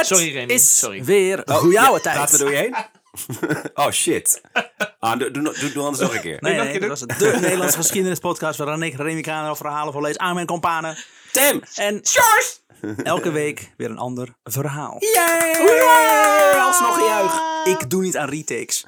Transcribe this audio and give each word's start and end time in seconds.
Het 0.00 0.18
Sorry, 0.18 0.32
Remy. 0.32 0.52
is 0.52 0.78
Sorry. 0.78 1.04
weer 1.04 1.42
Oh, 1.44 1.54
goede 1.56 1.80
oude 1.80 1.92
ja, 1.94 2.00
tijd. 2.00 2.16
Praten 2.16 2.38
we 2.38 2.44
door 2.44 2.52
je 2.52 2.56
heen? 2.58 2.74
oh 3.84 3.90
shit. 3.90 4.40
Ah, 4.98 5.18
doe, 5.18 5.30
doe, 5.30 5.42
doe, 5.42 5.72
doe 5.72 5.84
anders 5.84 6.02
nog 6.02 6.14
een 6.14 6.20
keer. 6.20 6.36
Nee, 6.40 6.54
nee, 6.54 6.74
een 6.74 6.80
dat 6.80 6.88
was 6.88 7.00
het. 7.00 7.18
De 7.18 7.38
Nederlandse 7.40 7.76
geschiedenispodcast 7.76 8.58
waarin 8.58 8.82
ik 8.82 8.94
Remy 8.96 9.20
Kano 9.20 9.54
verhalen 9.54 9.92
voorlees 9.92 10.18
aan 10.18 10.34
mijn 10.34 10.46
companen. 10.46 10.96
Tim! 11.32 11.62
En 11.74 12.02
elke 13.02 13.30
week 13.30 13.72
weer 13.76 13.90
een 13.90 13.98
ander 13.98 14.28
verhaal. 14.42 14.96
Yay! 14.98 16.58
Alsnog 16.60 16.94
gejuich. 16.94 17.40
Ik 17.64 17.90
doe 17.90 18.02
niet 18.02 18.16
aan 18.16 18.28
retakes. 18.28 18.86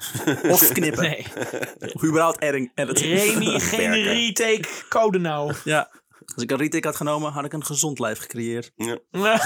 Of 0.49 0.71
knippen. 0.71 1.03
Nee. 1.03 1.25
Überhaupt 2.03 2.41
editen. 2.41 2.95
Remy, 2.95 3.59
geen 3.75 3.93
retake. 3.93 4.67
Code 4.89 5.19
nou. 5.19 5.53
Ja. 5.63 5.89
Als 6.35 6.43
ik 6.43 6.51
een 6.51 6.57
retake 6.57 6.87
had 6.87 6.95
genomen, 6.95 7.31
had 7.31 7.45
ik 7.45 7.53
een 7.53 7.65
gezond 7.65 7.99
lijf 7.99 8.19
gecreëerd. 8.19 8.71
Ja. 8.75 8.97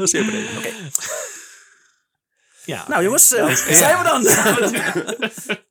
Zeer 0.06 0.24
beleefd. 0.24 0.56
Oké. 0.58 0.68
Ja. 2.64 2.84
Nou 2.88 3.02
jongens, 3.02 3.32
eh, 3.32 3.54
zijn 3.54 3.98
we 3.98 4.04
dan? 4.04 4.20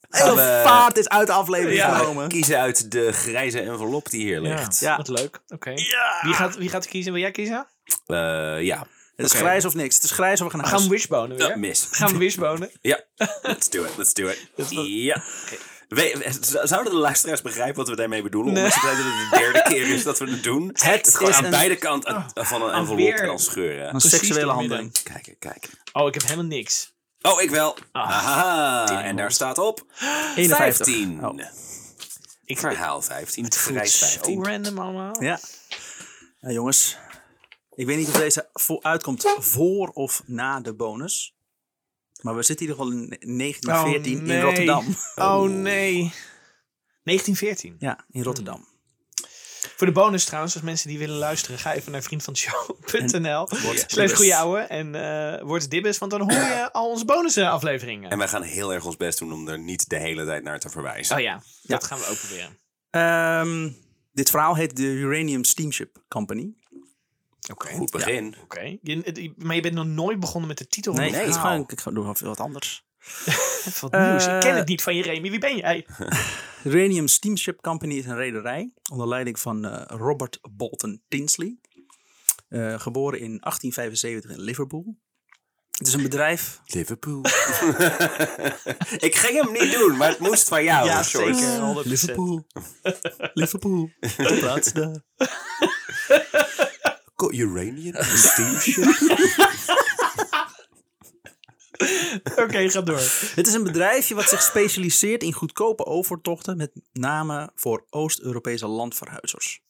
Hele 0.09 0.35
we- 0.35 0.61
vaart 0.63 0.97
is 0.97 1.09
uit 1.09 1.27
de 1.27 1.33
aflevering 1.33 1.77
Ja. 1.77 1.95
gekomen. 1.97 2.27
Kiezen 2.27 2.59
uit 2.59 2.91
de 2.91 3.11
grijze 3.11 3.59
envelop 3.61 4.09
die 4.09 4.21
hier 4.21 4.41
ligt. 4.41 4.79
Ja. 4.79 4.97
Wat 4.97 5.07
leuk. 5.07 5.39
Oké. 5.47 5.69
Ja. 5.69 6.19
Wie, 6.21 6.33
gaat, 6.33 6.55
wie 6.55 6.69
gaat 6.69 6.87
kiezen? 6.87 7.11
Wil 7.13 7.21
jij 7.21 7.31
kiezen? 7.31 7.67
Eh, 8.05 8.61
ja. 8.61 8.87
Het 9.15 9.25
is 9.25 9.31
Oké. 9.31 9.41
grijs 9.41 9.65
of 9.65 9.73
niks. 9.73 9.95
Het 9.95 10.03
is 10.03 10.11
grijs 10.11 10.39
of 10.41 10.45
we 10.45 10.51
gaan 10.51 10.59
naar 10.59 10.69
Gaan 10.69 10.77
huis. 10.79 10.89
we 10.91 10.95
wishbonen 10.95 11.37
weer? 11.37 11.47
Ja, 11.47 11.55
mis. 11.55 11.87
Gaan 11.91 12.11
we 12.11 12.17
wishbonen? 12.17 12.71
Ja, 12.81 13.03
let's 13.41 13.69
do 13.69 13.83
it, 13.83 13.97
let's 13.97 14.13
do 14.13 14.27
it. 14.27 14.47
Ja. 14.87 15.23
We- 15.95 16.37
zouden 16.63 16.93
de 16.93 16.99
luisteraars 16.99 17.41
begrijpen 17.41 17.75
wat 17.75 17.87
we 17.89 17.95
daarmee 17.95 18.21
bedoelen? 18.21 18.53
Nee. 18.53 18.63
Ondanks 18.63 18.81
het 18.85 18.91
feit 18.93 19.03
dat 19.05 19.13
het 19.15 19.31
de 19.31 19.37
derde 19.37 19.69
keer 19.69 19.87
is 19.93 20.03
dat 20.03 20.19
we 20.19 20.29
het 20.31 20.43
doen. 20.43 20.69
Het 20.81 21.15
gewoon 21.15 21.29
is 21.29 21.35
aan 21.37 21.43
een- 21.43 21.49
beide 21.51 21.75
kanten 21.75 22.25
van 22.33 22.61
een 22.61 22.71
envelop 22.73 23.15
kan 23.15 23.39
scheuren. 23.39 23.93
Een 23.93 24.01
seksuele 24.01 24.51
handeling. 24.51 25.03
Kijken, 25.03 25.35
kijken. 25.39 25.69
Oh, 25.93 26.07
ik 26.07 26.13
heb 26.13 26.23
helemaal 26.23 26.45
niks. 26.45 26.93
Oh, 27.21 27.41
ik 27.41 27.49
wel. 27.49 27.77
Ah, 27.91 28.09
Aha, 28.09 29.03
en 29.03 29.15
daar 29.15 29.31
staat 29.31 29.57
op 29.57 29.79
51. 30.35 30.57
15. 30.57 31.25
Oh. 31.25 31.39
Ik 32.45 32.59
Verhaal 32.59 33.01
15. 33.01 33.43
Het 33.43 33.55
Grijs 33.55 33.97
voelt 33.99 34.11
15. 34.11 34.43
zo 34.45 34.49
random 34.51 34.77
allemaal. 34.79 35.23
Ja. 35.23 35.39
Nou 36.41 36.53
jongens, 36.53 36.97
ik 37.75 37.85
weet 37.85 37.97
niet 37.97 38.07
of 38.07 38.13
deze 38.17 38.49
uitkomt 38.81 39.35
voor 39.37 39.87
of 39.87 40.21
na 40.25 40.59
de 40.59 40.73
bonus. 40.73 41.35
Maar 42.21 42.35
we 42.35 42.43
zitten 42.43 42.65
in 42.67 42.71
ieder 42.71 42.85
geval 42.85 43.01
in 43.01 43.37
1914 43.37 44.19
Oh, 44.19 44.25
nee. 44.25 44.37
in 44.37 44.43
Rotterdam. 44.43 44.95
Oh 45.15 45.49
nee. 45.49 46.13
1914. 47.03 47.75
Ja, 47.79 48.05
in 48.09 48.23
Rotterdam. 48.23 48.69
Voor 49.75 49.87
de 49.87 49.93
bonus 49.93 50.25
trouwens, 50.25 50.53
als 50.53 50.63
mensen 50.63 50.89
die 50.89 50.97
willen 50.97 51.17
luisteren, 51.17 51.59
ga 51.59 51.73
even 51.73 51.91
naar 51.91 52.01
vriendvanshow.nl 52.01 53.47
slash 53.47 53.85
dibbes. 53.85 54.13
goeie 54.13 54.35
ouwe 54.35 54.59
en 54.59 54.95
eh 54.95 55.41
word 55.43 55.69
dibbes, 55.71 55.97
want 55.97 56.11
dan 56.11 56.21
hoor 56.21 56.31
je 56.31 56.69
al 56.71 56.89
onze 56.89 57.05
bonusafleveringen. 57.05 58.09
En 58.09 58.17
wij 58.17 58.27
gaan 58.27 58.41
heel 58.41 58.73
erg 58.73 58.85
ons 58.85 58.97
best 58.97 59.19
doen 59.19 59.33
om 59.33 59.47
er 59.47 59.59
niet 59.59 59.89
de 59.89 59.97
hele 59.97 60.25
tijd 60.25 60.43
naar 60.43 60.59
te 60.59 60.69
verwijzen. 60.69 61.15
Oh 61.15 61.21
ja, 61.21 61.43
dat 61.63 61.83
gaan 61.83 61.99
we 61.99 62.05
ook 62.07 62.17
proberen. 62.17 62.57
Ehm, 62.89 63.71
dit 64.11 64.29
verhaal 64.29 64.55
heet 64.55 64.75
de 64.75 64.83
Uranium 64.83 65.43
Steamship 65.43 66.03
Company. 66.07 66.53
Goed 67.57 67.91
begin. 67.91 68.35
Oké. 68.43 68.77
Maar 69.35 69.55
je 69.55 69.61
bent 69.61 69.73
nog 69.75 69.85
nooit 69.85 70.19
begonnen 70.19 70.47
met 70.47 70.57
de 70.57 70.67
titel 70.67 70.93
van 70.93 71.01
Nee, 71.03 71.13
het 71.13 71.23
verhaal. 71.23 71.41
gewoon, 71.51 71.63
ik 71.67 71.79
ga 71.81 71.91
doen 71.91 72.05
wat 72.21 72.39
anders. 72.39 72.83
Wat 73.81 73.91
nieuws. 73.91 74.25
Ik 74.25 74.39
ken 74.39 74.51
Eh, 74.51 74.55
het 74.55 74.67
niet 74.67 74.81
van 74.81 74.95
je, 74.95 75.03
Remy. 75.03 75.29
Wie 75.29 75.39
ben 75.39 75.57
jij? 75.57 75.85
Uranium 76.63 77.07
Steamship 77.07 77.61
Company 77.61 77.93
is 77.93 78.05
een 78.05 78.15
rederij 78.15 78.71
onder 78.91 79.07
leiding 79.07 79.39
van 79.39 79.65
eh, 79.65 79.97
Robert 79.97 80.39
Bolton 80.51 81.01
Tinsley. 81.07 81.57
Eh, 82.49 82.79
geboren 82.79 83.19
in 83.19 83.37
1875 83.39 84.31
in 84.31 84.39
Liverpool. 84.41 84.95
Het 85.71 85.87
is 85.87 85.93
een 85.93 86.01
bedrijf. 86.03 86.59
Liverpool. 86.75 87.21
ik 89.07 89.15
ging 89.15 89.43
hem 89.43 89.51
niet 89.51 89.71
doen, 89.71 89.97
maar 89.97 90.09
het 90.09 90.19
moest 90.19 90.47
van 90.47 90.63
jou. 90.63 90.85
Ja, 90.87 91.03
zeker. 91.03 91.83
100%. 91.83 91.87
Liverpool. 91.87 92.45
Liverpool. 93.33 93.89
De 93.99 94.37
plaats 94.39 94.73
daar. 94.73 95.01
Got 97.21 97.33
uranium? 97.33 97.95
Een 97.95 98.17
steamship? 98.17 98.85
Oké, 102.43 102.69
ga 102.69 102.81
door. 102.81 103.01
Het 103.35 103.47
is 103.47 103.53
een 103.53 103.63
bedrijfje 103.63 104.15
wat 104.15 104.29
zich 104.29 104.41
specialiseert 104.41 105.23
in 105.23 105.33
goedkope 105.33 105.85
overtochten, 105.85 106.57
met 106.57 106.71
name 106.93 107.51
voor 107.55 107.85
Oost-Europese 107.89 108.67
landverhuizers. 108.67 109.61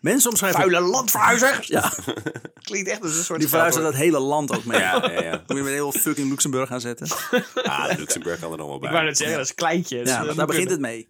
Mensen 0.00 0.30
omschrijven. 0.30 0.60
Vuile 0.60 0.80
landverhuizer. 0.80 1.58
Ja, 1.62 1.92
Klinkt 2.68 2.88
echt 2.88 3.02
als 3.02 3.16
een 3.16 3.24
soort 3.24 3.40
die 3.40 3.48
verhuizen 3.48 3.82
dat 3.82 3.94
hele 3.94 4.18
land 4.18 4.56
ook 4.56 4.64
mee. 4.64 4.78
ja, 4.88 5.10
ja, 5.12 5.22
ja. 5.22 5.44
Moet 5.46 5.56
je 5.56 5.62
met 5.62 5.72
heel 5.72 5.92
fucking 5.92 6.28
Luxemburg 6.28 6.68
gaan 6.68 6.80
zetten. 6.80 7.08
Ah, 7.54 7.98
Luxemburg 7.98 8.40
kan 8.40 8.52
er 8.52 8.58
nog 8.58 8.68
wel 8.68 8.78
bij. 8.78 8.88
Ik 8.88 8.94
wou 8.94 9.06
net 9.06 9.16
zeggen, 9.16 9.36
dat 9.36 9.46
is 9.46 9.54
kleintje. 9.54 9.98
dus 9.98 10.08
Ja, 10.08 10.24
dat 10.24 10.26
maar 10.26 10.26
moet 10.26 10.36
daar 10.36 10.46
begint 10.46 10.70
het 10.70 10.80
mee. 10.80 11.08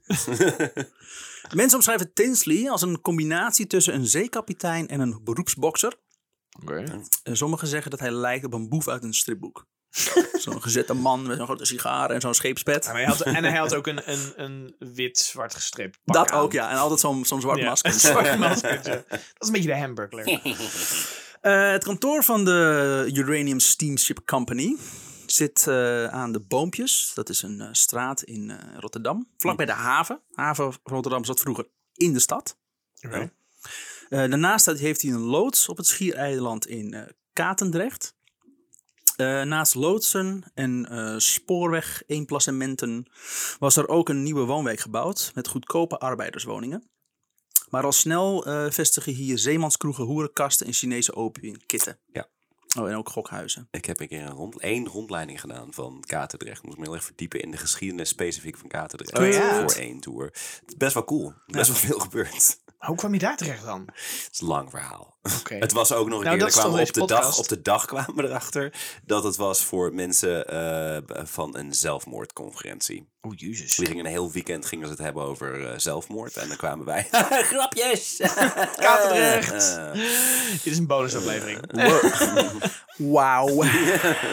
Mensen 1.55 1.77
omschrijven 1.77 2.13
Tinsley 2.13 2.71
als 2.71 2.83
een 2.83 3.01
combinatie 3.01 3.67
tussen 3.67 3.95
een 3.95 4.07
zeekapitein 4.07 4.89
en 4.89 5.01
een 5.01 5.21
beroepsbokser. 5.25 5.95
En 7.23 7.37
sommigen 7.37 7.69
zeggen 7.69 7.91
dat 7.91 8.01
hij 8.01 8.11
lijkt 8.11 8.45
op 8.45 8.53
een 8.53 8.69
boef 8.69 8.89
uit 8.89 9.03
een 9.03 9.15
stripboek. 9.15 9.67
zo'n 10.45 10.63
gezette 10.63 10.95
man 10.95 11.27
met 11.27 11.37
zo'n 11.37 11.47
grote 11.47 11.65
sigaar 11.65 12.11
en 12.11 12.21
zo'n 12.21 12.35
scheepspet. 12.35 12.87
En 12.87 12.93
hij 12.93 13.05
had, 13.05 13.21
en 13.21 13.45
hij 13.45 13.59
had 13.59 13.75
ook 13.79 13.87
een, 13.87 14.11
een, 14.11 14.33
een 14.37 14.75
wit-zwart 14.79 15.55
gestreept 15.55 15.99
pak 16.05 16.15
Dat 16.15 16.31
aan. 16.31 16.41
ook, 16.41 16.53
ja. 16.53 16.71
En 16.71 16.77
altijd 16.77 17.01
zo'n 17.01 17.25
zo'n 17.25 17.41
zwart 17.41 17.59
Ja, 17.59 17.69
masker. 17.69 17.93
een 17.93 17.99
zwart 17.99 18.39
maskertje. 18.39 19.05
Dat 19.09 19.21
is 19.39 19.47
een 19.47 19.53
beetje 19.53 19.69
de 19.69 19.77
hamburger. 19.77 20.41
Eh, 21.41 21.71
het 21.71 21.85
kantoor 21.85 22.25
van 22.25 22.45
de 22.45 23.11
Uranium 23.15 23.61
Steamship 23.61 24.21
Company 24.25 24.77
zit 25.33 25.67
eh, 25.67 26.05
aan 26.07 26.33
de 26.33 26.41
Boompjes. 26.41 27.13
Dat 27.15 27.29
is 27.29 27.43
een 27.43 27.61
eh, 27.61 27.69
straat 27.73 28.23
in 28.23 28.51
eh, 28.51 28.79
Rotterdam. 28.79 29.29
Vlak 29.37 29.57
bij 29.57 29.67
de 29.67 29.73
haven. 29.73 30.21
Haven 30.33 30.73
van 30.73 30.81
Rotterdam 30.83 31.25
zat 31.25 31.41
vroeger 31.41 31.69
in 31.95 32.13
de 32.13 32.19
stad. 32.19 32.59
Daarnaast 34.09 34.67
heeft 34.67 35.03
hij 35.03 35.11
een 35.11 35.21
loods 35.21 35.69
op 35.69 35.77
het 35.77 35.87
schiereiland 35.87 36.67
in 36.67 37.09
Katendrecht. 37.33 38.19
Naast 39.45 39.75
loodsen 39.75 40.45
en 40.55 40.87
spoorweg-eenplassementen 41.17 43.11
was 43.59 43.77
er 43.77 43.89
ook 43.89 44.09
een 44.09 44.23
nieuwe 44.23 44.45
woonwijk 44.45 44.81
gebouwd 44.81 45.31
met 45.35 45.49
goedkope 45.49 45.99
arbeiderswoningen. 45.99 46.91
Maar 47.69 47.85
al 47.85 47.93
snel 47.93 48.43
vestigen 48.71 49.13
hier 49.13 49.39
zeemanskroegen, 49.39 50.05
hoerenkasten 50.05 50.67
en 50.67 50.73
Chinese 50.73 51.15
opiumkitten. 51.15 51.99
Ja. 52.13 52.29
Oh, 52.79 52.89
en 52.89 52.97
ook 52.97 53.09
gokhuizen. 53.09 53.69
Ik 53.71 53.85
heb 53.85 54.01
een 54.01 54.09
keer 54.09 54.23
een 54.23 54.31
rond, 54.31 54.61
één 54.61 54.87
rondleiding 54.87 55.41
gedaan 55.41 55.73
van 55.73 56.05
Katendrecht. 56.07 56.59
Ik 56.59 56.65
moest 56.65 56.79
me 56.79 56.85
heel 56.85 56.95
erg 56.95 57.05
verdiepen 57.05 57.41
in 57.41 57.51
de 57.51 57.57
geschiedenis 57.57 58.09
specifiek 58.09 58.57
van 58.57 58.69
Katendrecht. 58.69 59.19
Oh 59.19 59.33
ja. 59.33 59.61
Voor 59.61 59.73
één 59.83 60.01
tour. 60.01 60.25
Het 60.25 60.63
is 60.67 60.77
best 60.77 60.95
wel 60.95 61.05
cool. 61.05 61.33
Best 61.47 61.67
wel 61.69 61.77
veel 61.77 61.99
gebeurd. 61.99 62.59
Maar 62.79 62.89
hoe 62.89 62.99
kwam 62.99 63.13
je 63.13 63.19
daar 63.19 63.37
terecht 63.37 63.65
dan? 63.65 63.81
Het 63.87 64.29
is 64.33 64.41
een 64.41 64.47
lang 64.47 64.71
verhaal. 64.71 65.19
Oké. 65.41 65.55
Het 65.55 65.73
was 65.73 65.93
ook 65.93 66.09
nog 66.09 66.19
een 66.19 66.25
Nou, 66.25 66.37
keer, 66.37 66.47
er 66.47 66.53
kwamen 66.53 66.81
op, 66.81 66.93
de 66.93 67.07
dag, 67.07 67.39
op 67.39 67.49
de 67.49 67.63
dag 67.63 67.85
kwamen 67.87 68.15
we 68.15 68.25
erachter 68.25 68.75
dat 69.05 69.25
het 69.25 69.37
was 69.37 69.65
voor 69.65 69.95
mensen 69.95 70.47
eh, 70.47 71.25
van 71.27 71.57
een 71.57 71.75
zelfmoordconferentie. 71.75 73.09
Oh, 73.23 73.33
jezus. 73.37 73.75
Die 73.75 73.87
gingen 73.87 74.05
een 74.05 74.11
heel 74.11 74.33
weekend 74.33 74.67
gingen 74.67 74.87
ze 74.87 74.93
het 74.93 75.03
hebben 75.03 75.23
over 75.23 75.67
eh, 75.67 75.79
zelfmoord. 75.79 76.37
En 76.37 76.49
dan 76.49 76.57
kwamen 76.57 76.87
wij, 76.87 77.09
grapjes! 77.53 78.17
Katendrecht. 78.77 79.77
Eh, 79.77 79.93
Dit 80.53 80.67
is 80.67 80.79
een 80.79 80.87
bonusaflevering. 80.87 81.61
Wauw. 82.97 83.63
Eh, 83.63 84.33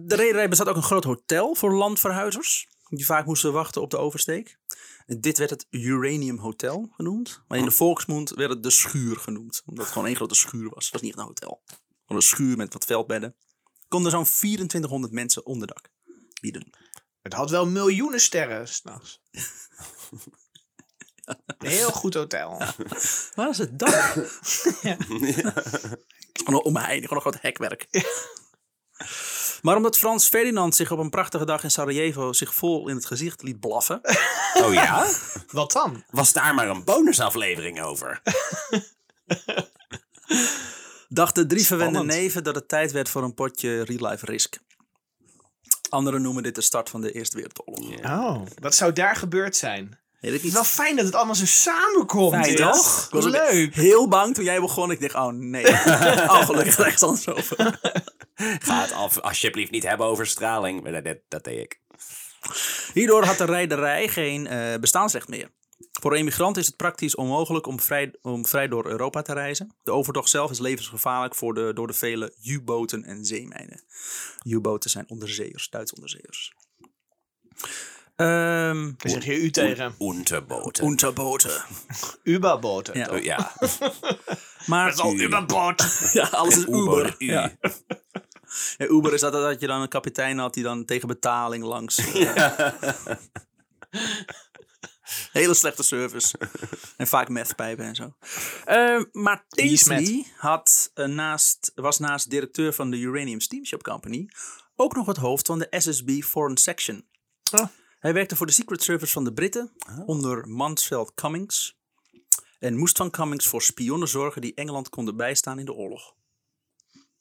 de 0.00 0.14
rederij 0.14 0.48
bezat 0.48 0.68
ook 0.68 0.76
een 0.76 0.82
groot 0.82 1.04
hotel 1.04 1.54
voor 1.54 1.74
landverhuizers. 1.74 2.68
Die 2.88 3.06
vaak 3.06 3.26
moesten 3.26 3.52
wachten 3.52 3.82
op 3.82 3.90
de 3.90 3.96
oversteek. 3.96 4.58
Dit 5.06 5.38
werd 5.38 5.50
het 5.50 5.66
Uranium 5.70 6.38
Hotel 6.38 6.88
genoemd. 6.96 7.42
Maar 7.48 7.58
in 7.58 7.64
de 7.64 7.70
volksmond 7.70 8.30
werd 8.30 8.50
het 8.50 8.62
de 8.62 8.70
schuur 8.70 9.16
genoemd. 9.16 9.62
Omdat 9.66 9.84
het 9.84 9.92
gewoon 9.92 10.06
één 10.08 10.16
grote 10.16 10.34
schuur 10.34 10.70
was. 10.74 10.84
Het 10.84 10.92
was 10.92 11.02
niet 11.02 11.10
echt 11.10 11.20
een 11.20 11.26
hotel. 11.26 11.62
Gewoon 12.02 12.22
een 12.22 12.28
schuur 12.28 12.56
met 12.56 12.72
wat 12.72 12.84
veldbedden. 12.84 13.34
Konden 13.88 14.10
zo'n 14.10 14.24
2400 14.24 15.12
mensen 15.12 15.46
onderdak 15.46 15.88
bieden. 16.40 16.70
Het 17.26 17.34
had 17.34 17.50
wel 17.50 17.66
miljoenen 17.66 18.20
sterren 18.20 18.68
s'nachts. 18.68 19.20
Een 21.58 21.68
heel 21.68 21.90
goed 21.90 22.14
hotel. 22.14 22.62
Waar 23.34 23.48
is 23.48 23.58
het 23.58 23.78
dak? 23.78 23.92
Gewoon 26.32 26.54
een 26.54 26.64
omheining, 26.64 27.08
gewoon 27.08 27.24
een 27.24 27.30
groot 27.30 27.40
hekwerk. 27.40 27.86
Maar 29.62 29.76
omdat 29.76 29.98
Frans 29.98 30.28
Ferdinand 30.28 30.76
zich 30.76 30.90
op 30.90 30.98
een 30.98 31.10
prachtige 31.10 31.44
dag 31.44 31.62
in 31.62 31.70
Sarajevo 31.70 32.32
zich 32.32 32.54
vol 32.54 32.88
in 32.88 32.94
het 32.94 33.06
gezicht 33.06 33.42
liet 33.42 33.60
blaffen, 33.60 34.00
oh 34.62 34.72
ja? 34.72 35.06
Wat 35.50 35.72
dan? 35.72 36.04
Was 36.10 36.32
daar 36.32 36.54
maar 36.54 36.68
een 36.68 36.84
bonusaflevering 36.84 37.82
over? 37.82 38.22
dachten 41.08 41.48
drie 41.48 41.66
verwende 41.66 41.94
Spannend. 41.94 42.18
neven 42.18 42.44
dat 42.44 42.54
het 42.54 42.68
tijd 42.68 42.92
werd 42.92 43.08
voor 43.08 43.22
een 43.22 43.34
potje 43.34 43.82
real 43.82 44.10
life 44.10 44.26
risk. 44.26 44.58
Anderen 45.88 46.22
noemen 46.22 46.42
dit 46.42 46.54
de 46.54 46.60
start 46.60 46.90
van 46.90 47.00
de 47.00 47.12
Eerste 47.12 47.36
Wereldoorlog. 47.36 48.04
Oh, 48.04 48.42
wat 48.60 48.74
zou 48.74 48.92
daar 48.92 49.16
gebeurd 49.16 49.56
zijn? 49.56 49.98
Weet 50.20 50.32
ik 50.34 50.38
is 50.38 50.44
niet. 50.44 50.52
wel 50.52 50.64
fijn 50.64 50.96
dat 50.96 51.04
het 51.04 51.14
allemaal 51.14 51.34
zo 51.34 51.46
samenkomt. 51.46 52.44
Fijn, 52.44 52.56
toch? 52.56 53.04
Ik 53.04 53.10
was 53.10 53.24
Leuk. 53.24 53.74
Heel 53.74 54.08
bang 54.08 54.34
toen 54.34 54.44
jij 54.44 54.60
begon. 54.60 54.90
Ik 54.90 55.00
dacht, 55.00 55.14
oh 55.14 55.32
nee. 55.32 55.66
oh, 56.32 56.44
gelukkig 56.44 56.76
rechts 56.76 57.02
anders 57.02 57.28
over. 57.28 57.78
Ga 58.34 58.80
het 58.80 58.92
af, 58.92 59.18
alsjeblieft 59.18 59.70
niet 59.70 59.82
hebben 59.82 60.06
over 60.06 60.26
straling. 60.26 60.90
Dat, 60.90 61.04
dat, 61.04 61.16
dat 61.28 61.44
deed 61.44 61.58
ik. 61.58 61.80
Hierdoor 62.92 63.24
had 63.24 63.38
de 63.38 63.44
rijderij 63.44 64.08
geen 64.08 64.46
eh, 64.46 64.78
bestaansrecht 64.80 65.28
meer. 65.28 65.50
Voor 66.00 66.14
emigranten 66.14 66.62
is 66.62 66.68
het 66.68 66.76
praktisch 66.76 67.14
onmogelijk 67.14 67.66
om 67.66 67.80
vrij, 67.80 68.14
om 68.22 68.46
vrij 68.46 68.68
door 68.68 68.86
Europa 68.86 69.22
te 69.22 69.32
reizen. 69.32 69.74
De 69.82 69.90
overtocht 69.92 70.30
zelf 70.30 70.50
is 70.50 70.58
levensgevaarlijk 70.58 71.34
voor 71.34 71.54
de, 71.54 71.70
door 71.74 71.86
de 71.86 71.92
vele 71.92 72.34
U-boten 72.44 73.04
en 73.04 73.24
zeemijnen. 73.24 73.82
U-boten 74.44 74.90
zijn 74.90 75.08
onderzeeërs, 75.08 75.70
Duits 75.70 75.92
onderzeeërs. 75.92 76.54
Ehm 78.16 78.92
Dan 78.96 79.10
zeg 79.10 79.24
je 79.24 79.40
u 79.40 79.50
tegen. 79.50 79.94
Unterboten. 79.98 80.84
Unterboten. 80.84 81.64
Uberboten. 82.22 82.98
Ja. 82.98 83.06
toch? 83.06 83.22
ja. 83.22 83.52
Maar 84.66 84.84
Dat 84.84 84.94
is 84.94 85.00
al 85.00 85.14
Uberboot. 85.14 85.98
ja, 86.12 86.26
alles 86.26 86.56
is 86.56 86.62
Uber. 86.62 86.78
Uber, 86.78 87.14
U. 87.18 87.26
Ja. 87.26 87.52
Ja, 88.76 88.86
Uber 88.86 89.12
is 89.12 89.20
dat, 89.20 89.32
dat 89.32 89.60
je 89.60 89.66
dan 89.66 89.80
een 89.80 89.88
kapitein 89.88 90.38
had 90.38 90.54
die 90.54 90.62
dan 90.62 90.84
tegen 90.84 91.08
betaling 91.08 91.64
langs. 91.64 91.98
eh, 92.12 92.60
Hele 95.32 95.54
slechte 95.54 95.82
service. 95.82 96.38
en 96.96 97.06
vaak 97.06 97.28
methpijpen 97.28 97.84
en 97.84 97.94
zo. 97.94 98.16
Eh, 98.64 99.02
maar 99.12 99.44
Tinsley 99.48 100.26
had, 100.36 100.90
eh, 100.94 101.06
naast, 101.06 101.72
was 101.74 101.98
naast 101.98 102.30
directeur 102.30 102.72
van 102.72 102.90
de 102.90 102.96
Uranium 102.96 103.40
Steamship 103.40 103.82
Company 103.82 104.28
ook 104.76 104.94
nog 104.94 105.06
het 105.06 105.16
hoofd 105.16 105.46
van 105.46 105.58
de 105.58 105.66
SSB 105.70 106.22
Foreign 106.22 106.56
Section. 106.60 107.08
Oh. 107.52 107.66
Hij 107.98 108.12
werkte 108.12 108.36
voor 108.36 108.46
de 108.46 108.52
Secret 108.52 108.82
Service 108.82 109.12
van 109.12 109.24
de 109.24 109.32
Britten 109.32 109.72
onder 110.06 110.48
Mansfield 110.48 111.14
Cummings. 111.14 111.78
En 112.58 112.76
moest 112.76 112.96
van 112.96 113.10
Cummings 113.10 113.46
voor 113.46 113.62
spionnen 113.62 114.08
zorgen 114.08 114.40
die 114.40 114.54
Engeland 114.54 114.88
konden 114.88 115.16
bijstaan 115.16 115.58
in 115.58 115.64
de 115.64 115.72
oorlog. 115.72 116.14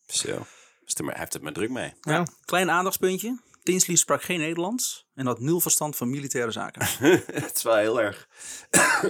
Zo. 0.05 0.45
Hij 0.85 1.13
heeft 1.17 1.33
het 1.33 1.41
maar 1.41 1.53
druk 1.53 1.69
mee. 1.69 1.93
Ja. 2.01 2.27
Klein 2.45 2.69
aandachtspuntje. 2.69 3.39
Tinsley 3.65 3.95
sprak 3.95 4.23
geen 4.23 4.39
Nederlands 4.39 5.05
en 5.15 5.25
had 5.25 5.39
nul 5.39 5.59
verstand 5.59 5.95
van 5.95 6.09
militaire 6.09 6.51
zaken. 6.51 6.87
Het 7.33 7.51
is 7.55 7.63
wel 7.63 7.75
heel 7.75 8.01
erg. 8.01 8.27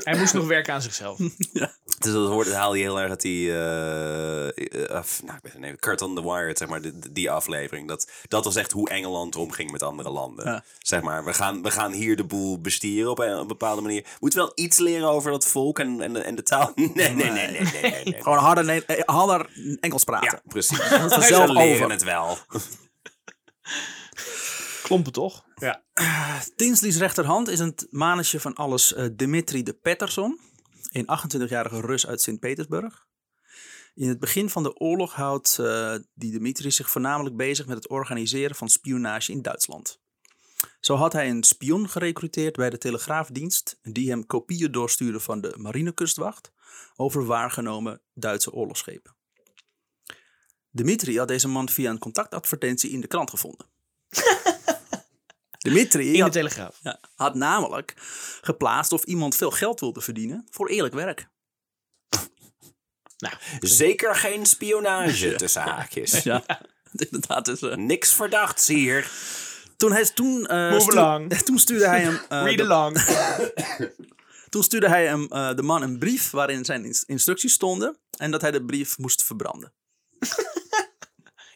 Hij 0.04 0.18
moest 0.18 0.34
nog 0.34 0.48
werken 0.48 0.74
aan 0.74 0.82
zichzelf. 0.82 1.18
Dus 2.00 2.14
dat 2.14 2.28
hoort, 2.28 2.52
haal 2.54 2.74
je 2.74 2.82
heel 2.82 3.00
erg 3.00 3.10
uit 3.10 3.22
die. 3.22 3.52
af- 4.90 5.22
nou, 5.24 5.38
ik 5.44 5.52
ben 5.54 5.64
even. 5.64 5.80
Kurt 5.80 6.02
on 6.02 6.16
the 6.16 6.22
Wire, 6.22 6.52
zeg 6.58 6.68
maar, 6.68 6.82
die, 6.82 6.94
die 7.12 7.32
aflevering. 7.32 7.88
Dat, 7.88 8.12
dat 8.28 8.46
was 8.46 8.56
echt 8.56 8.72
hoe 8.72 8.90
Engeland 8.90 9.36
omging 9.36 9.72
met 9.72 9.84
andere 9.84 10.10
landen. 10.10 10.46
Ja. 10.46 10.64
Zeg 10.80 11.02
maar, 11.02 11.26
we 11.26 11.34
gaan, 11.34 11.62
we 11.62 11.72
gaan 11.72 11.92
hier 11.92 12.16
de 12.16 12.24
boel 12.24 12.62
bestieren 12.62 13.12
op 13.12 13.20
een, 13.20 13.34
op 13.34 13.40
een 13.42 13.48
bepaalde 13.48 13.82
manier. 13.82 14.06
Moeten 14.20 14.40
wel 14.40 14.52
iets 14.56 14.78
leren 14.78 15.08
over 15.10 15.32
dat 15.32 15.48
volk 15.48 15.80
en, 15.80 16.02
en, 16.02 16.14
de, 16.14 16.20
en 16.20 16.36
de 16.36 16.44
taal? 16.44 16.72
Nee, 16.76 16.90
nee, 16.94 17.14
nee, 17.14 17.32
nee, 17.32 17.48
nee. 17.52 17.62
nee, 17.72 17.82
nee, 17.92 18.04
nee. 18.04 18.22
Gewoon 18.24 18.38
harder, 18.38 18.86
eh, 18.86 19.02
harder 19.06 19.50
Engels 19.80 20.04
praten. 20.04 20.32
Ja, 20.32 20.42
precies. 20.52 20.78
vanzelf 20.78 21.24
Ze 21.26 21.54
leren 21.54 21.74
over. 21.74 21.90
het 21.92 22.04
wel. 22.04 22.38
Klompen 24.86 25.12
toch? 25.12 25.46
Ja. 25.56 25.84
Tinsley's 26.56 26.98
rechterhand 26.98 27.48
is 27.48 27.60
een 27.60 27.76
manetje 27.90 28.40
van 28.40 28.54
alles 28.54 28.94
eh, 28.94 29.06
Dmitri 29.06 29.64
de 29.64 29.74
Pettersson. 29.74 30.40
Een 30.92 31.06
28-jarige 31.06 31.82
Rus 31.82 32.08
uit 32.08 32.22
Sint-Petersburg. 32.22 33.08
In 33.94 34.08
het 34.08 34.20
begin 34.20 34.50
van 34.50 34.64
de 34.64 34.80
oorlog 34.80 35.14
houdt 35.14 35.60
eh, 35.60 35.96
die 36.14 36.38
Dmitri 36.38 36.72
zich 36.72 36.90
voornamelijk 36.90 37.36
bezig 37.36 37.66
met 37.66 37.76
het 37.76 37.90
organiseren 37.90 38.56
van 38.56 38.70
spionage 38.70 39.32
in 39.32 39.42
Duitsland. 39.42 40.00
Zo 40.80 40.96
had 40.96 41.14
hij 41.14 41.30
een 41.30 41.44
spion 41.44 41.90
gerecruiteerd 41.90 42.56
bij 42.56 42.70
de 42.70 42.78
telegraafdienst 42.78 43.80
die 43.82 44.10
hem 44.10 44.26
kopieën 44.26 44.72
doorstuurde 44.72 45.20
van 45.20 45.42
de 45.42 45.54
marinekustwacht 45.58 46.52
over 46.96 47.26
waargenomen 47.26 48.02
Duitse 48.14 48.52
oorlogsschepen. 48.52 49.16
Dmitri 50.72 51.18
had 51.18 51.28
deze 51.28 51.48
man 51.48 51.70
via 51.70 51.90
een 51.90 52.00
contactadvertentie 52.00 52.92
in 52.92 53.02
de 53.02 53.08
krant 53.08 53.30
gevonden. 53.30 53.68
Dimitri 55.74 56.08
In 56.08 56.14
de 56.14 56.22
had, 56.22 56.32
Telegraaf. 56.32 56.80
ja, 56.82 57.00
had 57.16 57.36
namelijk 57.36 57.94
geplaatst 58.42 58.92
of 58.92 59.04
iemand 59.04 59.36
veel 59.36 59.52
geld 59.52 59.80
wilde 59.80 60.02
verdienen 60.02 60.48
voor 60.52 60.68
eerlijk 60.70 60.94
werk. 60.94 61.28
Nou, 63.18 63.36
Zeker 63.60 64.16
geen 64.16 64.46
spionage 64.46 65.36
tussen 65.36 65.62
haakjes. 65.62 66.24
Ja, 66.24 66.44
inderdaad. 67.10 67.46
Dus, 67.46 67.62
eh, 67.62 67.76
Niks 67.76 68.14
verdachts 68.14 68.68
hier. 68.68 69.12
toen, 69.78 69.92
hij, 69.92 70.06
toen, 70.06 70.46
eh, 70.48 70.70
Move 70.70 70.82
stu- 70.82 70.98
along. 70.98 71.34
toen 71.48 71.60
stuurde 71.60 71.88
hij 71.88 72.02
hem, 72.02 72.16
eh, 72.30 72.44
read 72.44 72.58
de, 72.58 72.64
along. 72.64 73.00
toen 74.50 74.64
stuurde 74.64 74.88
hij 74.90 75.06
hem 75.08 75.28
eh, 75.30 75.56
de 75.56 75.62
man 75.62 75.82
een 75.82 76.00
brief 76.00 76.30
waarin 76.32 76.66
zijn 76.66 76.86
ins- 76.86 77.04
instructies 77.04 77.54
stonden 77.54 77.98
en 78.18 78.32
dat 78.32 78.42
hij 78.42 78.52
de 78.52 78.66
brief 78.66 78.98
moest 78.98 79.24
verbranden. 79.24 79.74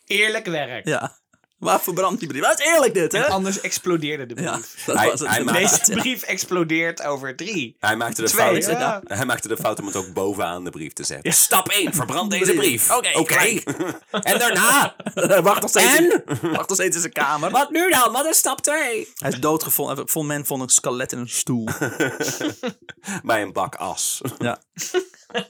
Eerlijk 0.05 0.45
werk. 0.45 0.87
Ja, 0.87 1.18
waar 1.59 1.81
verbrandt 1.81 2.19
die 2.19 2.29
brief? 2.29 2.41
Dat 2.43 2.59
is 2.59 2.65
eerlijk 2.65 2.93
dit, 2.93 3.11
hè? 3.11 3.27
Anders 3.27 3.61
explodeerde 3.61 4.25
de 4.33 4.41
Ja, 4.41 4.51
brief. 4.51 4.83
dat 4.85 4.95
Hij- 4.97 5.09
was 5.09 5.19
het. 5.19 5.29
hij 5.29 5.43
maakt- 5.43 5.57
inderdaad, 5.57 5.85
Deze 5.87 5.99
brief 5.99 6.21
explodeert 6.23 7.03
over 7.03 7.35
drie. 7.35 7.75
Hij 7.79 7.95
maakte, 7.95 8.21
de 8.21 8.27
Twee, 8.27 8.63
fout, 8.63 8.77
ja. 8.79 9.01
hij 9.03 9.25
maakte 9.25 9.47
de 9.47 9.57
fout 9.57 9.79
om 9.79 9.85
het 9.85 9.95
ook 9.95 10.13
bovenaan 10.13 10.63
de 10.63 10.69
brief 10.69 10.93
te 10.93 11.03
zetten. 11.03 11.33
Stap 11.33 11.67
1, 11.69 11.93
verbrand 11.93 12.31
deze 12.31 12.53
Brief. 12.53 12.91
Oké, 12.91 13.09
gelijk. 13.33 13.63
en 14.11 14.39
daarna? 14.39 14.95
wacht 15.41 15.61
nog 15.61 15.69
steeds, 15.69 15.97
En? 15.97 16.23
wacht 16.57 16.67
nog 16.69 16.77
steeds 16.77 16.95
in 16.95 17.01
zijn 17.01 17.13
kamer. 17.13 17.51
Wat 17.51 17.69
nu 17.71 17.89
dan? 17.89 18.11
Wat 18.11 18.25
is 18.25 18.37
stap 18.37 18.61
2? 18.61 19.07
Hij 19.15 19.29
is 19.29 19.39
doodgevonden. 19.39 20.09
Vol 20.09 20.23
men 20.23 20.45
vond 20.45 20.61
een 20.61 20.69
skelet 20.69 21.11
in 21.11 21.17
een 21.17 21.29
stoel. 21.29 21.67
Bij 23.23 23.41
een 23.41 23.53
bak 23.53 23.75
as. 23.75 24.21
Ja. 24.37 24.61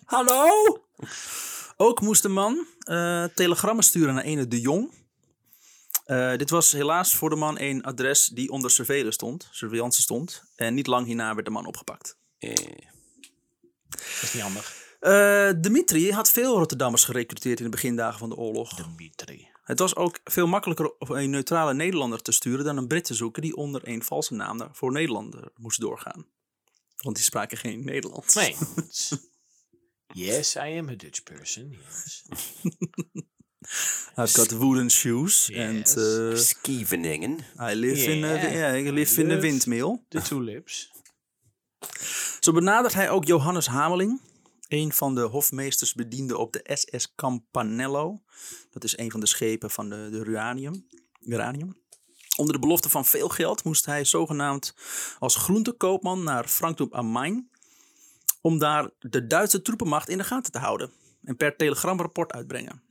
Hallo? 0.06 0.48
Ook 1.78 2.02
moest 2.02 2.22
de 2.22 2.30
man 2.30 2.66
eh, 2.80 3.24
telegrammen 3.36 3.84
sturen 3.84 4.14
naar 4.14 4.24
ene 4.24 4.48
de 4.48 4.62
Jong. 4.62 4.92
Eh, 6.10 6.36
dit 6.38 6.50
was 6.50 6.72
helaas 6.72 7.14
voor 7.16 7.30
de 7.30 7.36
man 7.36 7.60
een 7.60 7.84
adres 7.84 8.28
die 8.28 8.50
onder 8.50 8.72
surveillance 8.72 9.12
stond, 9.14 9.48
surveillance 9.52 10.02
stond. 10.02 10.44
En 10.56 10.74
niet 10.74 10.88
lang 10.88 11.06
hierna 11.06 11.34
werd 11.34 11.46
de 11.46 11.52
man 11.52 11.66
opgepakt. 11.66 12.18
Eh, 12.38 12.54
Dat 13.90 14.02
is 14.22 14.34
niet 14.34 14.44
handig. 14.44 14.88
Eh, 15.00 15.52
Dimitri 15.58 16.12
had 16.12 16.32
veel 16.32 16.58
Rotterdammers 16.58 17.04
gerecruiteerd 17.06 17.58
in 17.60 17.64
de 17.66 17.72
begindagen 17.72 18.20
van 18.20 18.30
de 18.30 18.36
oorlog. 18.36 18.76
Dimitri. 18.76 19.48
Het 19.64 19.80
was 19.80 19.96
ook 19.96 20.20
veel 20.24 20.48
makkelijker 20.48 20.98
om 21.00 21.12
een 21.12 21.30
neutrale 21.30 21.74
Nederlander 21.74 22.22
te 22.22 22.32
sturen 22.32 22.66
dan 22.66 22.78
een 22.78 22.88
Brit 22.88 23.04
te 23.06 23.14
zoeken 23.14 23.42
die 23.42 23.56
onder 23.56 23.88
een 23.88 24.04
valse 24.04 24.34
naam 24.34 24.58
naar- 24.58 24.70
voor 24.74 24.92
Nederlander 24.92 25.52
moest 25.56 25.80
doorgaan. 25.80 26.26
Want 26.98 27.16
die 27.16 27.26
spraken 27.26 27.58
geen 27.58 27.86
Nederlands. 27.86 28.36
Nee. 28.36 28.56
yes, 30.28 30.56
I 30.56 30.60
am 30.78 30.90
a 30.90 30.96
Dutch 30.96 31.24
person. 31.24 31.78
Yes. 31.90 32.24
I've 34.18 34.34
got 34.34 34.52
wooden 34.52 34.90
shoes 34.92 35.48
Yes. 35.48 35.68
and 35.70 35.98
uh, 35.98 36.36
Scheveningen. 36.36 37.38
I 37.72 37.74
live 37.76 38.12
in 38.12 38.24
a, 38.24 38.28
Yeah. 38.34 38.54
yeah, 38.54 38.86
I 38.86 38.92
live 38.92 39.22
in 39.22 39.26
a 39.26 39.30
live- 39.34 39.42
windmill. 39.42 40.04
De 40.08 40.22
tulips. 40.22 40.92
Zo 42.40 42.52
benadert 42.52 42.94
hij 42.94 43.10
ook 43.10 43.26
Johannes 43.26 43.68
Hameling, 43.68 44.22
een 44.68 44.94
van 44.94 45.16
de 45.16 45.22
hofmeestersbedienden 45.22 46.38
op 46.40 46.54
de 46.54 46.62
SS 46.74 47.16
Campanello. 47.16 48.22
Dat 48.72 48.84
is 48.84 48.98
een 48.98 49.12
van 49.12 49.20
de 49.20 49.26
schepen 49.28 49.72
van 49.72 49.90
de, 49.90 50.08
de 50.12 50.18
Uranium. 50.18 50.88
Uranium. 51.20 51.78
Onder 52.38 52.54
de 52.54 52.60
belofte 52.60 52.90
van 52.90 53.06
veel 53.06 53.30
geld 53.30 53.64
moest 53.64 53.86
hij 53.86 54.06
zogenaamd 54.06 54.74
als 55.20 55.36
groentekoopman 55.36 56.24
naar 56.24 56.48
Frankfurt 56.48 56.92
am 56.92 57.06
Main. 57.08 57.50
Om 58.42 58.60
daar 58.60 58.90
de 59.00 59.28
Duitse 59.28 59.62
troepenmacht 59.62 60.10
in 60.10 60.18
de 60.18 60.24
gaten 60.24 60.52
te 60.52 60.60
houden. 60.60 60.92
En 61.24 61.36
per 61.38 61.56
telegram 61.56 62.00
rapport 62.00 62.32
uitbrengen. 62.32 62.82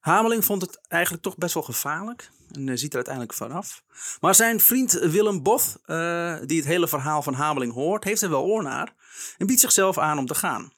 Hameling 0.00 0.44
vond 0.44 0.62
het 0.62 0.80
eigenlijk 0.88 1.22
toch 1.22 1.36
best 1.36 1.54
wel 1.54 1.62
gevaarlijk. 1.62 2.30
En 2.50 2.68
eh, 2.68 2.76
ziet 2.76 2.90
er 2.90 2.96
uiteindelijk 2.96 3.34
vanaf. 3.34 3.82
Maar 4.20 4.34
zijn 4.34 4.60
vriend 4.60 4.92
Willem 4.92 5.42
Both, 5.42 5.76
eh, 5.84 6.36
die 6.44 6.56
het 6.56 6.66
hele 6.66 6.88
verhaal 6.88 7.22
van 7.22 7.34
Hameling 7.34 7.72
hoort, 7.72 8.04
heeft 8.04 8.22
er 8.22 8.30
wel 8.30 8.44
oor 8.44 8.62
naar. 8.62 8.94
En 9.38 9.46
biedt 9.46 9.60
zichzelf 9.60 9.98
aan 9.98 10.18
om 10.18 10.26
te 10.26 10.34
gaan. 10.34 10.72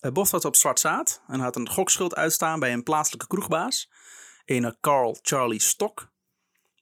Uh, 0.00 0.12
Both 0.12 0.30
was 0.30 0.44
op 0.44 0.56
zwart 0.56 0.80
zaad 0.80 1.22
en 1.26 1.40
had 1.40 1.56
een 1.56 1.68
gokschuld 1.68 2.14
uitstaan 2.14 2.60
bij 2.60 2.72
een 2.72 2.82
plaatselijke 2.82 3.26
kroegbaas. 3.26 3.90
Een 4.44 4.76
Carl 4.80 5.18
Charlie 5.22 5.60
Stok. 5.60 6.12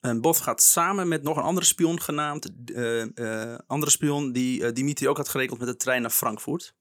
En 0.01 0.21
Both 0.21 0.37
gaat 0.37 0.63
samen 0.63 1.09
met 1.09 1.23
nog 1.23 1.37
een 1.37 1.43
andere 1.43 1.67
spion 1.67 2.01
genaamd. 2.01 2.51
eh, 2.65 3.53
eh, 3.53 3.59
andere 3.67 3.93
spion 3.93 4.33
die 4.33 4.65
eh, 4.65 4.73
Dimitri 4.73 5.09
ook 5.09 5.17
had 5.17 5.29
geregeld 5.29 5.59
met 5.59 5.69
de 5.69 5.77
trein 5.77 6.03
naar 6.03 6.11
Frankfurt. 6.11 6.75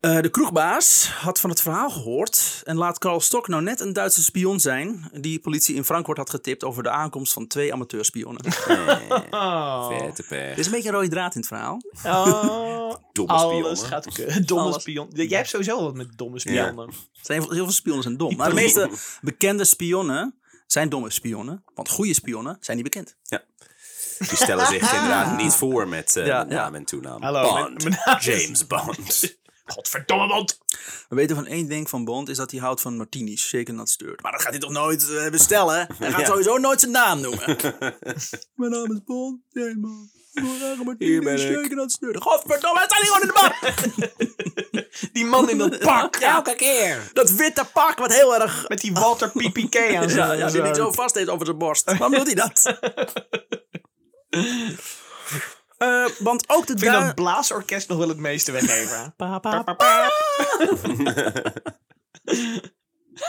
Eh, 0.00 0.20
de 0.20 0.28
kroegbaas 0.28 1.08
had 1.10 1.40
van 1.40 1.50
het 1.50 1.60
verhaal 1.60 1.90
gehoord 1.90 2.60
en 2.64 2.76
laat 2.76 2.98
Carl 2.98 3.20
Stok 3.20 3.48
nou 3.48 3.62
net 3.62 3.80
een 3.80 3.92
Duitse 3.92 4.22
spion 4.22 4.60
zijn 4.60 5.10
die 5.20 5.38
politie 5.40 5.74
in 5.74 5.84
Frankfurt 5.84 6.18
had 6.18 6.30
getipt 6.30 6.64
over 6.64 6.82
de 6.82 6.90
aankomst 6.90 7.32
van 7.32 7.46
twee 7.46 7.72
amateurspionnen. 7.72 8.44
Oh. 9.30 9.88
Vette 9.88 10.22
pech. 10.22 10.38
Er 10.52 10.58
is 10.58 10.66
een 10.66 10.72
beetje 10.72 10.88
een 10.88 10.94
rode 10.94 11.08
draad 11.08 11.34
in 11.34 11.40
het 11.40 11.48
verhaal. 11.48 11.80
Oh. 12.04 12.94
Domme 13.12 13.32
Alles 13.32 13.78
spionnen. 13.80 13.86
gaat 13.86 14.12
ke- 14.12 14.44
Domme 14.44 14.64
Alles. 14.64 14.80
spion. 14.82 15.08
Jij 15.12 15.36
hebt 15.36 15.48
sowieso 15.48 15.82
wat 15.82 15.94
met 15.94 16.08
domme 16.18 16.38
spionnen. 16.38 16.88
Er 16.88 16.94
zijn 17.22 17.42
heel 17.42 17.48
veel 17.64 17.70
spionnen 17.70 18.02
zijn 18.02 18.16
dom. 18.16 18.36
Maar 18.36 18.48
de 18.48 18.54
meeste 18.54 18.90
bekende 19.20 19.64
spionnen 19.64 20.34
zijn 20.66 20.88
domme 20.88 21.10
spionnen. 21.10 21.64
Want 21.74 21.88
goede 21.88 22.14
spionnen 22.14 22.56
zijn 22.60 22.76
niet 22.76 22.86
bekend. 22.92 23.16
Die 24.18 24.36
stellen 24.36 24.66
zich 24.66 24.92
inderdaad 24.94 25.36
niet 25.36 25.52
voor 25.52 25.88
met 25.88 26.16
eh 26.16 26.26
Ja, 26.26 26.42
met 26.42 26.52
ja. 26.52 26.56
naam 26.58 26.74
en 26.74 26.84
toenaam. 26.84 27.22
Hallo, 27.22 27.42
Bond. 27.42 27.54
mijn- 27.54 27.76
mijn 27.88 28.00
naam 28.04 28.18
is- 28.18 28.24
James 28.24 28.66
Bond. 28.66 29.36
Godverdomme, 29.66 30.26
Bond. 30.26 30.58
We 31.08 31.16
weten 31.16 31.36
van 31.36 31.46
één 31.46 31.68
ding 31.68 31.88
van 31.88 32.04
Bond, 32.04 32.28
is 32.28 32.36
dat 32.36 32.50
hij 32.50 32.60
houdt 32.60 32.80
van 32.80 32.96
martinis. 32.96 33.48
Zeker 33.48 33.76
dat 33.76 33.88
steurt. 33.88 34.22
Maar 34.22 34.32
dat 34.32 34.40
gaat 34.42 34.50
hij 34.50 34.60
toch 34.60 34.70
nooit 34.70 35.10
eh, 35.10 35.30
bestellen? 35.30 35.76
Hij 35.98 36.10
gaat 36.10 36.20
Ja. 36.20 36.26
sowieso 36.26 36.56
nooit 36.58 36.80
zijn 36.80 36.92
naam 36.92 37.20
noemen. 37.20 37.56
Mijn 38.54 38.70
naam 38.70 38.92
is 38.92 39.04
Bond. 39.04 39.40
Nee, 39.52 39.76
man. 39.76 40.10
Hier 40.32 40.58
ben 40.58 40.84
martini, 40.84 41.30
ik. 41.32 41.38
zeker 41.38 41.76
dat 41.76 41.90
steurt. 41.92 42.22
Godverdomme, 42.22 42.78
hij 42.78 42.88
staat 42.88 43.00
hier 43.02 43.12
gewoon 43.12 43.22
in 43.22 43.26
de 43.28 43.32
bar. 43.32 44.84
Die 45.12 45.24
man 45.24 45.50
in 45.50 45.58
dat 45.58 45.78
pak. 45.78 46.16
Ja. 46.18 46.34
Elke 46.34 46.54
keer. 46.54 47.10
Dat 47.12 47.30
witte 47.30 47.64
pak 47.72 47.98
wat 47.98 48.12
heel 48.14 48.40
erg... 48.40 48.68
Met 48.68 48.80
die 48.80 48.92
Walter 48.92 49.28
PPK 49.30 49.76
aan 49.76 49.92
Ja, 49.92 50.08
zijn 50.08 50.38
ja, 50.38 50.50
die 50.50 50.62
niet 50.62 50.76
zo 50.76 50.92
vast 50.92 51.14
heeft 51.14 51.28
over 51.28 51.46
zijn 51.46 51.58
borst. 51.58 51.84
Waarom 51.84 52.12
doet 52.12 52.26
hij 52.26 52.34
dat? 52.34 52.78
Eh, 55.78 56.06
want 56.18 56.48
ook 56.48 56.66
de 56.66 56.72
Ik 56.72 56.78
vind 56.78 56.92
Dui- 56.92 57.04
dat 57.04 57.14
blaasorkest 57.14 57.88
nog 57.88 57.98
wel 57.98 58.08
het 58.08 58.18
meeste 58.18 58.52
weggeven. 58.52 59.12
Pa, 59.16 59.38
pa, 59.38 59.62
pa. 59.62 59.74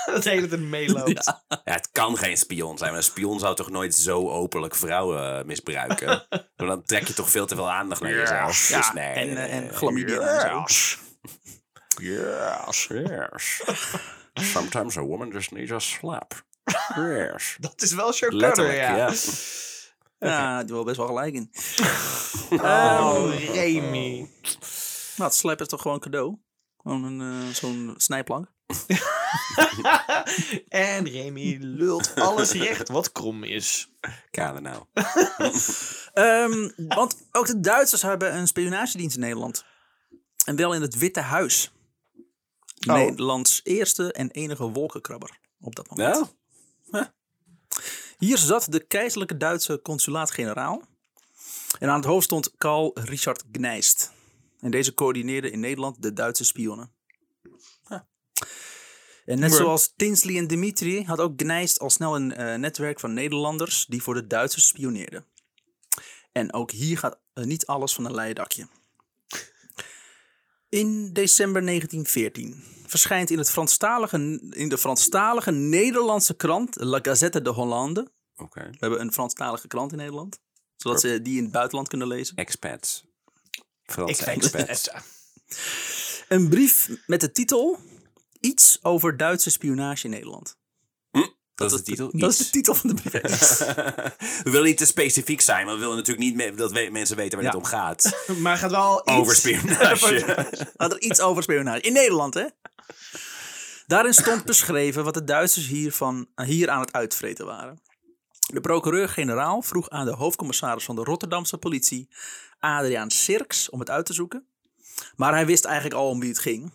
dat 0.06 0.24
de 0.24 0.30
hele 0.30 0.48
tijd 0.48 0.62
meeloopt. 0.62 1.26
Ja, 1.48 1.64
het 1.64 1.90
kan 1.92 2.18
geen 2.18 2.38
spion 2.38 2.78
zijn. 2.78 2.90
Maar 2.90 3.00
een 3.00 3.06
spion 3.06 3.40
zou 3.40 3.56
toch 3.56 3.70
nooit 3.70 3.96
zo 3.96 4.30
openlijk 4.30 4.76
vrouwen 4.76 5.38
eh, 5.40 5.46
misbruiken? 5.46 6.08
Want 6.30 6.70
dan 6.70 6.84
trek 6.84 7.08
je 7.08 7.14
toch 7.14 7.30
veel 7.30 7.46
te 7.46 7.56
veel 7.56 7.72
aandacht 7.72 8.02
naar 8.02 8.12
jezelf. 8.14 8.70
Ja, 8.70 8.78
Dus 8.78 8.92
nee, 8.94 9.14
en, 9.14 9.34
nee, 9.34 9.36
eh, 9.36 9.56
en 9.58 9.74
zo. 9.74 9.92
Yes, 12.02 12.88
yes. 12.90 13.64
Sometimes 14.34 14.98
a 14.98 15.02
woman 15.02 15.30
just 15.30 15.52
needs 15.52 15.72
a 15.72 15.80
slap. 15.80 16.46
Yes. 16.96 17.58
Dat 17.60 17.82
is 17.82 17.94
wel 17.94 18.14
Sean 18.14 18.30
Connery, 18.30 18.76
ja. 18.76 18.96
ja. 18.96 19.12
Ja, 20.20 20.64
daar 20.64 20.76
wel 20.76 20.84
best 20.84 20.98
wel 20.98 21.08
gelijk 21.08 21.34
in. 21.34 21.52
Oh, 22.50 23.32
Remy. 23.54 24.30
Nou, 25.16 25.30
het 25.30 25.34
slap 25.34 25.62
is 25.62 25.68
toch 25.68 25.82
gewoon 25.82 26.00
cadeau? 26.00 26.38
Gewoon 26.78 27.04
een, 27.04 27.48
eh, 27.48 27.54
zo'n 27.54 27.94
snijplank. 27.98 28.52
En 30.70 31.10
Remy 31.10 31.58
lult 31.62 32.16
alles 32.16 32.52
recht 32.52 32.90
wat 32.90 33.12
krom 33.12 33.44
is. 33.44 33.90
Kade 34.32 34.60
nou. 34.60 34.84
Ehm, 36.14 36.70
want 36.76 37.28
ook 37.32 37.48
de 37.48 37.60
Duitsers 37.60 38.02
hebben 38.02 38.36
een 38.36 38.48
spionagedienst 38.48 39.16
in 39.16 39.22
Nederland. 39.22 39.66
En 40.46 40.56
wel 40.56 40.74
in 40.74 40.82
het 40.82 40.98
Witte 40.98 41.20
Huis. 41.20 41.72
Oh. 42.88 42.94
Nederlands 42.96 43.62
eerste 43.64 44.12
en 44.12 44.32
enige 44.32 44.64
wolkenkrabber 44.72 45.40
op 45.60 45.76
dat 45.76 45.90
moment. 45.90 46.34
Ja? 46.92 47.14
Hier 48.18 48.38
zat 48.38 48.68
de 48.70 48.80
keizerlijke 48.80 49.38
Duitse 49.38 49.80
consulaat-generaal. 49.82 50.82
En 51.80 51.90
aan 51.90 51.96
het 51.96 52.06
hoofd 52.06 52.26
stond 52.26 52.52
Karl 52.58 52.92
Richard 52.94 53.44
Gneist. 53.52 54.12
En 54.60 54.72
deze 54.72 54.94
coördineerde 54.94 55.52
in 55.52 55.60
Nederland 55.60 56.02
de 56.02 56.14
Duitse 56.14 56.44
spionnen. 56.44 56.96
En 59.26 59.40
net 59.40 59.54
zoals 59.54 59.94
Tinsley 59.96 60.38
en 60.38 60.48
Dimitri 60.48 61.04
had 61.04 61.20
ook 61.20 61.34
Gneist 61.42 61.80
al 61.80 61.90
snel 61.90 62.16
een 62.16 62.34
eh, 62.34 62.56
netwerk 62.56 63.00
van 63.00 63.14
Nederlanders 63.14 63.86
die 63.86 64.02
voor 64.02 64.14
de 64.14 64.28
Duitsers 64.28 64.68
spioneerden. 64.68 65.26
En 66.32 66.54
ook 66.54 66.72
hier 66.72 66.98
gaat 66.98 67.20
eh, 67.34 67.44
niet 67.44 67.66
alles 67.66 67.94
van 67.94 68.06
een 68.06 68.14
leien 68.14 68.36
dakje. 68.36 68.68
In 70.70 71.14
december 71.14 71.66
1914 71.66 72.64
verschijnt 72.86 73.30
in, 73.30 73.38
het 73.38 73.50
Franstalige, 73.50 74.18
in 74.50 74.70
de 74.70 74.78
Franstalige 74.78 75.52
Nederlandse 75.52 76.34
krant 76.34 76.76
La 76.80 77.00
Gazette 77.02 77.42
de 77.42 77.50
Hollande. 77.50 78.08
Oké. 78.36 78.70
We 78.70 78.78
hebben 78.80 79.02
een 79.02 79.14
Franstalige 79.14 79.68
krant 79.68 79.92
in 79.92 79.98
Nederland. 79.98 80.40
Zodat 80.76 81.02
ze 81.02 81.22
die 81.22 81.38
in 81.38 81.44
het 81.44 81.52
buitenland 81.52 81.88
kunnen 81.88 82.08
lezen. 82.08 82.36
Expats. 82.36 83.06
Franse 83.84 84.26
expats. 84.26 84.90
Een 86.28 86.50
brief 86.50 86.90
met 87.06 87.22
de 87.22 87.32
titel 87.32 87.80
Iets 88.40 88.80
over 88.82 89.18
Duitse 89.18 89.50
spionage 89.50 90.04
in 90.04 90.10
Nederland. 90.10 90.58
Dat 91.58 91.72
is 91.72 91.78
de 91.78 91.84
titel. 91.84 92.10
Dat 92.12 92.32
is 92.32 92.38
de 92.38 92.50
titel 92.50 92.74
van 92.76 92.90
de 92.90 93.02
brief. 93.02 93.58
we 94.44 94.50
willen 94.52 94.64
niet 94.66 94.78
te 94.78 94.86
specifiek 94.86 95.42
zijn, 95.42 95.66
maar 95.66 95.74
we 95.74 95.80
willen 95.80 95.96
natuurlijk 95.96 96.38
niet 96.38 96.58
dat 96.58 96.72
we- 96.72 96.90
mensen 96.92 97.16
weten 97.16 97.38
waar 97.38 97.48
Ja. 97.48 97.54
het 97.54 97.60
om 97.60 97.66
gaat. 97.70 98.24
Maar 98.44 98.58
gaat 98.58 98.72
wel 98.72 99.02
iets... 99.06 99.12
Over 99.18 99.36
spionage. 99.36 100.48
Had 100.78 100.92
er 100.92 101.02
iets 101.02 101.20
over 101.22 101.44
spionage. 101.44 101.82
In 101.82 101.94
Nederland, 101.94 102.34
hè? 102.34 102.46
Daarin 103.88 104.14
stond 104.14 104.46
beschreven 104.46 105.04
wat 105.04 105.14
de 105.14 105.24
Duitsers 105.24 105.68
hiervan, 105.68 106.28
hier 106.46 106.70
aan 106.70 106.80
het 106.80 106.94
uitvreten 106.94 107.46
waren. 107.46 107.82
De 108.54 108.62
procureur-generaal 108.62 109.62
vroeg 109.62 109.90
aan 109.90 110.06
de 110.06 110.14
hoofdcommissaris 110.16 110.84
van 110.84 110.96
de 110.96 111.04
Rotterdamse 111.04 111.58
politie, 111.58 112.10
Adriaan 112.60 113.12
Sirks, 113.12 113.70
om 113.70 113.80
het 113.80 113.90
uit 113.90 114.06
te 114.06 114.14
zoeken. 114.14 114.46
Maar 115.16 115.34
hij 115.34 115.46
wist 115.46 115.66
eigenlijk 115.66 115.96
al 115.96 116.10
om 116.10 116.20
wie 116.20 116.30
het 116.30 116.40
ging. 116.40 116.72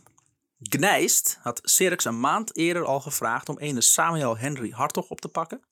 Gneist 0.63 1.39
had 1.41 1.61
Sirks 1.65 2.05
een 2.05 2.21
maand 2.21 2.57
eerder 2.57 2.85
al 2.85 3.01
gevraagd 3.01 3.49
om 3.49 3.59
ene 3.59 3.81
Samuel 3.81 4.39
Henry 4.39 4.71
Hartog 4.71 5.09
op 5.09 5.21
te 5.21 5.29
pakken. 5.29 5.63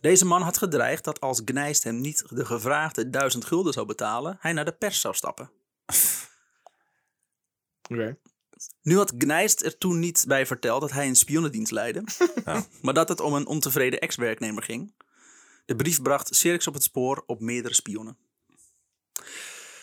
Deze 0.00 0.24
man 0.24 0.42
had 0.42 0.58
gedreigd 0.58 1.04
dat 1.04 1.20
als 1.20 1.42
Gneist 1.44 1.84
hem 1.84 2.00
niet 2.00 2.24
de 2.28 2.44
gevraagde 2.44 3.10
duizend 3.10 3.44
gulden 3.44 3.72
zou 3.72 3.86
betalen, 3.86 4.36
hij 4.40 4.52
naar 4.52 4.64
de 4.64 4.72
pers 4.72 5.00
zou 5.00 5.14
stappen. 5.14 5.50
Oké. 7.90 8.16
Nu 8.82 8.96
had 8.96 9.12
Gneist 9.18 9.62
er 9.62 9.78
toen 9.78 9.98
niet 9.98 10.24
bij 10.28 10.46
verteld 10.46 10.80
dat 10.80 10.92
hij 10.92 11.06
een 11.06 11.16
spionnendienst 11.16 11.72
leidde, 11.72 12.04
maar 12.82 12.94
dat 12.94 13.08
het 13.08 13.20
om 13.20 13.34
een 13.34 13.46
ontevreden 13.46 14.00
ex-werknemer 14.00 14.62
ging. 14.62 14.94
De 15.64 15.76
brief 15.76 16.02
bracht 16.02 16.34
Sirks 16.34 16.66
op 16.66 16.74
het 16.74 16.82
spoor 16.82 17.22
op 17.26 17.40
meerdere 17.40 17.74
spionnen. 17.74 18.16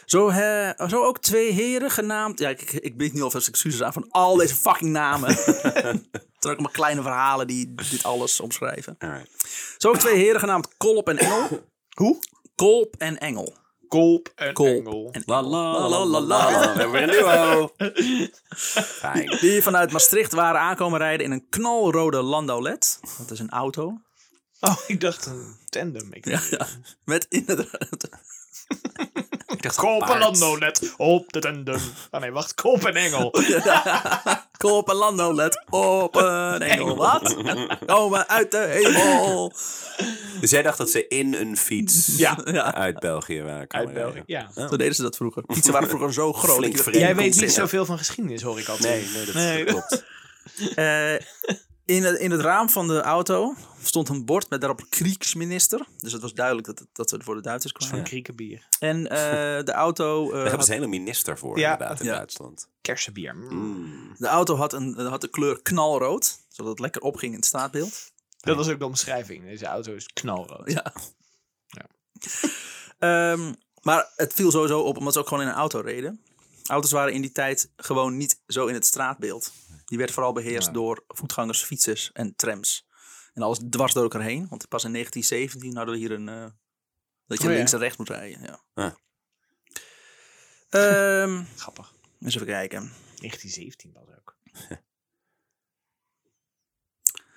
Zo, 0.09 0.31
hè, 0.31 0.71
zo 0.87 1.03
ook 1.05 1.19
twee 1.19 1.51
heren 1.51 1.91
genaamd. 1.91 2.39
Ja, 2.39 2.49
ik, 2.49 2.61
ik, 2.61 2.71
ik 2.71 2.97
bied 2.97 3.13
niet 3.13 3.21
alvast 3.21 3.47
excuses 3.47 3.83
aan 3.83 3.93
van 3.93 4.05
al 4.09 4.35
deze 4.35 4.55
fucking 4.55 4.91
namen. 4.91 5.29
Het 5.29 6.37
zijn 6.39 6.53
ook 6.53 6.59
maar 6.59 6.71
kleine 6.71 7.01
verhalen 7.01 7.47
die 7.47 7.75
dit 7.75 8.03
alles 8.03 8.39
omschrijven. 8.39 8.95
Alright. 8.99 9.29
Zo 9.77 9.89
ook 9.89 9.97
twee 9.97 10.15
heren 10.15 10.39
genaamd 10.39 10.77
Kolp 10.77 11.09
en 11.09 11.17
Engel. 11.17 11.47
Hoe? 12.01 12.19
Kolp 12.55 12.95
en 12.97 13.17
Engel. 13.17 13.53
Kolp 13.87 14.31
en 14.35 14.53
Kolp 14.53 14.85
Engel. 14.85 15.09
en 15.11 15.23
La 15.25 15.43
la 15.43 15.89
la 15.89 16.05
la 16.05 16.19
la. 16.19 16.49
We 16.73 16.79
hebben 16.79 16.91
weer 16.91 17.01
een 17.01 17.09
duo. 17.09 17.73
Fijn. 18.83 19.37
Die 19.39 19.61
vanuit 19.61 19.91
Maastricht 19.91 20.33
waren 20.33 20.61
aankomen 20.61 20.99
rijden 20.99 21.25
in 21.25 21.31
een 21.31 21.49
knalrode 21.49 22.21
Landaulet. 22.21 22.99
Dat 23.17 23.31
is 23.31 23.39
een 23.39 23.49
auto. 23.49 24.01
Oh, 24.59 24.77
ik 24.87 25.01
dacht 25.01 25.25
een 25.25 25.55
tandem. 25.69 26.13
Ik 26.13 26.25
Ja, 26.25 26.41
ja. 26.49 26.67
Met 27.05 27.25
inderdaad. 27.29 28.09
Ik 29.47 29.61
dacht 29.61 30.59
net 30.59 30.93
op 30.97 31.31
de 31.33 31.39
tandem. 31.39 31.79
Oh 32.11 32.21
nee, 32.21 32.31
wacht. 32.31 32.53
Kolp 32.53 32.85
en 32.85 32.95
Engel. 32.95 33.33
Kolp 34.57 34.89
en 34.89 34.95
Lando, 34.95 35.33
let 35.33 35.63
op 35.69 36.15
een 36.15 36.61
engel. 36.61 36.95
Wat? 36.95 37.35
Komen 37.85 38.29
uit 38.29 38.51
de 38.51 38.57
hemel. 38.57 39.53
Dus 40.41 40.49
jij 40.49 40.61
dacht 40.61 40.77
dat 40.77 40.89
ze 40.89 41.07
in 41.07 41.33
een 41.33 41.57
fiets 41.57 42.17
Ja. 42.17 42.37
Ja, 42.45 42.73
uit 42.73 42.99
België 42.99 43.41
waren 43.41 43.65
Uit 43.67 43.93
België. 43.93 44.23
Ja. 44.25 44.49
zo 44.55 44.77
deden 44.77 44.95
ze 44.95 45.01
dat 45.01 45.15
vroeger. 45.15 45.43
Fietsen 45.47 45.73
waren 45.73 45.89
vroeger 45.89 46.13
zo 46.13 46.33
groot. 46.33 46.57
Flink. 46.57 46.93
Jij 46.95 47.15
weet 47.15 47.41
niet 47.41 47.51
zoveel 47.51 47.85
van 47.85 47.97
geschiedenis, 47.97 48.41
hoor 48.41 48.59
ik 48.59 48.67
altijd. 48.67 49.05
Nee, 49.05 49.13
nee, 49.13 49.25
dat, 49.25 49.35
Nee. 49.35 49.65
dat 49.65 49.73
klopt. 49.73 50.03
Eh, 50.75 51.13
in, 51.89 52.03
het, 52.03 52.19
in 52.19 52.31
het 52.31 52.41
raam 52.41 52.69
van 52.69 52.87
de 52.87 53.01
auto 53.01 53.55
stond 53.83 54.09
een 54.09 54.25
bord 54.25 54.49
met 54.49 54.59
daarop 54.61 54.85
Kriegsminister. 54.89 55.85
Dus 55.97 56.11
het 56.11 56.21
was 56.21 56.33
duidelijk 56.33 56.67
dat, 56.67 56.79
het, 56.79 56.87
dat 56.93 57.09
ze 57.09 57.19
voor 57.23 57.35
de 57.35 57.41
Duitsers 57.41 57.73
kwamen. 57.73 57.95
Van 57.95 58.03
Kriekenbier. 58.05 58.67
En 58.79 59.07
eh, 59.09 59.63
de 59.65 59.71
auto... 59.71 60.23
eh, 60.25 60.29
Daar 60.31 60.35
hebben 60.39 60.55
had- 60.57 60.65
ze 60.65 60.71
een 60.73 60.77
hele 60.77 60.89
minister 60.89 61.37
voor, 61.37 61.59
Ja. 61.59 61.71
inderdaad, 61.71 61.99
in 61.99 62.05
Ja. 62.05 62.15
Duitsland. 62.15 62.69
Kersenbier. 62.81 63.35
Mm. 63.35 64.13
de 64.17 64.27
auto 64.27 64.55
had, 64.55 64.73
een, 64.73 64.95
had 64.95 65.21
de 65.21 65.27
kleur 65.27 65.61
knalrood. 65.61 66.37
Zodat 66.47 66.71
het 66.71 66.79
lekker 66.79 67.01
opging 67.01 67.31
in 67.31 67.37
het 67.37 67.47
straatbeeld. 67.47 68.11
Dat 68.39 68.55
was 68.55 68.69
ook 68.69 68.79
de 68.79 68.85
omschrijving. 68.85 69.43
Deze 69.43 69.65
auto 69.65 69.93
is 69.93 70.05
knalrood. 70.05 70.71
Ja. 70.71 70.93
Ja. 71.67 71.85
Ehm, 73.33 73.53
maar 73.81 74.11
het 74.15 74.33
viel 74.33 74.51
sowieso 74.51 74.79
op 74.79 74.97
omdat 74.97 75.13
ze 75.13 75.19
ook 75.19 75.27
gewoon 75.27 75.43
in 75.43 75.49
een 75.49 75.55
auto 75.55 75.79
reden. 75.79 76.21
Auto's 76.65 76.91
waren 76.91 77.13
in 77.13 77.21
die 77.21 77.31
tijd 77.31 77.69
gewoon 77.75 78.17
niet 78.17 78.39
zo 78.47 78.65
in 78.67 78.73
het 78.73 78.85
straatbeeld. 78.85 79.51
Die 79.89 79.97
werd 79.97 80.11
vooral 80.11 80.33
beheerst 80.33 80.67
Ja. 80.67 80.73
door 80.73 81.03
voetgangers, 81.07 81.63
fietsers 81.63 82.11
en 82.11 82.35
trams. 82.35 82.87
En 83.33 83.41
alles 83.41 83.59
dwars 83.69 83.93
door 83.93 84.03
elkaar 84.03 84.21
heen. 84.21 84.47
Want 84.49 84.67
pas 84.67 84.83
in 84.83 84.91
1917 84.93 85.75
hadden 85.77 85.93
we 85.95 85.99
hier 85.99 86.11
een... 86.11 86.29
eh, 86.29 86.51
dat 87.25 87.37
je 87.37 87.43
Oh 87.43 87.49
ja. 87.49 87.55
links 87.57 87.73
en 87.73 87.79
rechts 87.79 87.97
moet 87.97 88.09
rijden. 88.09 88.41
Ja. 88.41 88.59
Ah. 88.73 88.93
Ehm, 90.69 91.43
Grappig. 91.55 91.93
eens 92.19 92.35
even 92.35 92.47
kijken. 92.47 92.79
1917 92.79 93.93
was 93.93 94.03
ook. 94.17 94.35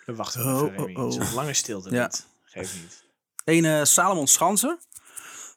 We 0.07 0.15
wachten 0.15 0.41
Oh, 0.47 0.49
even, 0.63 0.69
oh, 0.79 0.87
Remy. 0.87 0.95
oh. 0.95 1.05
Het 1.13 1.23
is 1.23 1.29
een 1.29 1.35
lange 1.35 1.53
stilte 1.55 1.91
Ja. 1.91 2.03
niet. 2.05 2.27
Geef 2.43 2.75
niet. 2.83 3.05
Een 3.45 3.65
eh, 3.65 3.85
Salomon 3.85 4.27
Schanzer, 4.27 4.79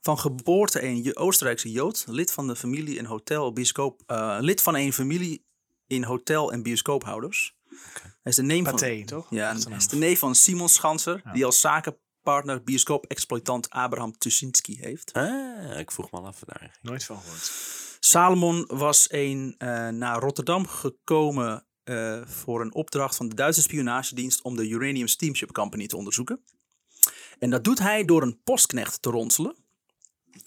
van 0.02 0.20
geboorte 0.20 0.84
een 0.84 1.16
Oostenrijkse 1.18 1.72
Jood, 1.72 2.04
lid 2.08 2.32
van 2.32 2.48
de 2.48 2.56
familie 2.56 2.98
en 3.00 3.06
hotel 3.06 3.54
bioscoop, 3.54 4.02
eh, 4.08 4.38
lid 4.40 4.62
van 4.62 4.76
een 4.76 4.94
familie 4.94 5.45
in 5.88 6.04
hotel 6.04 6.52
en 6.52 6.64
bioscoophouders. 6.64 7.56
Hij 8.02 8.10
is 8.24 8.36
de 8.36 8.44
neef 8.44 8.64
van, 8.70 9.06
toch? 9.06 9.28
ja, 9.30 9.56
hij 9.68 9.78
is 9.78 9.88
de 9.88 9.96
neef 9.96 10.20
van 10.20 10.36
Simon 10.36 10.70
Schanzer, 10.70 11.22
die 11.34 11.46
als 11.46 11.60
zaken, 11.60 11.98
partner 12.22 12.64
bioscoop-exploitant 12.64 13.70
Abraham 13.70 14.18
Tuschinski 14.18 14.78
heeft. 14.80 15.14
Ah, 15.14 15.80
ik 15.80 15.92
vroeg 15.92 16.12
me 16.12 16.18
al 16.18 16.26
af 16.26 16.40
daar. 16.46 16.78
Nooit 16.82 17.04
van 17.04 17.20
gehoord. 17.22 17.52
Salomon 18.00 18.66
was 18.68 19.06
een 19.12 19.56
eh, 19.58 19.88
naar 19.88 20.20
Rotterdam 20.20 20.68
gekomen 20.68 21.66
eh, 21.84 22.22
voor 22.26 22.62
een 22.62 22.74
opdracht 22.74 23.16
van 23.16 23.30
de 23.30 23.36
Duitse 23.36 23.62
spionagedienst 23.62 24.42
om 24.42 24.56
de 24.56 24.68
Uranium 24.68 25.08
Steamship 25.08 25.52
Company 25.52 25.88
te 25.88 25.98
onderzoeken. 25.98 26.44
En 27.40 27.50
dat 27.50 27.64
doet 27.64 27.80
hij 27.80 28.06
door 28.06 28.22
een 28.22 28.42
postknecht 28.44 29.02
te 29.02 29.10
ronselen. 29.10 29.56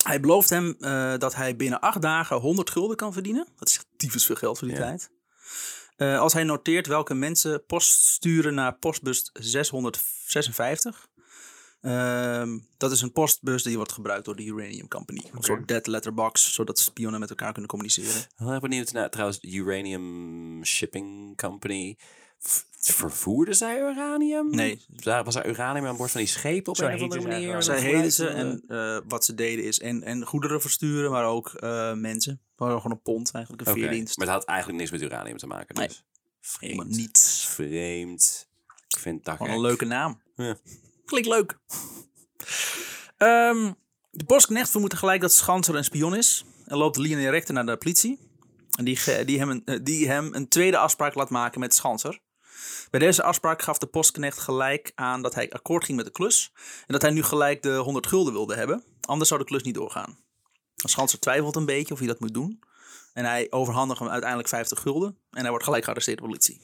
Hij 0.04 0.20
belooft 0.20 0.50
hem 0.50 0.76
eh, 0.80 1.18
dat 1.18 1.34
hij 1.34 1.56
binnen 1.56 1.80
acht 1.80 2.02
dagen 2.02 2.36
100 2.36 2.70
gulden 2.70 2.96
kan 2.96 3.12
verdienen. 3.12 3.46
Dat 3.56 3.68
is 3.68 3.84
tyfus 3.96 4.26
veel 4.26 4.36
geld 4.36 4.58
voor 4.58 4.68
die 4.68 4.76
Ja. 4.76 4.82
tijd. 4.82 5.10
Eh, 5.96 6.20
als 6.20 6.32
hij 6.32 6.44
noteert 6.44 6.86
welke 6.86 7.14
mensen 7.14 7.64
post 7.66 8.06
sturen 8.06 8.54
naar 8.54 8.74
postbus 8.74 9.30
656. 9.32 11.08
Ehm, 11.80 12.58
dat 12.76 12.92
is 12.92 13.00
een 13.00 13.12
postbus 13.12 13.62
die 13.62 13.76
wordt 13.76 13.92
gebruikt 13.92 14.24
door 14.24 14.36
de 14.36 14.44
Uranium 14.44 14.88
Company. 14.88 15.22
Een 15.32 15.42
soort 15.42 15.68
dead 15.68 15.86
letterbox, 15.86 16.54
zodat 16.54 16.78
spionnen 16.78 17.20
met 17.20 17.30
elkaar 17.30 17.52
kunnen 17.52 17.70
communiceren. 17.70 18.26
Heel 18.36 18.50
erg 18.50 18.60
benieuwd 18.60 18.92
naar 18.92 19.10
trouwens, 19.10 19.38
Uranium 19.42 20.64
Shipping 20.64 21.36
Company. 21.36 21.96
Vervoerden 22.80 23.54
zij 23.54 23.78
uranium? 23.80 24.50
Nee. 24.50 24.80
Daar- 24.88 25.24
Was 25.24 25.34
er 25.34 25.46
uranium 25.48 25.86
aan 25.86 25.96
boord 25.96 26.10
van 26.10 26.20
die 26.20 26.28
schepen 26.30 26.70
op 26.72 26.76
Zo 26.76 26.86
een 26.86 26.94
of 26.94 27.00
andere 27.02 27.20
zij 27.20 27.30
manier? 27.30 27.62
Zij 27.62 27.80
heden 27.80 28.12
ze 28.12 28.26
en 28.28 28.62
eh, 28.68 28.98
wat 29.08 29.24
ze 29.24 29.34
deden 29.34 29.64
is 29.64 29.80
en, 29.80 30.02
en 30.02 30.24
goederen 30.24 30.60
versturen, 30.60 31.10
maar 31.10 31.24
ook 31.24 31.48
eh, 31.54 31.92
mensen. 31.92 32.40
Maar 32.56 32.68
gewoon 32.70 32.90
een 32.90 33.02
pond 33.02 33.30
eigenlijk, 33.32 33.66
een 33.66 33.72
Oké, 33.72 33.80
veerdienst. 33.82 34.16
Maar 34.18 34.26
het 34.26 34.36
had 34.36 34.44
eigenlijk 34.44 34.78
niks 34.78 34.90
met 34.90 35.02
uranium 35.02 35.36
te 35.36 35.46
maken. 35.46 35.74
Nee. 35.74 35.86
Dus. 35.86 36.04
Helemaal 36.60 36.84
Vreemd. 36.84 36.98
niets. 37.00 37.44
Vreemd. 37.46 38.48
Ik 38.88 38.98
vind 38.98 39.24
dat 39.24 39.36
gek. 39.36 39.46
een 39.48 39.60
leuke 39.60 39.84
naam. 39.84 40.20
Ja. 40.36 40.56
Klinkt 41.04 41.28
leuk. 41.28 41.58
Ehm, 43.16 43.72
de 44.10 44.24
postknecht 44.24 44.70
vermoedt 44.70 44.94
gelijk 44.94 45.20
dat 45.20 45.32
Schanser 45.32 45.74
een 45.76 45.84
spion 45.84 46.14
is. 46.16 46.44
En 46.66 46.76
loopt 46.76 46.94
de 46.96 47.00
linie 47.02 47.30
rechter 47.30 47.54
naar 47.54 47.66
de 47.66 47.76
politie. 47.76 48.18
En 48.78 48.84
die, 48.84 49.24
die, 49.24 49.38
hem 49.38 49.50
een, 49.50 49.62
eh, 49.64 49.78
die 49.82 50.08
hem 50.08 50.34
een 50.34 50.48
tweede 50.48 50.78
afspraak 50.78 51.14
laat 51.14 51.30
maken 51.30 51.60
met 51.60 51.74
Schanser. 51.74 52.20
Bij 52.90 53.00
deze 53.00 53.22
afspraak 53.22 53.62
gaf 53.62 53.78
de 53.78 53.86
postknecht 53.86 54.38
gelijk 54.38 54.92
aan 54.94 55.22
dat 55.22 55.34
hij 55.34 55.50
akkoord 55.50 55.84
ging 55.84 55.96
met 55.96 56.06
de 56.06 56.12
klus. 56.12 56.52
En 56.56 56.92
dat 56.92 57.02
hij 57.02 57.10
nu 57.10 57.22
gelijk 57.22 57.62
de 57.62 57.76
100 57.76 58.06
gulden 58.06 58.32
wilde 58.32 58.54
hebben. 58.54 58.84
Anders 59.00 59.28
zou 59.28 59.40
de 59.40 59.46
klus 59.46 59.62
niet 59.62 59.74
doorgaan. 59.74 60.18
Schanser 60.74 61.18
twijfelt 61.18 61.56
een 61.56 61.64
beetje 61.64 61.92
of 61.94 61.98
hij 61.98 62.08
dat 62.08 62.20
moet 62.20 62.34
doen. 62.34 62.60
En 63.12 63.24
hij 63.24 63.46
overhandigt 63.50 63.98
hem 63.98 64.08
uiteindelijk 64.08 64.48
50 64.48 64.80
gulden. 64.80 65.18
En 65.30 65.40
hij 65.40 65.50
wordt 65.50 65.64
gelijk 65.64 65.84
gearresteerd 65.84 66.18
door 66.18 66.28
de 66.28 66.32
politie. 66.32 66.60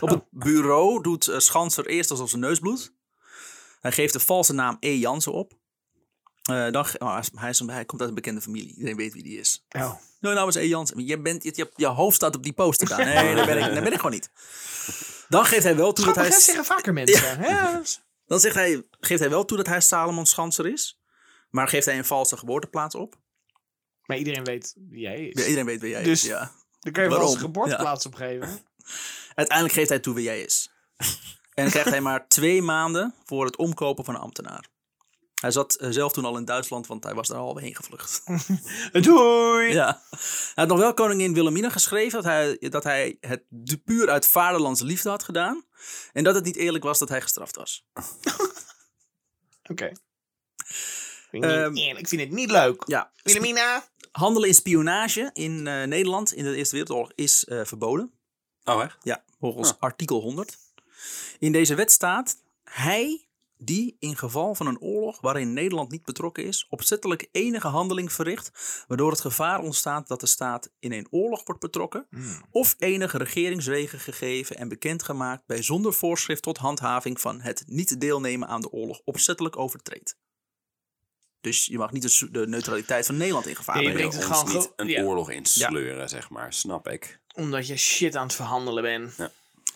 Op 0.00 0.08
het 0.08 0.22
bureau 0.30 1.02
doet 1.02 1.28
eh, 1.28 1.38
Schanser 1.38 1.86
eerst 1.86 2.10
alsof 2.10 2.28
zijn 2.28 2.40
neus 2.40 2.58
bloedt. 2.58 2.92
Hij 3.80 3.92
geeft 3.92 4.12
de 4.12 4.20
valse 4.20 4.52
naam 4.52 4.76
E. 4.80 4.98
Jansen 4.98 5.32
op. 5.32 5.57
Eh, 6.48 6.70
dan, 6.70 6.86
oh, 6.98 7.20
hij, 7.34 7.50
is- 7.50 7.58
hij, 7.66 7.84
komt 7.84 8.00
uit 8.00 8.08
een 8.08 8.14
bekende 8.14 8.40
familie. 8.40 8.68
Iedereen 8.74 8.96
weet 8.96 9.12
wie 9.12 9.22
die 9.22 9.38
is. 9.38 9.64
Oh. 9.68 9.92
Nou, 10.20 10.34
naam 10.34 10.48
is 10.48 10.54
E. 10.54 10.68
Jansen. 10.68 11.06
Je, 11.06 11.20
bent, 11.20 11.42
je, 11.44 11.52
je, 11.54 11.70
je 11.76 11.86
hoofd 11.86 12.16
staat 12.16 12.36
op 12.36 12.42
die 12.42 12.52
poster 12.52 12.88
daar. 12.88 13.04
Nee, 13.04 13.34
daar 13.34 13.46
ben, 13.46 13.56
ik, 13.58 13.64
daar 13.74 13.82
ben 13.82 13.92
ik 13.92 13.96
gewoon 13.96 14.12
niet. 14.12 14.30
Dan 15.28 15.44
geeft 15.44 15.62
hij 15.62 15.76
wel 15.76 15.92
toe 15.92 16.04
dat 16.04 16.14
hij... 16.14 16.30
zeggen 16.30 16.64
vaker 16.64 16.92
mensen. 16.92 17.42
Ja. 17.42 17.82
Dan 18.26 18.40
zegt 18.40 18.54
hij, 18.54 18.82
geeft 19.00 19.20
hij 19.20 19.30
wel 19.30 19.44
toe 19.44 19.56
dat 19.56 19.66
hij 19.66 19.80
Salomon 19.80 20.26
Schanser 20.26 20.66
is. 20.66 21.00
Maar 21.50 21.68
geeft 21.68 21.86
hij 21.86 21.98
een 21.98 22.04
valse 22.04 22.36
geboorteplaats 22.36 22.94
op. 22.94 23.16
Maar 24.04 24.16
iedereen 24.16 24.44
weet 24.44 24.74
wie 24.88 25.00
jij 25.00 25.26
is. 25.26 25.40
Ja, 25.40 25.42
iedereen 25.42 25.66
weet 25.66 25.80
wie 25.80 25.90
jij 25.90 26.02
Dus- 26.02 26.22
is. 26.22 26.28
Ja. 26.28 26.52
Dan 26.80 26.92
kun 26.92 27.02
je 27.02 27.08
wel 27.08 27.32
een 27.32 27.38
geboorteplaats 27.38 28.06
opgeven. 28.06 28.48
Uiteindelijk 29.34 29.76
geeft 29.78 29.88
hij 29.88 29.98
toe 29.98 30.14
wie 30.14 30.24
jij 30.24 30.40
is. 30.42 30.70
En 31.54 31.64
dan 31.64 31.70
krijgt 31.70 31.90
hij 31.90 32.00
maar 32.00 32.28
twee 32.28 32.62
maanden 32.62 33.14
voor 33.24 33.44
het 33.44 33.56
omkopen 33.56 34.04
van 34.04 34.14
een 34.14 34.20
ambtenaar. 34.20 34.68
Hij 35.40 35.50
zat 35.50 35.74
eh, 35.74 35.90
zelf 35.90 36.12
toen 36.12 36.24
al 36.24 36.36
in 36.36 36.44
Duitsland, 36.44 36.86
want 36.86 37.04
hij 37.04 37.14
was 37.14 37.28
daar 37.28 37.38
al 37.38 37.56
heen 37.56 37.74
gevlucht. 37.76 38.22
Doei! 39.04 39.72
ja. 39.72 40.02
Hij 40.10 40.20
had 40.54 40.68
nog 40.68 40.78
wel 40.78 40.94
koningin 40.94 41.34
Wilhelmina 41.34 41.70
geschreven 41.70 42.22
dat 42.22 42.24
hij, 42.24 42.56
dat 42.70 42.84
hij 42.84 43.16
het 43.20 43.44
puur 43.84 44.10
uit 44.10 44.26
vaderlandse 44.26 44.84
liefde 44.84 45.08
had 45.08 45.22
gedaan. 45.22 45.64
En 46.12 46.24
dat 46.24 46.34
het 46.34 46.44
niet 46.44 46.56
eerlijk 46.56 46.84
was 46.84 46.98
dat 46.98 47.08
hij 47.08 47.20
gestraft 47.20 47.56
was. 47.56 47.84
Oké. 49.70 49.92
Vind 51.30 51.44
ik 51.44 51.70
niet 51.70 51.78
eerlijk. 51.78 51.98
Ik 51.98 52.08
vind 52.08 52.20
het 52.20 52.30
niet 52.30 52.50
leuk. 52.50 52.82
Ja. 52.86 53.10
Wilhelmina? 53.22 53.84
Handelen 54.12 54.48
in 54.48 54.54
spionage 54.54 55.30
in 55.32 55.66
eh, 55.66 55.84
Nederland 55.84 56.32
in 56.32 56.44
de 56.44 56.54
Eerste 56.54 56.76
Wereldoorlog 56.76 57.12
is 57.14 57.44
eh, 57.44 57.60
verboden. 57.64 58.12
Oh, 58.64 58.82
echt? 58.82 58.96
Ja, 59.02 59.24
volgens 59.40 59.70
Ah. 59.70 59.78
artikel 59.78 60.20
100. 60.20 60.58
In 61.38 61.52
deze 61.52 61.74
wet 61.74 61.92
staat: 61.92 62.36
hij 62.64 63.27
die 63.58 63.96
in 63.98 64.16
geval 64.16 64.54
van 64.54 64.66
een 64.66 64.80
oorlog 64.80 65.20
waarin 65.20 65.52
Nederland 65.52 65.90
niet 65.90 66.04
betrokken 66.04 66.44
is, 66.44 66.66
opzettelijk 66.68 67.28
enige 67.32 67.68
handeling 67.68 68.12
verricht, 68.12 68.84
waardoor 68.86 69.10
het 69.10 69.20
gevaar 69.20 69.60
ontstaat 69.60 70.08
dat 70.08 70.20
de 70.20 70.26
staat 70.26 70.70
in 70.78 70.92
een 70.92 71.06
oorlog 71.10 71.44
wordt 71.44 71.60
betrokken, 71.60 72.06
Hmm. 72.10 72.42
of 72.50 72.74
enige 72.78 73.18
regeringswegen 73.18 73.98
gegeven 73.98 74.56
en 74.56 74.68
bekendgemaakt 74.68 75.46
bij 75.46 75.62
zonder 75.62 75.92
voorschrift 75.92 76.42
tot 76.42 76.58
handhaving 76.58 77.20
van 77.20 77.40
het 77.40 77.62
niet 77.66 78.00
deelnemen 78.00 78.48
aan 78.48 78.60
de 78.60 78.70
oorlog 78.70 79.00
opzettelijk 79.04 79.56
overtreedt. 79.56 80.16
Dus 81.40 81.66
je 81.66 81.78
mag 81.78 81.92
niet 81.92 82.32
de, 82.32 82.46
neutraliteit 82.46 83.06
van 83.06 83.16
Nederland 83.16 83.46
in 83.46 83.56
gevaar 83.56 83.82
je 83.82 83.90
brengen. 83.90 84.08
brengt 84.10 84.16
ons 84.16 84.38
het 84.38 84.38
gewoon 84.38 84.62
niet 84.62 84.72
een 84.76 84.88
ja. 84.88 85.02
oorlog 85.02 85.30
insleuren, 85.30 86.08
zeg 86.08 86.30
maar. 86.30 86.52
Snap 86.52 86.88
ik. 86.88 87.20
Omdat 87.34 87.66
je 87.66 87.76
shit 87.76 88.16
aan 88.16 88.26
het 88.26 88.34
verhandelen 88.34 88.82
bent. 88.82 89.30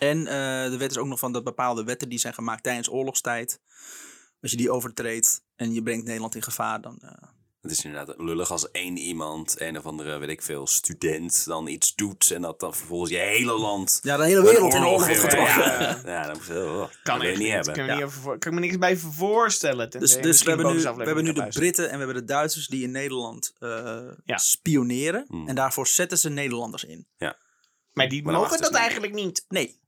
En 0.09 0.27
eh, 0.27 0.71
de 0.71 0.77
wet 0.77 0.91
is 0.91 0.97
ook 0.97 1.07
nog 1.07 1.19
van 1.19 1.31
dat 1.31 1.43
bepaalde 1.43 1.83
wetten 1.83 2.09
die 2.09 2.19
zijn 2.19 2.33
gemaakt 2.33 2.63
tijdens 2.63 2.89
oorlogstijd. 2.91 3.59
Als 4.41 4.51
je 4.51 4.57
die 4.57 4.71
overtreedt 4.71 5.43
en 5.55 5.73
je 5.73 5.83
brengt 5.83 6.05
Nederland 6.05 6.35
in 6.35 6.41
gevaar, 6.43 6.81
dan. 6.81 6.97
eh, 7.01 7.09
Het 7.61 7.71
is 7.71 7.83
inderdaad 7.85 8.15
lullig 8.17 8.51
als 8.51 8.71
één 8.71 8.97
iemand, 8.97 9.61
een 9.61 9.77
of 9.77 9.85
andere, 9.85 10.17
weet 10.17 10.29
ik 10.29 10.41
veel, 10.41 10.67
student, 10.67 11.45
dan 11.45 11.67
iets 11.67 11.95
doet 11.95 12.31
en 12.31 12.41
dat 12.41 12.59
dan 12.59 12.73
vervolgens 12.75 13.11
je 13.11 13.17
hele 13.17 13.51
land... 13.59 13.99
ja, 14.03 14.17
de 14.17 14.23
hele 14.23 14.41
wereld 14.41 14.73
in 14.73 14.83
oorlog 14.85 15.05
wordt 15.07 15.23
in- 15.23 15.29
getrokken. 15.29 15.63
Ja, 15.63 16.01
ja, 16.05 16.23
dan 16.27 16.35
moet 16.37 16.45
je, 16.45 16.53
oh, 16.65 16.77
dat 16.79 16.99
Kan 17.03 17.21
echt 17.21 17.29
niet 17.29 17.39
niet. 17.39 17.51
hebben. 17.53 17.73
Kan, 17.73 17.85
Ja. 17.85 17.95
niet 17.95 18.03
over 18.03 18.37
kan 18.37 18.51
ik 18.51 18.59
me 18.59 18.65
niks 18.65 18.77
bij 18.77 18.97
voorstellen. 18.97 19.89
Dus, 19.89 20.17
dus 20.21 20.43
we, 20.43 20.49
hebben 20.49 20.75
nu, 20.75 20.81
we 20.81 20.87
hebben 21.03 21.23
nu 21.23 21.31
de 21.33 21.37
luisteren. 21.39 21.49
Britten 21.51 21.85
en 21.85 21.91
we 21.91 21.97
hebben 22.05 22.15
de 22.15 22.33
Duitsers 22.33 22.67
die 22.67 22.83
in 22.83 22.91
Nederland 22.91 23.53
eh, 23.59 24.01
Ja. 24.25 24.37
spioneren. 24.37 25.25
Hmm. 25.27 25.47
En 25.47 25.55
daarvoor 25.55 25.87
zetten 25.87 26.17
ze 26.17 26.29
Nederlanders 26.29 26.83
in. 26.83 27.07
Maar 27.93 28.09
die 28.09 28.23
Maar 28.23 28.31
dan 28.33 28.41
mogen 28.41 28.49
dat 28.49 28.59
dus 28.59 28.69
niet. 28.69 28.79
eigenlijk 28.79 29.13
niet. 29.13 29.45
Nee. 29.47 29.81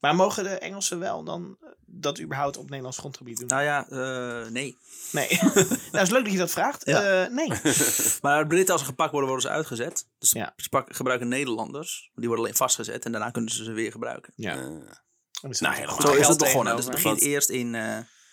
Maar 0.00 0.14
mogen 0.14 0.44
de 0.44 0.48
Engelsen 0.58 0.98
wel 0.98 1.24
dan 1.24 1.56
eh, 1.62 1.68
dat 1.86 2.20
überhaupt 2.20 2.56
op 2.56 2.68
Nederlands 2.68 2.98
grondgebied 2.98 3.38
doen? 3.38 3.46
Nou 3.48 3.62
ja, 3.62 3.88
eh, 3.88 4.50
nee. 4.50 4.76
Nee. 5.12 5.28
nou, 5.92 6.04
is 6.04 6.10
leuk 6.10 6.22
dat 6.24 6.32
je 6.32 6.38
dat 6.38 6.50
vraagt. 6.50 6.84
Ja. 6.86 7.24
Eh, 7.24 7.30
nee. 7.30 7.52
Maar 8.22 8.46
Britten, 8.46 8.72
als 8.72 8.80
ze 8.82 8.88
gepakt 8.88 9.10
worden, 9.10 9.28
worden 9.30 9.48
ze 9.48 9.54
uitgezet. 9.56 10.06
Dus 10.18 10.30
Ja. 10.30 10.52
ze 10.56 10.68
pak- 10.68 10.94
gebruiken 10.96 11.28
Nederlanders. 11.28 12.10
Die 12.14 12.26
worden 12.26 12.44
alleen 12.44 12.56
vastgezet 12.56 13.04
en 13.04 13.12
daarna 13.12 13.30
kunnen 13.30 13.50
ze 13.52 13.64
ze 13.64 13.72
weer 13.72 13.90
gebruiken. 13.92 14.32
Ja. 14.36 14.52
Eh, 14.52 14.58
nou, 15.58 15.74
helemaal 15.74 16.00
Zo 16.00 16.14
is 16.14 16.28
het 16.28 16.38
begonnen. 16.38 16.76
Dus 16.76 16.84
het 16.84 16.94
begint 16.94 17.20
eerst 17.20 17.48
in... 17.48 17.74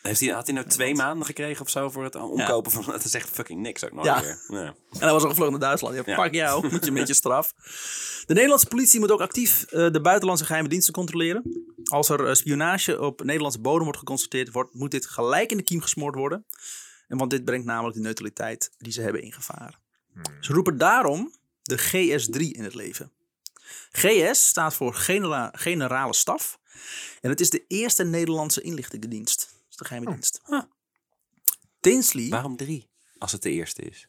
heeft 0.07 0.19
hij, 0.19 0.29
had 0.29 0.45
hij 0.45 0.55
nou 0.55 0.67
twee 0.67 0.95
maanden 0.95 1.25
gekregen 1.25 1.61
of 1.61 1.69
zo 1.69 1.89
voor 1.89 2.03
het 2.03 2.15
omkopen 2.15 2.71
van... 2.71 2.83
Dat 2.85 3.03
is 3.05 3.13
echt 3.13 3.29
fucking 3.29 3.61
niks 3.61 3.83
ook 3.85 3.91
nog 3.91 4.05
Ja. 4.05 4.21
weer. 4.21 4.39
Ja. 4.47 4.65
En 4.65 4.75
hij 4.99 5.11
was 5.11 5.23
al 5.23 5.29
gevlogen 5.29 5.51
naar 5.51 5.61
Duitsland. 5.61 5.95
Ja, 5.95 6.01
Ja. 6.05 6.15
pak 6.15 6.33
jou, 6.33 6.69
moet 6.71 6.85
je 6.85 6.91
met 6.91 7.07
je 7.07 7.13
straf. 7.13 7.53
De 8.25 8.33
Nederlandse 8.33 8.67
politie 8.67 8.99
moet 8.99 9.11
ook 9.11 9.21
actief 9.21 9.63
eh, 9.63 9.91
de 9.91 10.01
buitenlandse 10.01 10.45
geheime 10.45 10.69
diensten 10.69 10.93
controleren. 10.93 11.65
Als 11.85 12.09
er 12.09 12.27
eh, 12.27 12.33
spionage 12.33 13.01
op 13.01 13.23
Nederlandse 13.23 13.59
bodem 13.59 13.83
wordt 13.83 13.97
geconstateerd, 13.99 14.51
wordt, 14.51 14.73
moet 14.73 14.91
dit 14.91 15.05
gelijk 15.05 15.51
in 15.51 15.57
de 15.57 15.63
kiem 15.63 15.81
gesmoord 15.81 16.15
worden. 16.15 16.45
En 17.07 17.17
want 17.17 17.29
dit 17.31 17.45
brengt 17.45 17.65
namelijk 17.65 17.95
de 17.95 18.01
neutraliteit 18.01 18.71
die 18.77 18.91
ze 18.91 19.01
hebben 19.01 19.21
in 19.21 19.31
gevaar. 19.33 19.79
Ze 20.39 20.53
roepen 20.53 20.77
daarom 20.77 21.33
de 21.63 21.77
GS3 21.79 22.39
in 22.51 22.63
het 22.63 22.73
leven. 22.75 23.11
GS 23.91 24.47
staat 24.47 24.73
voor 24.73 24.93
genera- 24.93 25.51
Generale 25.55 26.13
Staf. 26.13 26.59
En 27.21 27.29
het 27.29 27.39
is 27.39 27.49
de 27.49 27.63
eerste 27.67 28.03
Nederlandse 28.03 28.61
inlichtingendienst. 28.61 29.54
Is 29.75 29.81
de 29.81 29.85
geheime 29.87 30.11
dienst. 30.11 30.41
Tinsley. 31.79 32.29
Waarom 32.29 32.55
drie, 32.57 32.89
als 33.17 33.31
het 33.31 33.41
de 33.41 33.51
eerste 33.51 33.81
is? 33.81 34.07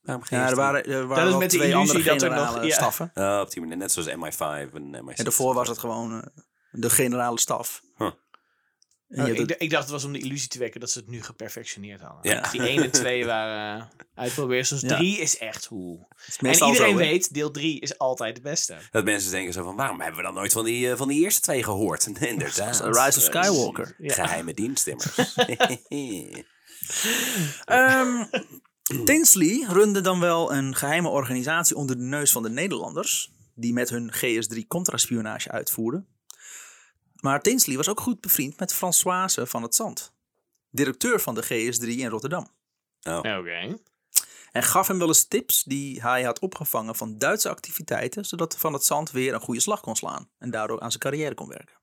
Waarom 0.00 0.24
geen 0.24 0.38
Ja, 0.38 0.48
er 0.48 0.56
waren, 0.56 0.84
er 0.84 1.06
waren 1.06 1.24
Dat 1.24 1.32
is 1.34 1.38
met 1.40 1.50
de 1.50 1.56
twee 1.56 1.70
illusie 1.70 2.10
andere 2.10 2.18
dat 2.18 2.22
er 2.22 2.54
nog- 2.54 2.64
ja. 2.64 2.74
staffen. 2.74 3.10
Oh, 3.14 3.40
op 3.42 3.50
die 3.50 3.60
manier, 3.60 3.76
net 3.76 3.92
zoals 3.92 4.08
MI5 4.08 4.74
en 4.74 5.04
MI6. 5.04 5.14
En 5.18 5.24
daarvoor 5.24 5.54
was 5.54 5.68
het 5.68 5.78
gewoon 5.78 6.12
eh, 6.22 6.26
de 6.70 6.90
generale 6.90 7.38
staf. 7.38 7.82
Huh. 7.96 8.10
Oh, 9.10 9.28
ik, 9.28 9.36
het- 9.38 9.54
ik 9.58 9.70
dacht 9.70 9.82
het 9.82 9.92
was 9.92 10.04
om 10.04 10.12
de 10.12 10.18
illusie 10.18 10.48
te 10.48 10.58
wekken 10.58 10.80
dat 10.80 10.90
ze 10.90 10.98
het 10.98 11.08
nu 11.08 11.22
geperfectioneerd 11.22 12.00
hadden. 12.00 12.32
Ja. 12.32 12.40
Dus 12.40 12.50
die 12.50 12.60
1 12.60 12.82
en 12.82 12.90
2 12.90 13.24
waren 13.34 13.78
uh, 13.78 13.84
uitprobeersels. 14.14 14.80
Ja. 14.80 14.96
3 14.96 15.18
is 15.18 15.38
echt 15.38 15.64
hoe. 15.64 16.06
het 16.24 16.36
En 16.40 16.52
iedereen 16.68 16.90
zo, 16.92 16.96
weet, 16.96 17.34
deel 17.34 17.50
3 17.50 17.80
is 17.80 17.98
altijd 17.98 18.34
de 18.36 18.40
beste. 18.42 18.76
Dat 18.90 19.04
mensen 19.04 19.30
denken 19.30 19.52
zo 19.52 19.62
van, 19.64 19.76
waarom 19.76 20.00
hebben 20.00 20.16
we 20.20 20.26
dan 20.26 20.34
nooit 20.34 20.52
van 20.52 20.64
die, 20.64 20.90
eh, 20.90 20.96
van 20.96 21.08
die 21.08 21.22
eerste 21.22 21.40
twee 21.40 21.62
gehoord? 21.62 22.06
Inderdaad. 22.20 22.76
The 22.76 22.84
Rise 23.04 23.18
of 23.18 23.24
Skywalker. 23.24 23.94
Ja. 23.98 24.14
Geheime 24.14 24.54
dienstimmers. 24.54 25.16
Ehm, 27.64 28.24
Tinsley 29.04 29.64
runde 29.68 30.00
dan 30.00 30.20
wel 30.20 30.52
een 30.52 30.74
geheime 30.74 31.08
organisatie 31.08 31.76
onder 31.76 31.96
de 31.96 32.02
neus 32.02 32.32
van 32.32 32.42
de 32.42 32.50
Nederlanders. 32.50 33.32
Die 33.54 33.72
met 33.72 33.90
hun 33.90 34.12
GS3 34.12 34.66
contraspionage 34.68 35.50
uitvoerden. 35.50 36.06
Maar 37.20 37.42
Tinsley 37.42 37.76
was 37.76 37.88
ook 37.88 38.00
goed 38.00 38.20
bevriend 38.20 38.58
met 38.58 38.74
Françoise 38.74 39.46
van 39.46 39.62
het 39.62 39.74
Zand. 39.74 40.12
directeur 40.70 41.20
van 41.20 41.34
de 41.34 41.44
GS3 41.44 41.86
in 41.88 42.08
Rotterdam. 42.08 42.48
Oké. 43.02 43.78
En 44.52 44.62
gaf 44.62 44.86
hem 44.88 44.98
wel 44.98 45.08
eens 45.08 45.24
tips 45.24 45.62
die 45.62 46.02
hij 46.02 46.22
had 46.22 46.38
opgevangen 46.38 46.94
van 46.94 47.18
Duitse 47.18 47.48
activiteiten, 47.48 48.24
zodat 48.24 48.56
van 48.58 48.72
het 48.72 48.84
zand 48.84 49.10
weer 49.10 49.34
een 49.34 49.40
goede 49.40 49.60
slag 49.60 49.80
kon 49.80 49.96
slaan 49.96 50.28
en 50.38 50.50
daardoor 50.50 50.80
aan 50.80 50.90
zijn 50.90 51.02
carrière 51.02 51.34
kon 51.34 51.48
werken. 51.48 51.76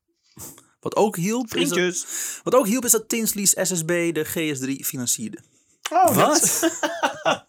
Wat 0.80 0.96
ook 0.96 1.16
hielp, 1.16 1.54
is 1.54 1.68
dat, 1.68 2.06
wat 2.42 2.54
ook 2.54 2.66
hielp 2.66 2.84
is 2.84 2.90
dat 2.90 3.08
Tinsley's 3.08 3.50
SSB 3.50 4.14
de 4.14 4.26
GS3 4.26 4.86
financierde. 4.86 5.38
Oh, 5.90 6.16
Wat? 6.16 6.60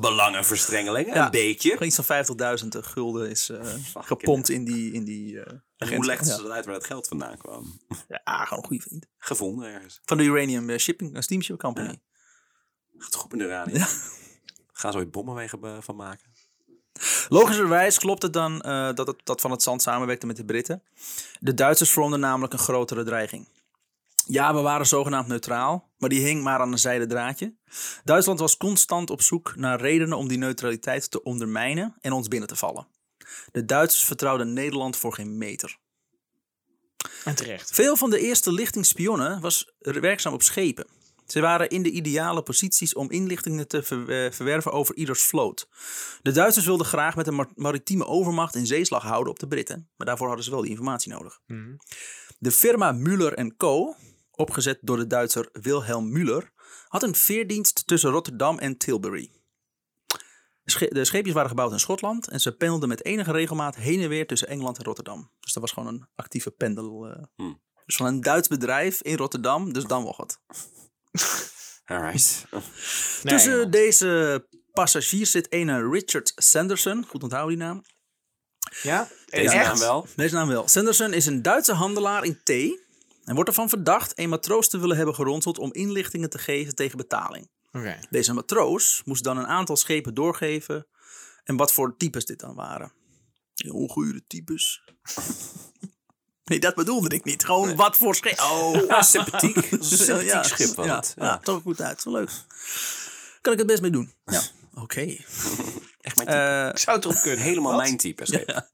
Belangenverstrengeling, 0.00 1.14
Ja. 1.14 1.24
een 1.24 1.30
beetje. 1.30 1.78
Iets 1.84 1.96
van 1.96 2.04
50.000 2.04 2.68
gulden 2.86 3.30
is 3.30 3.48
eh, 3.48 3.74
gepompt 3.94 4.48
in 4.48 4.64
die, 4.64 4.92
in 4.92 5.04
die 5.04 5.40
eh 5.40 5.52
En 5.76 5.94
hoe 5.94 6.04
legden 6.04 6.26
Ja. 6.28 6.36
ze 6.36 6.42
dat 6.42 6.50
uit 6.50 6.64
waar 6.64 6.74
dat 6.74 6.84
geld 6.86 7.08
vandaan 7.08 7.36
kwam? 7.36 7.80
Ja, 8.08 8.44
gewoon 8.44 8.62
een 8.62 8.68
goede 8.68 8.82
vriend. 8.82 9.06
Gevonden 9.18 9.68
ergens. 9.72 10.00
Van 10.04 10.16
de 10.16 10.22
Uranium 10.24 10.70
eh, 10.70 10.78
Shipping, 10.78 11.16
een 11.16 11.22
steamship 11.22 11.58
company. 11.58 12.00
Gaat 12.98 13.14
goed 13.14 13.30
met 13.30 13.40
de 13.40 13.46
radio. 13.46 13.84
Gaan 14.72 14.92
ze 14.92 14.98
ooit 14.98 15.10
bommenwegen 15.10 15.82
van 15.82 15.96
maken? 15.96 16.32
Logischerwijs 17.28 17.98
klopt 17.98 18.22
het 18.22 18.32
dan 18.32 18.60
eh, 18.60 18.92
dat 18.94 19.06
het 19.06 19.16
dat 19.24 19.40
van 19.40 19.50
het 19.50 19.62
zand 19.62 19.82
samenwerkte 19.82 20.26
met 20.26 20.36
de 20.36 20.44
Britten. 20.44 20.82
De 21.40 21.54
Duitsers 21.54 21.90
vormden 21.90 22.20
namelijk 22.20 22.52
een 22.52 22.58
grotere 22.58 23.04
dreiging. 23.04 23.48
Ja, 24.26 24.54
we 24.54 24.60
waren 24.60 24.86
zogenaamd 24.86 25.28
neutraal, 25.28 25.92
maar 25.98 26.08
die 26.08 26.24
hing 26.24 26.42
maar 26.42 26.60
aan 26.60 26.72
een 26.72 26.78
zijden 26.78 27.08
draadje. 27.08 27.54
Duitsland 28.04 28.38
was 28.38 28.56
constant 28.56 29.10
op 29.10 29.22
zoek 29.22 29.56
naar 29.56 29.80
redenen 29.80 30.18
om 30.18 30.28
die 30.28 30.38
neutraliteit 30.38 31.10
te 31.10 31.22
ondermijnen 31.22 31.94
en 32.00 32.12
ons 32.12 32.28
binnen 32.28 32.48
te 32.48 32.56
vallen. 32.56 32.86
De 33.52 33.64
Duitsers 33.64 34.04
vertrouwden 34.04 34.52
Nederland 34.52 34.96
voor 34.96 35.14
geen 35.14 35.38
meter. 35.38 35.78
En 37.24 37.34
terecht. 37.34 37.70
Veel 37.74 37.96
van 37.96 38.10
de 38.10 38.18
eerste 38.18 38.52
lichtingsspionnen 38.52 39.40
was 39.40 39.72
werkzaam 39.78 40.32
op 40.32 40.42
schepen. 40.42 40.86
Ze 41.26 41.40
waren 41.40 41.68
in 41.68 41.82
de 41.82 41.90
ideale 41.90 42.42
posities 42.42 42.94
om 42.94 43.10
inlichtingen 43.10 43.68
te 43.68 43.78
eh, 43.78 44.32
verwerven 44.32 44.72
over 44.72 44.94
ieders 44.94 45.22
vloot. 45.22 45.68
De 46.22 46.30
Duitsers 46.32 46.66
wilden 46.66 46.86
graag 46.86 47.16
met 47.16 47.26
een 47.26 47.34
mar- 47.34 47.52
maritieme 47.54 48.06
overmacht 48.06 48.54
in 48.54 48.66
zeeslag 48.66 49.02
houden 49.02 49.32
op 49.32 49.38
de 49.38 49.46
Britten, 49.48 49.88
maar 49.96 50.06
daarvoor 50.06 50.26
hadden 50.26 50.44
ze 50.44 50.50
wel 50.50 50.60
die 50.60 50.70
informatie 50.70 51.12
nodig. 51.12 51.40
Mhm. 51.46 51.76
De 52.38 52.50
firma 52.50 52.92
Müller 52.92 53.56
Co., 53.56 53.94
opgezet 54.36 54.78
door 54.80 54.96
de 54.96 55.06
Duitser 55.06 55.48
Wilhelm 55.52 56.10
Müller, 56.18 56.52
had 56.88 57.02
een 57.02 57.14
veerdienst 57.14 57.86
tussen 57.86 58.10
Rotterdam 58.10 58.58
en 58.58 58.76
Tilbury. 58.76 59.30
De 60.88 61.04
scheepjes 61.04 61.34
waren 61.34 61.48
gebouwd 61.48 61.72
in 61.72 61.80
Schotland 61.80 62.28
en 62.28 62.40
ze 62.40 62.56
pendelden 62.56 62.88
met 62.88 63.04
enige 63.04 63.32
regelmaat 63.32 63.76
heen 63.76 64.00
en 64.02 64.08
weer 64.08 64.26
tussen 64.26 64.48
Engeland 64.48 64.78
en 64.78 64.84
Rotterdam. 64.84 65.30
Dus 65.40 65.52
dat 65.52 65.62
was 65.62 65.72
gewoon 65.72 65.88
een 65.94 66.06
actieve 66.14 66.50
pendel. 66.50 67.06
eh. 67.06 67.22
Hmm. 67.36 67.62
Dus 67.86 67.96
van 67.96 68.06
een 68.06 68.20
Duits 68.20 68.48
bedrijf 68.48 69.02
in 69.02 69.16
Rotterdam, 69.16 69.72
dus 69.72 69.84
dan 69.84 70.04
nog 70.04 70.16
wat. 70.16 70.40
Alright. 71.84 72.46
Nee, 72.50 72.62
Tussen 73.22 73.58
man. 73.58 73.70
deze 73.70 74.46
passagiers 74.72 75.30
zit 75.30 75.52
ene 75.52 75.88
Richard 75.90 76.32
Sanderson, 76.36 77.04
goed 77.08 77.22
onthouden 77.22 77.56
die 77.56 77.66
naam. 77.66 77.82
Ja? 78.82 79.08
Deze 79.26 79.54
Echt? 79.54 79.66
naam 79.66 79.78
wel. 79.78 80.06
Deze 80.16 80.34
naam 80.34 80.48
wel. 80.48 80.68
Sanderson 80.68 81.12
is 81.12 81.26
een 81.26 81.42
Duitse 81.42 81.72
handelaar 81.72 82.24
in 82.24 82.40
thee 82.44 82.83
en 83.24 83.34
wordt 83.34 83.48
ervan 83.48 83.68
verdacht 83.68 84.18
een 84.18 84.28
matroos 84.28 84.68
te 84.68 84.78
willen 84.78 84.96
hebben 84.96 85.14
geronseld 85.14 85.58
om 85.58 85.72
inlichtingen 85.72 86.30
te 86.30 86.38
geven 86.38 86.74
tegen 86.74 86.96
betaling. 86.96 87.48
Oké. 87.72 87.98
Deze 88.10 88.32
matroos 88.32 89.02
moest 89.04 89.24
dan 89.24 89.36
een 89.38 89.46
aantal 89.46 89.76
schepen 89.76 90.14
doorgeven 90.14 90.86
en 91.44 91.56
wat 91.56 91.72
voor 91.72 91.96
types 91.96 92.24
dit 92.24 92.40
dan 92.40 92.54
waren. 92.54 92.92
Ongure 93.70 94.22
types. 94.26 94.82
Nee, 96.44 96.58
dat 96.60 96.74
bedoelde 96.74 97.08
ik 97.14 97.24
niet. 97.24 97.44
Gewoon 97.44 97.76
wat 97.76 97.96
voor 97.96 98.14
schepen. 98.14 98.44
Oh, 98.44 98.74
Ja, 98.88 99.02
sympathiek. 99.02 99.56
Sympathiek 99.80 100.28
ja, 100.30 100.42
schip 100.42 100.74
was 100.74 100.86
ja, 100.86 100.96
het. 100.96 101.14
Ja, 101.16 101.24
Ja. 101.24 101.38
toch 101.38 101.62
goed 101.62 101.80
uit. 101.80 102.00
Zo 102.00 102.10
leuk. 102.12 102.30
Kan 103.40 103.52
ik 103.52 103.58
het 103.58 103.66
best 103.66 103.80
mee 103.82 103.90
doen. 103.90 104.12
Ja, 104.24 104.42
oké. 104.74 105.00
Echt 105.00 106.16
mijn 106.16 106.28
type. 106.28 106.32
Eh, 106.32 106.68
Ik 106.68 106.78
zou 106.78 106.96
het 106.96 107.04
erop 107.04 107.20
kunnen. 107.20 107.40
Helemaal 107.40 107.72
Wat? 107.72 107.80
mijn 107.82 107.96
type 107.96 108.26
schip. 108.26 108.68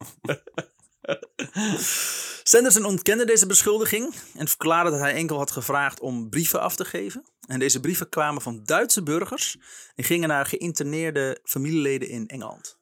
Sanderson 2.43 2.85
ontkende 2.85 3.25
deze 3.25 3.47
beschuldiging 3.47 4.15
en 4.37 4.49
verklaarde 4.49 4.91
dat 4.91 5.01
hij 5.01 5.15
enkel 5.15 5.37
had 5.37 5.51
gevraagd 5.51 6.01
om 6.01 6.29
brieven 6.31 6.61
af 6.61 6.77
te 6.77 6.85
geven. 6.85 7.25
En 7.47 7.59
deze 7.59 7.81
brieven 7.81 8.09
kwamen 8.09 8.43
van 8.43 8.61
Duitse 8.65 9.03
burgers 9.03 9.57
en 9.95 10.05
gingen 10.05 10.29
naar 10.29 10.47
geïnterneerde 10.47 11.41
familieleden 11.45 12.09
in 12.09 12.27
Engeland. 12.29 12.79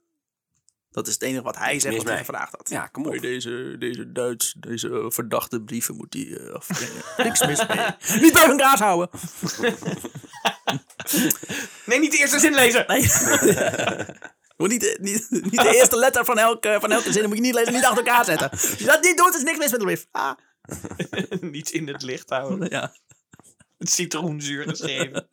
Dat 0.90 1.06
is 1.06 1.12
het 1.12 1.22
enige 1.22 1.42
wat 1.42 1.56
hij 1.58 1.80
zegt 1.80 1.96
wat 1.96 2.06
hij 2.06 2.18
gevraagd 2.18 2.52
had. 2.56 2.68
Ja, 2.68 2.86
kom 2.86 3.04
op. 3.04 3.10
Hey, 3.10 3.20
Deze, 3.20 3.76
deze 3.78 4.12
Duits, 4.12 4.52
deze 4.58 5.04
verdachte 5.08 5.62
brieven 5.62 5.96
moet 5.96 6.14
hij 6.14 6.52
afbrengen. 6.52 7.02
Niks 7.28 7.46
mis 7.46 7.66
mee. 7.66 7.86
Niet 8.22 8.32
bij 8.32 8.46
hun 8.46 8.56
kaas 8.56 8.80
houden. 8.80 9.10
Nee, 11.86 11.98
niet 11.98 12.12
de 12.12 12.18
eerste 12.18 12.38
zin 12.38 12.54
lezen. 12.54 12.84
Nee. 12.86 13.08
Moet 14.58 14.68
niet, 14.68 14.80
de- 14.80 14.98
niet, 15.00 15.26
niet 15.50 15.60
de 15.60 15.74
eerste 15.76 15.96
letter 15.96 16.24
van 16.24 16.38
elke, 16.38 16.76
van 16.80 16.90
elke 16.92 17.12
zin 17.12 17.26
moet 17.26 17.36
je 17.36 17.40
niet 17.42 17.54
lezen, 17.54 17.72
niet 17.72 17.84
achter 17.84 18.06
elkaar 18.06 18.24
zetten. 18.24 18.50
Als 18.60 18.74
je 18.78 18.84
dat 18.84 19.02
niet 19.02 19.16
doet, 19.16 19.34
is 19.34 19.42
niks 19.42 19.58
mis 19.58 19.70
met 19.70 19.80
de 19.80 19.86
brief. 19.86 20.06
Ah. 20.10 20.32
Niets 21.52 21.70
in 21.70 21.88
het 21.88 22.02
licht 22.02 22.30
houden. 22.30 22.70
Ja. 22.70 22.94
Het 23.78 23.90
citroenzuur 23.90 24.68
geschreven. 24.68 25.28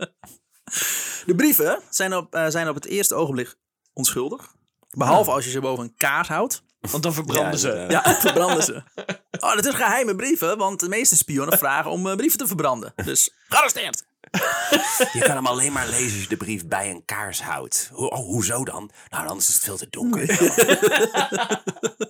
De 1.25 1.35
brieven 1.35 1.79
zijn 1.89 2.15
op, 2.15 2.35
eh, 2.35 2.45
zijn 2.49 2.69
op 2.69 2.75
het 2.75 2.85
eerste 2.85 3.15
ogenblik 3.15 3.55
onschuldig. 3.93 4.53
Behalve 4.89 5.31
als 5.31 5.45
je 5.45 5.51
ze 5.51 5.59
boven 5.59 5.83
een 5.83 5.95
kaars 5.95 6.27
houdt. 6.27 6.63
Want 6.79 7.03
dan 7.03 7.13
verbranden 7.13 7.51
Ja, 7.51 7.57
ze. 7.57 7.85
Ja, 7.89 8.15
verbranden 8.19 8.63
ze. 8.63 8.83
Oh, 9.39 9.55
dat 9.55 9.65
is 9.65 9.73
geheime 9.73 10.15
brieven, 10.15 10.57
want 10.57 10.79
de 10.79 10.89
meeste 10.89 11.15
spionnen 11.17 11.57
vragen 11.57 11.91
om 11.91 12.07
eh, 12.07 12.15
brieven 12.15 12.38
te 12.39 12.47
verbranden. 12.47 12.93
Dus 13.05 13.33
gearresteerd. 13.47 14.05
Je 15.13 15.19
kan 15.19 15.36
hem 15.36 15.45
alleen 15.45 15.71
maar 15.71 15.88
lezen 15.88 16.13
als 16.13 16.21
je 16.21 16.28
de 16.28 16.38
brief 16.38 16.67
bij 16.67 16.89
een 16.89 17.06
kaars 17.06 17.41
houdt. 17.41 17.89
Ho 17.93 18.06
oh, 18.06 18.26
hoezo 18.26 18.63
dan? 18.65 18.91
Nou, 19.10 19.28
anders 19.28 19.48
is 19.48 19.54
het 19.54 19.63
veel 19.63 19.78
te 19.78 19.88
donker. 19.89 20.21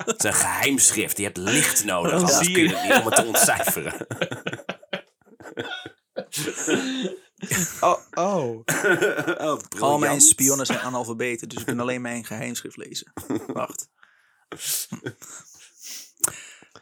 het 0.06 0.18
is 0.18 0.24
een 0.24 0.34
geheimschrift. 0.34 1.18
Je 1.18 1.24
hebt 1.24 1.38
licht 1.38 1.86
nodig. 1.86 2.14
Anders 2.14 2.38
zie 2.38 2.54
kun 2.54 2.64
je 2.64 2.76
het 2.76 2.84
niet 2.84 3.00
om 3.00 3.06
het 3.06 3.16
te 3.16 3.26
ontcijferen. 3.26 4.08
Oh, 7.82 8.00
oh. 8.14 8.64
Oh, 9.38 9.60
Al 9.80 9.98
mijn 9.98 10.22
spionnen 10.22 10.66
zijn 10.66 10.80
analfabeten, 10.80 11.50
dus 11.50 11.60
ik 11.60 11.66
kan 11.66 11.80
alleen 11.80 12.02
mijn 12.02 12.26
geheimschrift 12.26 12.78
lezen. 12.78 13.14
Wacht. 13.48 13.90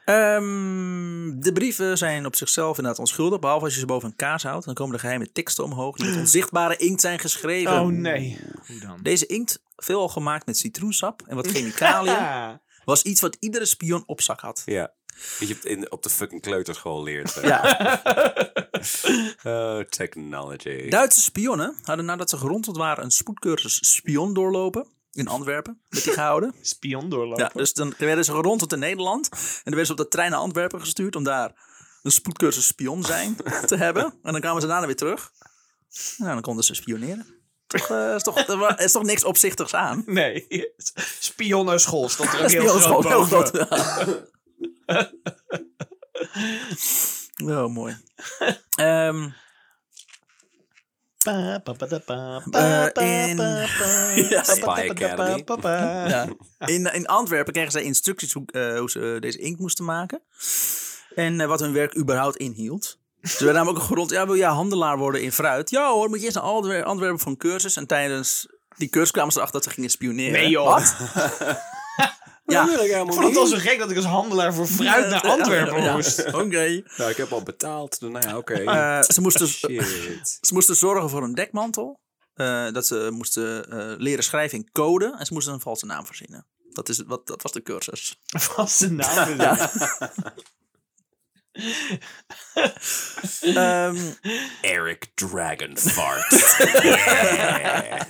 Ehm, 0.06 1.40
de 1.40 1.52
brieven 1.54 1.98
zijn 1.98 2.26
op 2.26 2.36
zichzelf 2.36 2.78
inderdaad 2.78 3.00
onschuldig, 3.00 3.40
behalve 3.40 3.64
als 3.66 3.74
je 3.74 3.80
ze 3.80 3.86
boven 3.86 4.10
een 4.10 4.16
kaars 4.16 4.44
houdt. 4.44 4.66
Dan 4.66 4.74
komen 4.74 4.94
de 4.94 5.00
geheime 5.00 5.32
teksten 5.32 5.64
omhoog 5.64 5.98
die 5.98 6.10
met 6.10 6.18
onzichtbare 6.26 6.78
inkt 6.78 7.02
zijn 7.02 7.20
geschreven. 7.20 7.80
Oh 7.82 7.88
nee. 7.88 8.40
Hoe 8.68 8.80
dan? 8.80 9.00
Deze 9.02 9.26
inkt, 9.26 9.62
veelal 9.76 10.10
gemaakt 10.10 10.46
met 10.46 10.58
citroensap 10.58 11.22
en 11.28 11.36
wat 11.36 11.48
chemicaliën, 11.54 12.60
was 12.86 13.02
iets 13.02 13.22
wat 13.22 13.38
iedere 13.40 13.66
spion 13.66 14.04
op 14.06 14.22
zak 14.22 14.40
had. 14.40 14.62
Ja. 14.66 14.94
Dat 15.40 15.48
je 15.48 15.54
het 15.54 15.66
in, 15.66 15.92
op 15.92 16.04
de 16.04 16.10
fucking 16.10 16.42
kleuterschool 16.42 17.04
leert. 17.04 17.34
hè. 17.36 17.42
Ja. 17.48 17.62
Oh, 19.44 19.80
technology. 19.80 20.90
Duitse 20.90 21.22
spionnen 21.22 21.76
hadden 21.82 22.06
nadat 22.06 22.30
ze 22.30 22.38
geronseld 22.38 22.78
waren 22.78 23.04
een 23.04 23.12
spoedcursus 23.12 23.94
spion 23.94 24.34
doorlopen. 24.34 24.88
In 25.14 25.28
Antwerpen 25.28 25.82
werd 25.90 26.04
die 26.04 26.14
gehouden. 26.14 26.54
Spion 26.62 27.10
doorlopen. 27.10 27.44
Ja, 27.44 27.52
dus 27.54 27.74
dan 27.74 27.94
werden 27.98 28.26
ze 28.26 28.32
geronseld 28.32 28.74
in 28.74 28.80
Nederland. 28.80 29.30
En 29.32 29.38
dan 29.40 29.62
werden 29.64 29.86
ze 29.86 29.92
op 29.92 29.98
de 29.98 30.08
trein 30.08 30.32
naar 30.32 30.40
Antwerpen 30.40 30.80
gestuurd 30.80 31.16
om 31.16 31.24
daar 31.24 31.72
een 32.02 32.12
spoedcursus 32.12 32.68
spion 32.68 33.04
zijn 33.04 33.36
te 33.66 33.76
hebben. 33.76 34.04
En 34.24 34.32
dan 34.32 34.42
kwamen 34.42 34.62
ze 34.62 34.68
daarna 34.68 34.86
weer 34.86 34.96
terug. 34.96 35.32
Nou, 36.18 36.34
dan 36.34 36.42
konden 36.42 36.64
ze 36.64 36.74
spioneren. 36.74 37.42
Toch, 37.68 37.90
eh, 37.90 38.16
is, 38.16 38.24
toch, 38.24 38.38
er 38.38 38.80
is 38.80 38.92
toch 38.92 39.04
niks 39.04 39.24
opzichtigs 39.24 39.74
aan? 39.74 40.04
Nee. 40.22 40.48
Spionnenschool 41.20 42.10
stond 42.10 42.34
er 42.34 42.44
ook 42.44 42.50
heel 42.50 42.80
groot 42.80 43.04
heel. 43.04 44.32
Oh, 47.46 47.68
mooi. 47.68 47.98
Ehm, 48.76 49.30
Pa, 51.24 51.60
pa, 51.64 51.74
pa, 51.74 51.86
da, 51.86 52.00
pa, 52.00 52.42
Eh, 52.52 52.52
pa, 52.52 52.90
pa, 52.94 53.02
in-. 53.02 53.38
Ja, 54.30 54.44
Spy 54.44 54.90
Academy. 54.90 55.44
ja. 56.10 56.28
in, 56.66 56.94
in 56.94 57.06
Antwerpen 57.08 57.54
kregen 57.54 57.72
zij 57.72 57.84
instructies 57.84 58.34
hoe, 58.34 58.44
eh, 58.52 58.78
hoe 58.80 58.90
ze 58.90 59.18
deze 59.20 59.38
inkt 59.38 59.60
moesten 59.60 59.86
maken. 59.86 60.22
En 61.16 61.40
eh, 61.42 61.48
wat 61.48 61.60
hun 61.60 61.74
werk 61.74 61.98
überhaupt 61.98 62.36
inhield. 62.38 62.98
Ze 63.22 63.38
werden 63.38 63.54
namelijk 63.56 63.80
ook 63.80 63.88
gerond. 63.90 64.10
Ja, 64.10 64.26
wil 64.26 64.36
jij 64.38 64.50
handelaar 64.50 64.98
worden 64.98 65.22
in 65.22 65.32
fruit? 65.32 65.70
Ja 65.70 65.92
hoor, 65.92 66.10
moet 66.10 66.20
je 66.20 66.24
eerst 66.26 66.36
naar 66.38 66.46
Antwer- 66.46 66.84
Antwerpen 66.84 67.20
voor 67.20 67.32
een 67.32 67.38
cursus. 67.38 67.76
En 67.76 67.88
tijdens 67.88 68.48
die 68.78 68.90
cursus 68.90 69.12
kwamen 69.12 69.32
ze 69.32 69.38
erachter 69.38 69.60
dat 69.60 69.70
ze 69.70 69.76
gingen 69.76 69.90
spioneren. 69.90 70.32
Nee, 70.32 70.50
joh. 70.50 70.66
Wat? 70.66 70.96
Ja. 72.46 72.80
ik 72.80 72.92
Ik 72.92 73.14
vond 73.14 73.24
het 73.24 73.38
al 73.38 73.46
zo 73.46 73.58
gek 73.58 73.80
dat 73.80 73.90
ik 73.92 73.96
als 73.96 74.06
handelaar 74.06 74.54
voor 74.54 74.68
fruit 74.68 75.10
naar 75.10 75.22
Antwerpen 75.22 75.84
Ja, 75.84 75.96
moest. 75.96 76.26
Oké. 76.34 76.84
Nou, 76.98 77.12
ik 77.12 77.18
heb 77.18 77.32
al 77.32 77.44
betaald. 77.44 78.02
Nou 78.02 78.28
ja, 78.28 78.38
oké. 78.38 78.54
Eh, 78.54 79.02
ze, 79.02 79.22
moesten, 79.22 79.48
ze 79.48 80.54
moesten 80.54 80.76
zorgen 80.76 81.10
voor 81.10 81.24
een 81.24 81.34
dekmantel. 81.34 82.02
Eh, 82.34 82.72
dat 82.72 82.88
ze 82.88 83.10
moesten 83.12 83.70
eh, 83.70 83.94
leren 83.98 84.24
schrijven 84.24 84.58
in 84.58 84.70
code. 84.72 85.16
En 85.20 85.26
ze 85.26 85.34
moesten 85.34 85.54
een 85.54 85.60
valse 85.60 85.86
naam 85.86 86.06
verzinnen. 86.06 86.48
Dat, 86.70 86.90
is, 86.90 87.04
wat, 87.08 87.28
dat 87.28 87.42
was 87.42 87.52
de 87.52 87.62
cursus. 87.62 88.20
Zijn 88.66 88.96
naam? 88.96 89.38
Ja. 89.40 89.72
Ehm, 93.42 93.98
Eric 94.62 95.12
Dragonfart. 95.16 96.58
Yeah. 96.82 98.02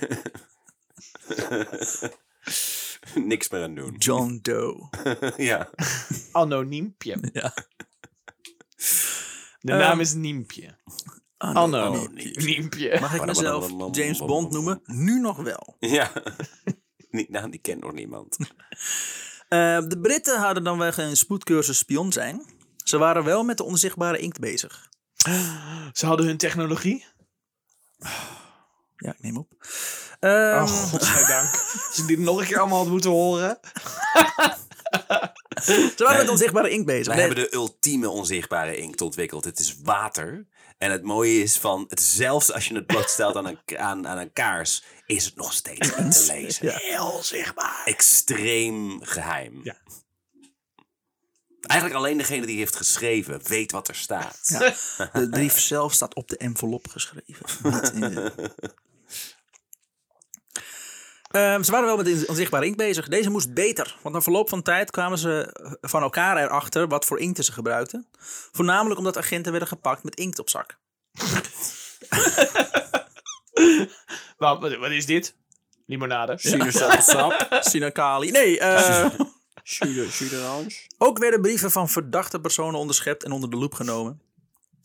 Niks 3.14 3.48
meer 3.48 3.62
aan 3.62 3.74
doen. 3.74 3.94
John 3.98 4.38
Doe. 4.42 4.88
ja. 5.36 5.70
Anoniempje. 6.32 7.18
Ja. 7.32 7.52
De 9.60 9.72
Ehm, 9.72 9.78
naam 9.80 10.00
is 10.00 10.12
Niempje. 10.14 10.78
Anno. 11.36 11.78
Anno 11.78 12.08
Niempje. 12.34 13.00
Mag 13.00 13.14
ik 13.14 13.24
mezelf 13.24 13.70
James 13.96 14.18
Bond 14.18 14.52
noemen? 14.52 14.80
Nu 14.84 15.20
nog 15.20 15.36
wel. 15.36 15.76
Ja. 15.78 16.12
Die 17.10 17.26
naam 17.30 17.50
die 17.50 17.60
kent 17.60 17.80
nog 17.80 17.92
niemand. 17.92 18.36
Eh, 19.48 19.80
de 19.88 19.98
Britten 20.02 20.40
hadden 20.40 20.64
dan 20.64 20.78
wel 20.78 20.92
geen 20.92 21.16
spoedcursus 21.16 21.78
spion 21.78 22.12
zijn. 22.12 22.42
Ze 22.84 22.98
waren 22.98 23.24
wel 23.24 23.44
met 23.44 23.56
de 23.56 23.64
onzichtbare 23.64 24.18
inkt 24.18 24.38
bezig. 24.40 24.88
Ze 25.92 26.06
hadden 26.06 26.26
hun 26.26 26.36
technologie. 26.36 27.04
Ja, 28.96 29.10
ik 29.10 29.20
neem 29.20 29.36
op. 29.36 29.52
Ehm, 30.24 30.62
Oh, 30.62 30.68
godzijdank. 30.90 31.50
Als 31.88 31.98
ik 31.98 32.06
dit 32.06 32.18
nog 32.18 32.40
een 32.40 32.46
keer 32.46 32.58
allemaal 32.58 32.78
had 32.78 32.88
moeten 32.88 33.10
horen. 33.10 33.58
Ze 35.62 35.94
waren 35.96 36.16
met 36.16 36.28
onzichtbare 36.28 36.70
inkt 36.70 36.86
bezig. 36.86 37.06
Wij 37.06 37.16
Nee, 37.16 37.26
hebben 37.26 37.44
de 37.44 37.54
ultieme 37.54 38.08
onzichtbare 38.08 38.76
inkt 38.76 39.00
ontwikkeld. 39.00 39.44
Het 39.44 39.58
is 39.58 39.76
water. 39.82 40.46
En 40.78 40.90
het 40.90 41.02
mooie 41.02 41.42
is 41.42 41.58
van, 41.58 41.84
het, 41.88 42.02
zelfs 42.02 42.52
als 42.52 42.66
je 42.68 42.74
het 42.74 42.86
blootstelt 42.86 43.36
aan 43.36 43.46
een, 43.46 43.78
aan, 43.78 44.08
aan 44.08 44.18
een 44.18 44.32
kaars, 44.32 44.84
is 45.06 45.24
het 45.24 45.36
nog 45.36 45.52
steeds 45.52 45.96
niet 45.96 46.26
te 46.26 46.32
lezen. 46.32 46.66
Ja. 46.66 46.76
Heel 46.80 47.22
zichtbaar. 47.22 47.82
Extreem 47.84 49.02
geheim. 49.02 49.60
Ja. 49.62 49.76
Eigenlijk 51.60 52.00
alleen 52.00 52.18
degene 52.18 52.46
die 52.46 52.58
heeft 52.58 52.76
geschreven 52.76 53.40
weet 53.44 53.72
wat 53.72 53.88
er 53.88 53.94
staat. 53.94 54.38
Ja. 54.42 54.74
De 55.20 55.28
brief 55.30 55.60
zelf 55.60 55.92
staat 55.92 56.14
op 56.14 56.28
de 56.28 56.36
envelop 56.36 56.88
geschreven. 56.88 57.46
Niet 57.62 57.92
in 57.92 58.00
de- 58.00 58.32
Ehm, 61.34 61.62
ze 61.62 61.70
waren 61.70 61.86
wel 61.86 61.96
met 61.96 62.26
onzichtbare 62.26 62.64
inkt 62.64 62.78
bezig. 62.78 63.08
Deze 63.08 63.30
moest 63.30 63.54
beter, 63.54 63.96
want 64.02 64.14
na 64.14 64.20
verloop 64.20 64.48
van 64.48 64.62
tijd 64.62 64.90
kwamen 64.90 65.18
ze 65.18 65.48
van 65.80 66.02
elkaar 66.02 66.36
erachter 66.36 66.88
wat 66.88 67.04
voor 67.04 67.18
inkten 67.18 67.44
ze 67.44 67.52
gebruikten. 67.52 68.06
Voornamelijk 68.52 68.98
omdat 68.98 69.16
agenten 69.16 69.50
werden 69.50 69.68
gepakt 69.68 70.02
met 70.02 70.14
inkt 70.14 70.38
op 70.38 70.50
zak. 70.50 70.78
Wat, 74.36 74.60
wat, 74.60 74.76
wat 74.76 74.90
is 74.90 75.06
dit? 75.06 75.34
Limonade. 75.86 76.38
Sinaasappelsap, 76.38 77.46
sinakali. 77.70 78.30
Nee, 78.30 78.58
eh, 78.58 79.10
ook 80.98 81.18
werden 81.18 81.40
brieven 81.40 81.70
van 81.70 81.88
verdachte 81.88 82.40
personen 82.40 82.80
onderschept 82.80 83.24
en 83.24 83.32
onder 83.32 83.50
de 83.50 83.56
loep 83.56 83.74
genomen. 83.74 84.20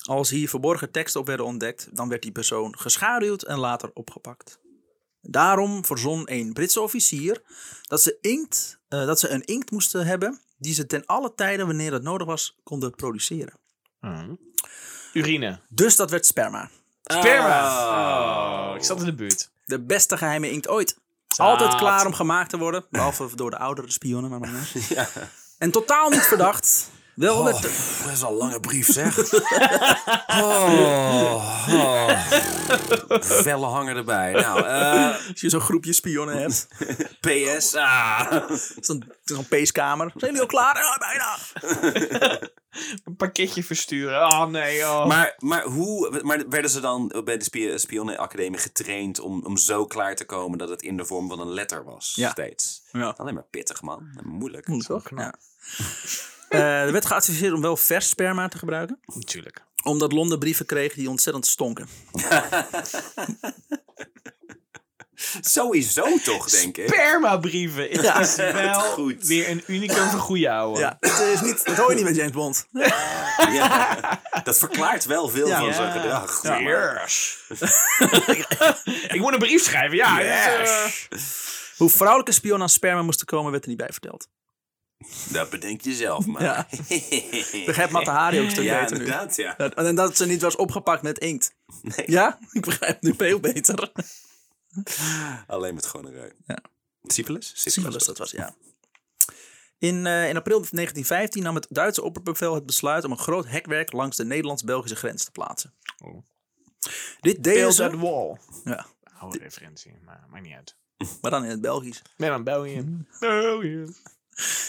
Als 0.03 0.29
hier 0.29 0.49
verborgen 0.49 0.91
teksten 0.91 1.21
op 1.21 1.27
werden 1.27 1.45
ontdekt, 1.45 1.89
dan 1.91 2.09
werd 2.09 2.21
die 2.21 2.31
persoon 2.31 2.77
geschaduwd 2.77 3.41
en 3.41 3.57
later 3.57 3.91
opgepakt. 3.93 4.59
Daarom 5.21 5.85
verzon 5.85 6.21
een 6.25 6.53
Britse 6.53 6.81
officier 6.81 7.41
dat 7.81 8.01
ze, 8.01 8.17
inkt, 8.21 8.79
eh, 8.87 9.05
dat 9.05 9.19
ze 9.19 9.29
een 9.29 9.43
inkt 9.43 9.71
moesten 9.71 10.05
hebben 10.05 10.39
die 10.57 10.73
ze 10.73 10.85
ten 10.85 11.05
alle 11.05 11.33
tijden, 11.35 11.65
wanneer 11.65 11.93
het 11.93 12.03
nodig 12.03 12.27
was, 12.27 12.57
konden 12.63 12.95
produceren. 12.95 13.53
Urine. 15.13 15.59
Dus 15.69 15.95
dat 15.95 16.11
werd 16.11 16.25
sperma. 16.25 16.69
Sperma. 17.03 18.69
Oh, 18.69 18.75
ik 18.75 18.83
zat 18.83 18.99
in 18.99 19.05
de 19.05 19.13
buurt. 19.13 19.51
De 19.65 19.79
beste 19.81 20.17
geheime 20.17 20.51
inkt 20.51 20.67
ooit. 20.67 20.97
Altijd 21.37 21.75
klaar 21.75 22.05
om 22.05 22.13
gemaakt 22.13 22.49
te 22.49 22.57
worden, 22.57 22.85
behalve 22.89 23.35
door 23.35 23.49
de 23.49 23.57
oudere 23.57 23.91
spionnen. 23.91 24.29
Maar 24.29 24.39
maar 24.39 24.69
niet. 24.73 24.97
En 25.57 25.71
totaal 25.71 26.09
niet 26.09 26.21
verdacht. 26.21 26.89
Wel 27.19 27.43
werd, 27.43 27.61
Dat 27.61 28.11
is 28.11 28.23
al 28.23 28.31
een 28.31 28.37
lange 28.37 28.59
brief, 28.59 28.91
zeg. 28.91 29.17
oh, 30.41 31.65
oh. 31.69 32.21
Velle 33.19 33.65
hangen 33.65 33.95
erbij. 33.95 34.31
Nou, 34.31 34.65
eh, 34.65 35.27
als 35.29 35.41
je 35.41 35.49
zo'n 35.49 35.59
groepje 35.61 35.93
spionnen 35.93 36.37
hebt. 36.37 36.67
PS. 37.27 37.75
Ah. 37.75 38.49
Zo'n 38.79 39.11
zo'n 39.23 39.47
peeskamer. 39.47 40.11
Zijn 40.15 40.31
jullie 40.31 40.39
al 40.41 40.45
klaar? 40.47 40.75
Ja, 40.75 40.97
bijna. 40.97 41.37
Een 43.05 43.15
pakketje 43.15 43.63
versturen. 43.63 44.21
Oh 44.21 44.45
nee, 44.45 44.81
oh. 44.81 45.05
Maar, 45.05 45.35
maar 45.37 45.63
hoe 45.63 46.21
maar 46.23 46.49
werden 46.49 46.71
ze 46.71 46.79
dan 46.79 47.21
bij 47.23 47.37
de 47.37 47.43
spio- 47.43 47.77
spionnenacademie 47.77 48.59
getraind 48.59 49.19
om, 49.19 49.45
om 49.45 49.57
zo 49.57 49.85
klaar 49.85 50.15
te 50.15 50.25
komen 50.25 50.57
dat 50.57 50.69
het 50.69 50.81
in 50.81 50.97
de 50.97 51.05
vorm 51.05 51.29
van 51.29 51.39
een 51.39 51.53
letter 51.53 51.83
was? 51.83 52.13
Ja. 52.15 52.29
Steeds. 52.29 52.81
Ja. 52.91 53.13
Alleen 53.17 53.33
maar 53.33 53.47
pittig, 53.49 53.81
man. 53.81 54.19
Moeilijk. 54.23 54.65
Toch? 54.85 55.09
Ja. 55.15 55.33
Eh, 56.49 56.81
er 56.81 56.91
werd 56.91 57.05
geadviseerd 57.05 57.53
om 57.53 57.61
wel 57.61 57.77
vers 57.77 58.09
sperma 58.09 58.47
te 58.47 58.57
gebruiken. 58.57 58.99
Natuurlijk. 59.05 59.63
Omdat 59.83 60.11
Londen 60.11 60.39
brieven 60.39 60.65
kreeg 60.65 60.93
die 60.93 61.09
ontzettend 61.09 61.45
stonken. 61.47 61.87
Sowieso 65.41 66.17
toch, 66.23 66.49
denk 66.49 66.77
ik. 66.77 66.87
Spermabrieven 66.87 67.89
is 67.89 68.35
wel 68.35 68.73
goed. 68.79 69.25
weer 69.27 69.49
een 69.49 69.63
unicum 69.67 70.09
voor 70.09 70.19
goeie 70.19 70.51
ouwe. 70.51 70.79
Ja, 70.79 70.97
het, 70.99 71.19
is 71.19 71.41
niet, 71.41 71.61
het 71.65 71.77
hoor 71.77 71.89
je 71.89 71.95
niet 71.95 72.05
met 72.05 72.15
James 72.15 72.31
Bond. 72.31 72.65
Ja. 73.51 74.21
Dat 74.43 74.57
verklaart 74.57 75.05
wel 75.05 75.27
veel 75.29 75.47
Ja. 75.47 75.59
van 75.59 75.73
zijn 75.73 75.87
Ja. 75.87 76.01
gedrag. 76.01 76.43
Ja. 76.43 76.59
Yes. 76.59 77.37
ik 79.07 79.19
moet 79.19 79.33
een 79.33 79.39
brief 79.39 79.63
schrijven, 79.63 79.97
ja. 79.97 80.21
Yes. 80.21 80.93
Hoe 81.77 81.89
vrouwelijke 81.89 82.31
spionnen 82.31 82.61
aan 82.61 82.69
sperma 82.69 83.01
moesten 83.01 83.25
komen, 83.25 83.51
werd 83.51 83.63
er 83.63 83.69
niet 83.69 83.77
bij 83.77 83.89
verteld. 83.91 84.27
Dat 85.31 85.49
bedenk 85.49 85.81
je 85.81 85.93
zelf 85.93 86.25
maar. 86.25 86.41
Ja. 86.41 86.67
Begrijp 87.65 87.89
Matahari 87.89 88.37
ook 88.39 88.45
een 88.45 88.51
stuk 88.51 88.63
Ja, 88.63 88.79
beter 88.79 88.97
nu. 88.97 89.03
inderdaad, 89.03 89.35
ja. 89.35 89.53
Dat- 89.57 89.73
En 89.73 89.95
dat 89.95 90.17
ze 90.17 90.25
niet 90.25 90.41
was 90.41 90.55
opgepakt 90.55 91.01
met 91.01 91.17
inkt. 91.17 91.55
Ja, 92.05 92.39
ik 92.51 92.61
begrijp 92.61 92.93
het 92.93 93.01
nu 93.01 93.13
veel 93.17 93.39
beter. 93.39 93.91
Alleen 95.47 95.73
met 95.73 95.85
gewone 95.85 96.11
reuk. 96.11 96.35
Ja. 96.45 96.57
Syphilis? 97.03 97.51
Syphilis, 97.55 98.05
dat 98.05 98.17
was, 98.17 98.31
ja. 98.31 98.55
In, 99.77 100.05
eh, 100.05 100.29
in 100.29 100.37
april 100.37 100.57
1915 100.71 101.43
nam 101.43 101.55
het 101.55 101.67
Duitse 101.69 102.01
opperbevel 102.03 102.53
het 102.55 102.65
besluit 102.65 103.03
om 103.03 103.11
een 103.11 103.17
groot 103.17 103.47
hekwerk 103.47 103.91
langs 103.91 104.17
de 104.17 104.25
Nederlands-Belgische 104.25 104.95
grens 104.95 105.23
te 105.23 105.31
plaatsen. 105.31 105.73
Oh. 106.03 106.23
Dit 107.19 107.43
deden 107.43 107.59
Build 107.59 107.73
ze, 107.75 107.81
that 107.89 107.99
wall. 107.99 108.37
ja, 108.63 108.85
Oude 109.19 109.37
referentie, 109.37 109.97
maar 110.05 110.25
maakt 110.29 110.43
niet 110.43 110.55
uit. 110.55 110.75
maar 111.21 111.31
dan 111.31 111.43
in 111.43 111.49
het 111.49 111.61
Belgisch. 111.61 112.01
Ben 112.17 112.31
aan 112.31 112.43
België. 112.43 113.05
België. 113.19 113.85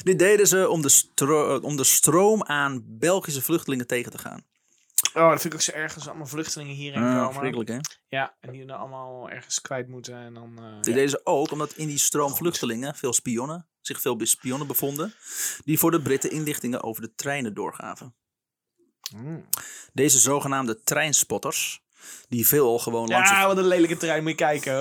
Dit 0.02 0.18
deden 0.18 0.46
ze 0.46 0.68
om 0.68 0.82
de, 0.82 0.88
stro- 0.88 1.58
om 1.58 1.76
de 1.76 1.84
stroom 1.84 2.42
aan 2.44 2.82
Belgische 2.86 3.42
vluchtelingen 3.42 3.86
tegen 3.86 4.12
te 4.12 4.18
gaan. 4.18 4.42
Oh, 5.14 5.30
dat 5.30 5.40
vind 5.40 5.44
ik 5.44 5.54
ook 5.54 5.60
zo 5.60 5.72
erg 5.72 5.94
als 5.94 6.08
allemaal 6.08 6.26
vluchtelingen 6.26 6.74
hierheen 6.74 7.02
Ja, 7.02 7.14
komen. 7.14 7.26
verschrikkelijk 7.26 7.68
hè? 7.70 7.78
Ja, 8.08 8.34
en 8.40 8.52
die 8.52 8.66
dan 8.66 8.78
allemaal 8.78 9.30
ergens 9.30 9.60
kwijt 9.60 9.88
moeten 9.88 10.14
en 10.14 10.34
dan... 10.34 10.58
eh, 10.58 10.74
Dit 10.80 10.94
deden 10.94 11.10
ze 11.10 11.20
ook 11.24 11.50
omdat 11.50 11.72
in 11.72 11.86
die 11.86 11.98
stroom 11.98 12.34
vluchtelingen 12.34 12.94
veel 12.94 13.12
spionnen, 13.12 13.68
zich 13.80 14.00
veel 14.00 14.16
spionnen 14.22 14.66
bevonden, 14.66 15.14
die 15.64 15.78
voor 15.78 15.90
de 15.90 16.02
Britten 16.02 16.30
inlichtingen 16.30 16.82
over 16.82 17.02
de 17.02 17.14
treinen 17.14 17.54
doorgaven. 17.54 18.14
Mm. 19.14 19.44
Deze 19.92 20.18
zogenaamde 20.18 20.82
treinspotters, 20.82 21.82
die 22.28 22.46
veel 22.46 22.78
gewoon 22.78 23.08
langs 23.08 23.30
Ja, 23.30 23.46
wat 23.46 23.56
een 23.56 23.66
lelijke 23.66 23.96
trein, 23.96 24.22
moet 24.22 24.30
je 24.30 24.36
kijken. 24.36 24.78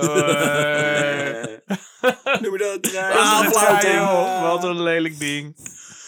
Noem 2.42 2.52
je 2.52 2.58
dat 2.58 2.82
trein? 2.82 3.50
Wat 3.50 3.84
een. 3.84 4.42
Wat 4.42 4.64
een 4.64 4.82
lelijk 4.82 5.18
ding. 5.18 5.56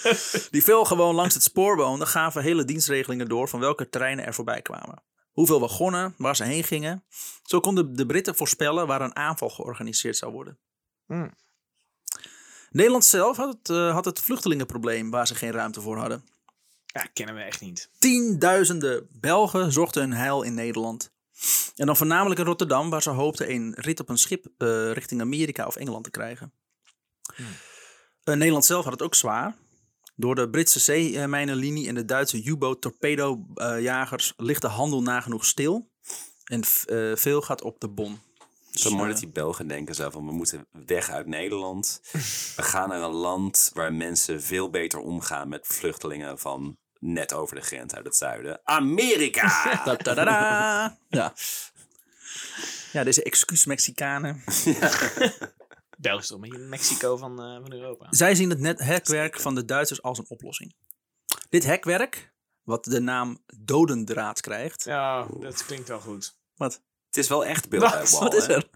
Die 0.51 0.62
veel 0.62 0.85
gewoon 0.85 1.14
langs 1.14 1.35
het 1.35 1.42
spoor 1.42 1.77
woonden, 1.77 2.07
gaven 2.07 2.42
hele 2.42 2.64
dienstregelingen 2.64 3.29
door 3.29 3.48
van 3.48 3.61
welke 3.61 3.88
treinen 3.88 4.27
er 4.27 4.35
voorbij 4.35 4.62
kwamen. 4.62 5.03
Hoeveel 5.33 5.61
wagonnen, 5.61 6.14
waar 6.18 6.37
ze 6.37 6.44
heen 6.44 6.64
gingen. 6.64 7.05
Zo 7.42 7.61
konden 7.61 7.96
de 7.96 8.07
Britten 8.07 8.35
voorspellen 8.35 8.87
waar 8.87 9.01
een 9.01 9.16
aanval 9.16 9.48
georganiseerd 9.48 10.16
zou 10.16 10.33
worden. 10.33 10.59
Hmm. 11.07 11.35
Nederland 12.70 13.05
zelf 13.05 13.37
had 13.37 13.53
het, 13.53 13.70
eh, 13.70 13.92
had 13.92 14.05
het 14.05 14.20
vluchtelingenprobleem 14.20 15.11
waar 15.11 15.27
ze 15.27 15.35
geen 15.35 15.53
ruimte 15.53 15.81
voor 15.81 15.96
hadden. 15.96 16.25
Ja, 16.92 17.02
kennen 17.12 17.35
we 17.35 17.40
echt 17.40 17.61
niet. 17.61 17.90
Tienduizenden 17.98 19.09
Belgen 19.11 19.72
zochten 19.72 20.00
hun 20.02 20.12
heil 20.12 20.42
in 20.42 20.55
Nederland. 20.55 21.12
En 21.76 21.87
dan 21.87 21.96
voornamelijk 21.96 22.40
in 22.40 22.46
Rotterdam, 22.46 22.90
waar 22.90 23.02
ze 23.02 23.11
hoopten 23.11 23.50
een 23.50 23.74
rit 23.76 24.00
op 24.00 24.09
een 24.09 24.18
schip 24.18 24.46
eh, 24.59 24.92
richting 24.92 25.20
Amerika 25.20 25.66
of 25.66 25.76
Engeland 25.76 26.05
te 26.05 26.11
krijgen. 26.11 26.52
Eh, 28.24 28.35
Nederland 28.35 28.64
zelf 28.64 28.85
had 28.85 28.92
het 28.92 29.02
ook 29.02 29.14
zwaar. 29.14 29.57
Door 30.16 30.35
de 30.35 30.50
Britse 30.50 30.81
zeemijnenlinie 30.81 31.88
en 31.88 31.94
de 31.94 32.05
Duitse 32.05 32.44
U-boot 32.44 32.81
torpedojagers 32.81 34.33
ligt 34.37 34.62
de 34.62 34.68
handel 34.68 35.02
nagenoeg 35.02 35.44
stil. 35.44 35.90
En 36.44 36.62
eh, 36.87 37.16
veel 37.16 37.40
gaat 37.40 37.62
op 37.62 37.81
de 37.81 37.88
bon. 37.88 38.20
Zo 38.72 38.90
mooi 38.90 39.11
dat 39.11 39.18
die 39.18 39.28
Belgen 39.28 39.66
denken 39.66 39.94
zo 39.94 40.11
van, 40.11 40.26
we 40.26 40.32
moeten 40.32 40.66
weg 40.87 41.11
uit 41.11 41.26
Nederland. 41.26 42.00
We 42.56 42.62
gaan 42.62 42.88
naar 42.88 43.02
een 43.02 43.11
land 43.11 43.70
waar 43.74 43.92
mensen 43.92 44.42
veel 44.42 44.70
beter 44.70 44.98
omgaan 44.98 45.48
met 45.48 45.66
vluchtelingen 45.66 46.38
van 46.38 46.76
net 46.98 47.32
over 47.32 47.56
de 47.56 47.62
grens 47.62 47.94
uit 47.94 48.04
het 48.04 48.16
zuiden. 48.16 48.61
Amerika! 48.64 49.82
Da, 49.85 49.96
da, 49.96 50.14
da, 50.14 50.24
da. 50.24 50.98
Ja. 51.08 51.35
ja, 52.92 53.04
deze 53.04 53.22
excuus 53.22 53.64
Mexicanen. 53.64 54.42
België 55.98 56.20
is 56.20 56.26
toch 56.26 56.58
Mexico 56.58 57.16
van, 57.16 57.42
eh, 57.42 57.61
van 57.61 57.72
Europa. 57.72 58.06
Zij 58.11 58.35
zien 58.35 58.50
het 58.50 58.58
net 58.58 58.80
hekwerk 58.80 59.40
van 59.40 59.54
de 59.54 59.64
Duitsers 59.64 60.02
als 60.02 60.18
een 60.18 60.28
oplossing. 60.28 60.74
Dit 61.48 61.64
hekwerk 61.64 62.32
wat 62.62 62.85
de 62.85 63.00
naam 63.00 63.38
dodendraad 63.56 64.40
krijgt. 64.40 64.85
Ja, 64.85 65.26
dat 65.40 65.64
klinkt 65.66 65.88
wel 65.88 66.00
goed. 66.00 66.37
Wat? 66.56 66.82
Het 67.12 67.20
is 67.22 67.29
wel 67.29 67.44
echt 67.44 67.61
Wat? 67.61 67.70
beeldhouwbal. 67.70 68.20
Wat 68.20 68.35
is 68.35 68.48
er? 68.48 68.68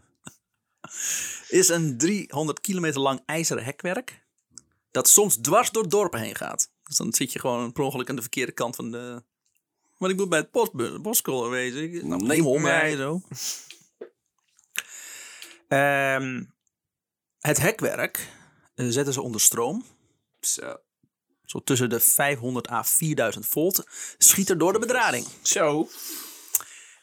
Is 1.49 1.69
een 1.69 1.99
300 1.99 2.61
kilometer 2.61 3.01
lang 3.01 3.23
ijzeren 3.27 3.65
hekwerk. 3.65 4.25
Dat 4.91 5.09
soms 5.09 5.37
dwars 5.37 5.71
door 5.71 5.89
dorpen 5.89 6.21
heen 6.21 6.35
gaat. 6.35 6.71
Dus 6.83 6.97
dan 6.97 7.13
zit 7.15 7.33
je 7.33 7.39
gewoon 7.39 7.73
per 7.73 7.83
ongeluk 7.83 8.09
aan 8.09 8.17
de 8.17 8.21
verkeerde 8.21 8.53
kant 8.53 8.77
van 8.77 8.91
de. 8.91 9.23
Maar 9.99 10.11
ik 10.11 10.17
moet 10.17 10.29
bij 10.29 10.39
het 10.39 10.51
post, 10.51 11.03
postcode 11.03 11.49
wezen. 11.49 11.83
Ik, 11.83 12.03
nou, 12.03 12.23
Nee, 12.23 12.37
neem 12.37 12.47
omrijden 12.47 12.99
nee. 12.99 13.07
zo. 13.07 13.23
Ehm, 15.69 16.45
het 17.41 17.59
hekwerk 17.59 18.29
eh, 18.75 18.87
zetten 18.89 19.13
ze 19.13 19.23
onder 19.23 19.41
stroom. 19.41 19.85
Zo. 20.41 20.77
Zo 21.45 21.61
tussen 21.63 21.89
de 21.89 22.01
500 22.01 22.71
à 22.71 22.83
4000 22.85 23.47
volt. 23.47 23.87
Schiet 24.19 24.51
er 24.51 24.59
door 24.59 24.73
de 24.73 24.79
bedrading. 24.79 25.27
Zo. 25.43 25.89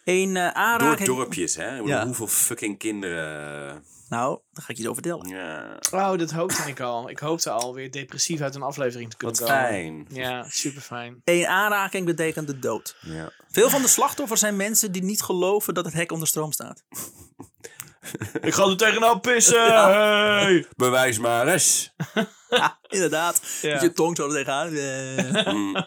Een 0.03 0.35
eh 0.37 0.43
Door 0.43 0.53
aanraking. 0.53 1.07
dorpjes, 1.07 1.55
hè? 1.55 1.75
Ja. 1.77 2.05
Hoeveel 2.05 2.27
fucking 2.27 2.77
kinderen... 2.77 3.83
Nou, 4.09 4.39
daar 4.51 4.63
ga 4.65 4.69
ik 4.71 4.77
je 4.77 4.83
zo 4.83 4.93
vertellen. 4.93 5.27
Ja, 5.27 5.77
Oh, 5.91 6.17
dat 6.17 6.31
hoopte 6.31 6.61
ik 6.65 6.79
al. 6.79 7.09
Ik 7.09 7.19
hoopte 7.19 7.49
al 7.49 7.73
weer 7.73 7.91
depressief 7.91 8.41
uit 8.41 8.55
een 8.55 8.61
aflevering 8.61 9.09
te 9.09 9.17
kunnen 9.17 9.37
wat 9.39 9.47
komen. 9.47 9.63
fijn. 9.63 10.05
Ja, 10.09 10.45
super 10.49 10.81
fijn. 10.81 11.21
Eén 11.23 11.47
aanraking 11.47 12.05
betekent 12.05 12.47
de 12.47 12.59
dood. 12.59 12.95
Ja. 13.01 13.31
Veel 13.51 13.69
van 13.69 13.81
de 13.81 13.87
slachtoffers 13.87 14.39
zijn 14.39 14.55
mensen 14.55 14.91
die 14.91 15.03
niet 15.03 15.21
geloven 15.21 15.73
dat 15.73 15.85
het 15.85 15.93
hek 15.93 16.11
onder 16.11 16.27
stroom 16.27 16.51
staat. 16.51 16.83
Ik 18.41 18.53
ga 18.53 18.63
er 18.67 18.77
tegenaan 18.77 19.19
pissen. 19.19 19.61
Hey. 19.73 20.65
Bewijs 20.75 21.19
maar 21.19 21.47
eens. 21.47 21.93
Ja, 22.49 22.79
inderdaad. 22.87 23.41
Ja. 23.61 23.73
Met 23.73 23.81
je 23.81 23.93
tong 23.93 24.17
zo 24.17 24.27
er 24.29 24.33
tegenaan. 24.33 24.73
Eh, 24.75 25.81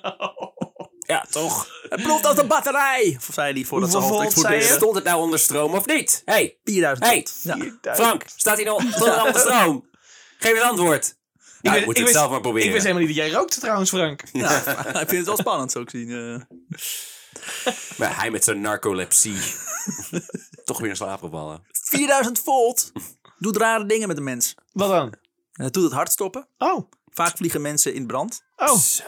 Ja, 1.06 1.26
toch? 1.30 1.68
Het 1.88 2.02
ploft 2.02 2.26
uit 2.26 2.36
de 2.36 2.44
batterij! 2.44 3.14
Of 3.18 3.28
zei 3.34 3.52
hij 3.52 3.64
voordat 3.64 3.90
ze 3.90 4.00
volt 4.00 4.32
zei. 4.32 4.62
Stond 4.62 4.94
het 4.94 5.04
nou 5.04 5.20
onder 5.20 5.38
stroom 5.38 5.74
of 5.74 5.86
niet? 5.86 6.22
hey, 6.24 6.58
4000 6.64 7.06
Hey. 7.06 7.26
Frank, 7.94 8.24
staat 8.36 8.56
hij 8.56 8.64
nou 8.64 8.84
nou 8.98 9.26
onder 9.26 9.40
stroom? 9.40 9.88
Geef 10.38 10.52
het 10.54 10.62
antwoord. 10.62 11.16
Ja, 11.62 11.70
weet- 11.70 11.80
ik 11.80 11.86
moet 11.86 11.94
ik 11.96 12.00
het 12.02 12.06
wist- 12.06 12.18
zelf 12.18 12.30
maar 12.30 12.40
proberen. 12.40 12.66
Ik 12.66 12.72
wist 12.72 12.84
helemaal 12.86 13.06
niet 13.06 13.16
dat 13.16 13.24
jij 13.26 13.34
rookte 13.34 13.60
trouwens, 13.60 13.90
Frank. 13.90 14.22
Ja, 14.32 14.56
ik 15.00 15.08
vind 15.08 15.10
het 15.10 15.26
wel 15.26 15.36
spannend 15.36 15.72
zo 15.72 15.84
te 15.84 15.98
zien. 15.98 16.10
eh. 16.10 16.56
Maar 17.96 18.16
hij 18.16 18.30
met 18.30 18.44
zijn 18.44 18.60
narcolepsie. 18.60 19.36
toch 20.64 20.78
weer 20.80 20.88
in 20.90 20.96
slaap 20.96 21.20
gevallen. 21.20 21.66
4000 21.72 22.38
volt 22.38 22.92
doet 23.38 23.56
rare 23.56 23.86
dingen 23.86 24.08
met 24.08 24.16
de 24.16 24.22
mens. 24.22 24.54
Wat 24.72 24.88
dan? 24.90 25.14
Het 25.52 25.72
doet 25.72 25.84
het 25.84 25.92
hart 25.92 26.12
stoppen. 26.12 26.48
Oh. 26.58 26.90
Vaak 27.06 27.36
vliegen 27.36 27.60
mensen 27.62 27.94
in 27.94 28.06
brand. 28.06 28.42
Oh. 28.56 28.78
Zo. 28.78 29.04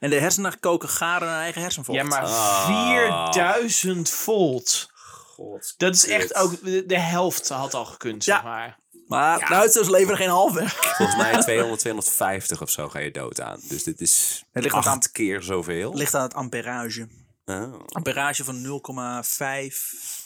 En 0.00 0.10
de 0.10 0.16
hersenen 0.20 0.60
koken 0.60 0.88
garen 0.88 1.28
hun 1.28 1.36
eigen 1.36 1.62
hersenvocht. 1.62 1.98
Ja, 1.98 2.04
maar 2.04 2.22
Ah. 2.22 2.66
4000 2.66 4.10
volt. 4.10 4.88
God. 5.34 5.74
Dat 5.76 5.94
is 5.94 6.06
echt 6.06 6.34
ook... 6.34 6.64
De, 6.64 6.86
de 6.86 6.98
helft 6.98 7.48
had 7.48 7.74
al 7.74 7.84
gekund, 7.84 8.24
zeg 8.24 8.36
Ja. 8.36 8.42
maar. 8.42 8.78
Maar 9.06 9.48
Duitsers 9.48 9.88
leveren 9.88 10.16
geen 10.16 10.28
halfweg. 10.28 10.74
Volgens 10.96 11.16
mij 11.18 11.40
200, 11.42 11.80
250 11.80 12.62
of 12.62 12.70
zo 12.70 12.88
ga 12.88 12.98
je 12.98 13.10
dood 13.10 13.40
aan. 13.40 13.60
Dus 13.68 13.82
dit 13.84 14.00
is 14.00 14.44
Het 14.52 14.62
ligt 14.62 14.74
acht 14.74 14.86
aan- 14.86 15.00
keer 15.12 15.42
zoveel. 15.42 15.90
Het 15.90 15.98
ligt 15.98 16.14
aan 16.14 16.22
het 16.22 16.34
amperage. 16.34 17.08
Oh. 17.44 17.80
Amperage 17.86 18.44
van 18.44 18.62
0,5 18.62 20.22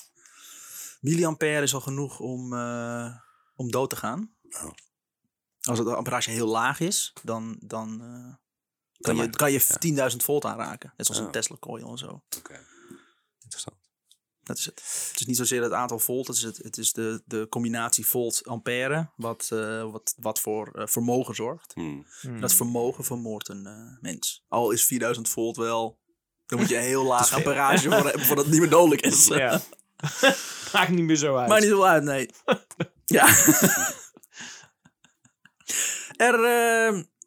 milliampère 1.01 1.63
is 1.63 1.75
al 1.75 1.81
genoeg 1.81 2.19
om, 2.21 2.53
eh, 2.53 3.07
om 3.57 3.71
dood 3.71 3.91
te 3.91 3.97
gaan. 3.97 4.31
Oh. 4.51 4.71
Als 5.61 5.79
het 5.79 5.89
amperage 5.89 6.31
heel 6.31 6.47
laag 6.49 6.81
is, 6.81 7.13
dan, 7.23 7.57
dan 7.61 8.01
eh, 8.03 8.35
kan, 9.05 9.17
je, 9.17 9.31
kan 9.31 9.53
je 9.53 10.11
10.000 10.13 10.17
volt 10.17 10.45
aanraken. 10.45 10.93
Net 10.97 11.07
zoals 11.07 11.21
Oh. 11.21 11.27
een 11.27 11.33
Tesla 11.33 11.57
coil 11.61 11.91
en 11.91 11.99
zo. 11.99 12.23
Oké. 12.39 12.61
Interessant. 13.43 13.77
Dat 14.43 14.59
is 14.59 14.65
het. 14.65 15.09
Het 15.11 15.21
is 15.21 15.27
niet 15.27 15.37
zozeer 15.37 15.63
het 15.63 15.73
aantal 15.73 15.99
volt, 15.99 16.27
het 16.27 16.37
is, 16.37 16.43
het, 16.43 16.57
het 16.57 16.79
is 16.79 16.93
de, 16.93 17.23
de 17.25 17.47
combinatie 17.49 18.07
volt-ampère 18.07 19.11
wat, 19.17 19.49
eh, 19.53 19.91
wat, 19.91 20.15
wat 20.17 20.41
voor 20.41 20.73
eh, 20.75 20.87
vermogen 20.87 21.35
zorgt. 21.35 21.73
Hmm. 21.75 22.07
Dat 22.41 22.53
vermogen 22.53 23.05
vermoordt 23.05 23.49
een 23.49 23.67
eh, 23.67 24.01
mens. 24.01 24.45
Al 24.49 24.71
is 24.71 24.85
4000 24.85 25.29
volt 25.29 25.57
wel, 25.57 25.99
dan 26.47 26.59
moet 26.59 26.69
je 26.69 26.77
een 26.77 26.83
heel 26.95 27.05
laag 27.05 27.33
amperage 27.33 27.91
voor 27.91 28.05
hebben 28.05 28.27
voordat 28.27 28.45
het 28.45 28.53
niet 28.53 28.63
meer 28.63 28.71
dodelijk 28.71 29.01
is. 29.01 29.27
Ja. 29.27 29.61
Maakt 30.73 30.91
niet 30.91 31.05
meer 31.05 31.17
zo 31.17 31.37
uit. 31.37 31.49
Maakt 31.49 31.61
niet 31.61 31.71
zo 31.71 31.83
uit, 31.83 32.03
nee. 32.03 32.31
ja. 33.05 33.27
er, 36.17 36.39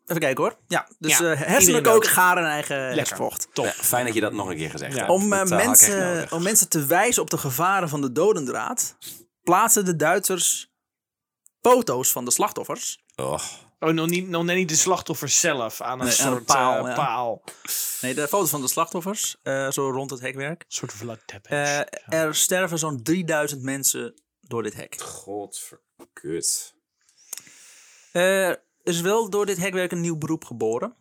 even 0.07 0.21
kijken 0.21 0.43
hoor. 0.43 0.57
Ja, 0.67 0.87
dus 0.99 1.17
Ja, 1.17 1.31
eh, 1.33 1.41
hersenen 1.41 1.83
koken, 1.83 2.09
garen 2.09 2.43
en 2.43 2.49
eigen 2.49 2.77
hersenvocht. 2.77 3.47
Top. 3.53 3.65
Ja, 3.65 3.71
fijn 3.71 4.05
dat 4.05 4.13
je 4.13 4.21
dat 4.21 4.33
nog 4.33 4.49
een 4.49 4.55
keer 4.55 4.69
gezegd 4.69 4.93
Ja. 4.93 4.97
hebt. 4.99 5.11
Om, 5.11 5.33
eh, 5.33 5.39
Dat, 5.39 5.51
eh, 5.51 5.65
mensen, 5.65 6.27
om 6.31 6.43
mensen 6.43 6.69
te 6.69 6.85
wijzen 6.85 7.21
op 7.21 7.29
de 7.29 7.37
gevaren 7.37 7.89
van 7.89 8.01
de 8.01 8.11
dodendraad, 8.11 8.97
plaatsen 9.43 9.85
de 9.85 9.95
Duitsers 9.95 10.71
foto's 11.61 12.11
van 12.11 12.25
de 12.25 12.31
slachtoffers. 12.31 13.03
Oh. 13.15 13.39
Oh, 13.79 13.89
nog 13.89 14.07
niet, 14.07 14.27
nog 14.27 14.43
net 14.43 14.55
niet 14.55 14.69
de 14.69 14.75
slachtoffers 14.75 15.39
zelf 15.39 15.81
aan 15.81 15.99
een 15.99 16.05
Nee, 16.05 16.07
aan 16.07 16.25
soort 16.27 16.37
een 16.37 16.45
paal, 16.45 16.87
ja. 16.87 16.93
paal. 16.95 17.43
Nee, 18.01 18.13
de 18.13 18.27
foto's 18.27 18.49
van 18.49 18.61
de 18.61 18.67
slachtoffers, 18.67 19.35
eh, 19.43 19.71
zo 19.71 19.89
rond 19.89 20.11
het 20.11 20.19
hekwerk. 20.19 20.59
Een 20.61 20.65
soort 20.67 20.93
Vlad 20.93 21.19
Tepes. 21.25 21.51
Eh, 21.51 21.79
er 22.19 22.35
sterven 22.35 22.79
zo'n 22.79 23.03
3000 23.03 23.61
mensen 23.61 24.21
door 24.41 24.63
dit 24.63 24.73
hek. 24.73 25.01
Godverkut. 25.01 26.75
Eh, 28.87 28.93
er 28.93 28.99
is 28.99 29.01
wel 29.01 29.29
door 29.29 29.45
dit 29.45 29.57
hekwerk 29.57 29.91
een 29.91 30.01
nieuw 30.01 30.17
beroep 30.17 30.45
geboren. 30.45 30.93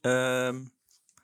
Ehm, 0.00 0.60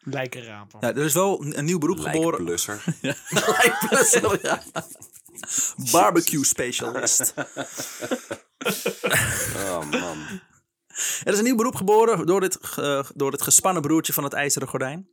Lijkenrapen. 0.01 0.79
ja, 0.81 0.89
er 0.89 1.05
is 1.05 1.13
wel 1.15 1.43
een, 1.43 1.59
een 1.59 1.65
nieuw 1.65 1.79
beroep 1.79 1.99
geboren. 2.01 2.45
Lijkblusser. 2.45 2.85
Ja. 4.43 4.63
Barbecue 5.93 6.45
specialist. 6.45 7.35
Oh 9.57 9.91
man. 9.91 10.41
Er 11.25 11.33
is 11.33 11.39
een 11.39 11.45
nieuw 11.45 11.55
beroep 11.57 11.75
geboren 11.75 12.27
door 12.27 12.41
dit, 12.41 12.59
ge- 12.61 13.05
door 13.15 13.33
het 13.33 13.43
gespannen 13.43 13.83
broertje 13.83 14.13
van 14.13 14.25
het 14.25 14.33
ijzeren 14.33 14.69
gordijn. 14.69 15.09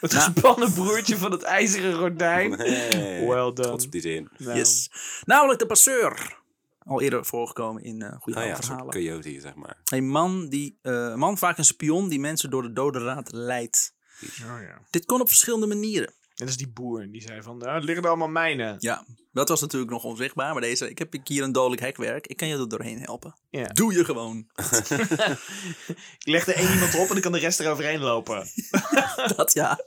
Het 0.00 0.14
gespannen 0.14 0.72
broertje 0.72 1.16
van 1.18 1.30
het 1.32 1.42
ijzeren 1.42 1.94
gordijn. 1.94 2.56
Well 2.56 3.26
done. 3.26 3.52
Trots 3.52 3.84
op 3.84 3.92
die 3.92 4.00
zin. 4.00 4.28
Nou, 4.38 4.58
Yes. 4.58 4.90
Namelijk 5.24 5.58
de 5.58 5.66
passeur. 5.66 6.42
Al 6.84 7.00
eerder 7.00 7.24
voorgekomen 7.24 7.82
in 7.82 8.02
eh 8.02 8.20
goede 8.20 8.38
Oh 8.38 8.44
ja, 8.44 8.50
oude 8.50 8.50
een 8.50 8.54
soort 8.56 8.66
verhalen. 8.66 8.92
coyote, 9.22 9.40
zeg 9.40 9.54
maar. 9.54 9.76
Een 9.84 10.08
man, 10.08 10.48
die, 10.48 10.78
eh, 10.82 10.92
een 10.92 11.18
man, 11.18 11.38
vaak 11.38 11.58
een 11.58 11.64
spion, 11.64 12.08
die 12.08 12.20
mensen 12.20 12.50
door 12.50 12.62
de 12.62 12.72
dode 12.72 12.98
raad 12.98 13.32
leidt. 13.32 13.94
Oh 14.22 14.60
ja. 14.60 14.78
Dit 14.90 15.04
kon 15.04 15.20
op 15.20 15.28
verschillende 15.28 15.66
manieren. 15.66 16.12
Dat 16.34 16.48
is 16.48 16.56
die 16.56 16.68
boer 16.68 17.10
die 17.10 17.22
zei 17.22 17.42
van, 17.42 17.62
"Ah, 17.62 17.74
het 17.74 17.84
liggen 17.84 18.02
er 18.04 18.08
allemaal 18.10 18.28
mijnen. 18.28 18.76
Ja, 18.78 19.04
dat 19.32 19.48
was 19.48 19.60
natuurlijk 19.60 19.90
nog 19.92 20.04
onzichtbaar. 20.04 20.52
Maar 20.52 20.62
deze, 20.62 20.90
ik 20.90 20.98
heb 20.98 21.14
hier 21.24 21.42
een 21.42 21.52
dodelijk 21.52 21.82
hekwerk. 21.82 22.26
Ik 22.26 22.36
kan 22.36 22.48
je 22.48 22.56
er 22.56 22.68
doorheen 22.68 23.00
helpen. 23.00 23.34
Ja. 23.50 23.64
Doe 23.66 23.92
je 23.92 24.04
gewoon. 24.04 24.46
Ik 26.18 26.26
leg 26.26 26.46
er 26.46 26.54
één 26.54 26.72
iemand 26.72 26.94
op 26.94 27.06
en 27.06 27.12
dan 27.12 27.20
kan 27.20 27.32
de 27.32 27.38
rest 27.38 27.60
eroverheen 27.60 28.00
lopen. 28.00 28.48
dat 29.36 29.52
ja. 29.52 29.80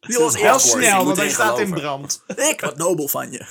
Die 0.00 0.18
was 0.18 0.36
Heel 0.36 0.58
snel, 0.58 1.04
want 1.04 1.16
hij 1.16 1.30
staat 1.30 1.58
in 1.58 1.70
brand. 1.70 2.22
Ik, 2.26 2.60
wat 2.60 2.76
nobel 2.76 3.08
van 3.08 3.30
je. 3.32 3.46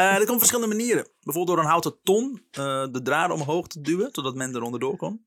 Eh 0.00 0.16
dit 0.16 0.18
komt 0.18 0.30
op 0.30 0.38
verschillende 0.38 0.76
manieren. 0.76 1.06
Bijvoorbeeld 1.20 1.56
door 1.56 1.58
een 1.58 1.70
houten 1.70 1.98
ton 2.02 2.46
eh, 2.50 2.86
de 2.90 3.02
draden 3.02 3.36
omhoog 3.36 3.66
te 3.66 3.80
duwen, 3.80 4.08
zodat 4.12 4.34
men 4.34 4.54
er 4.54 4.62
onderdoor 4.62 4.96
kon. 4.96 5.26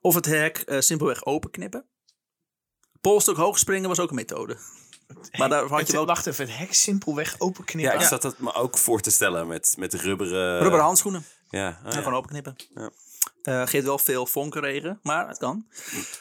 Of 0.00 0.14
het 0.14 0.24
hek 0.24 0.58
eh, 0.58 0.80
simpelweg 0.80 1.24
openknippen. 1.24 1.86
Polstok 3.00 3.36
hoog 3.36 3.58
springen 3.58 3.88
was 3.88 4.00
ook 4.00 4.08
een 4.08 4.14
methode. 4.14 4.56
Maar 5.38 5.48
daar 5.48 5.64
had 5.66 5.86
je 5.86 5.92
wel 5.92 6.06
Wacht 6.06 6.26
even, 6.26 6.46
het 6.46 6.56
hek 6.56 6.74
simpelweg 6.74 7.30
Ja, 7.30 7.36
openknippen. 7.38 8.00
ik 8.00 8.06
zat 8.06 8.22
dat 8.22 8.38
me 8.38 8.54
ook 8.54 8.78
voor 8.78 9.00
te 9.00 9.10
stellen 9.10 9.46
met, 9.46 9.74
met 9.78 9.94
rubberen... 9.94 10.58
rubberen 10.58 10.84
handschoenen. 10.84 11.24
Ja, 11.50 11.68
oh, 11.68 11.86
En 11.86 11.92
ja. 11.92 12.02
gewoon 12.02 12.14
openknippen. 12.14 12.56
Ja. 12.74 12.90
Eh, 13.42 13.66
geeft 13.66 13.84
wel 13.84 13.98
veel 13.98 14.26
vonkenregen, 14.26 14.98
maar 15.02 15.28
het 15.28 15.38
kan. 15.38 15.66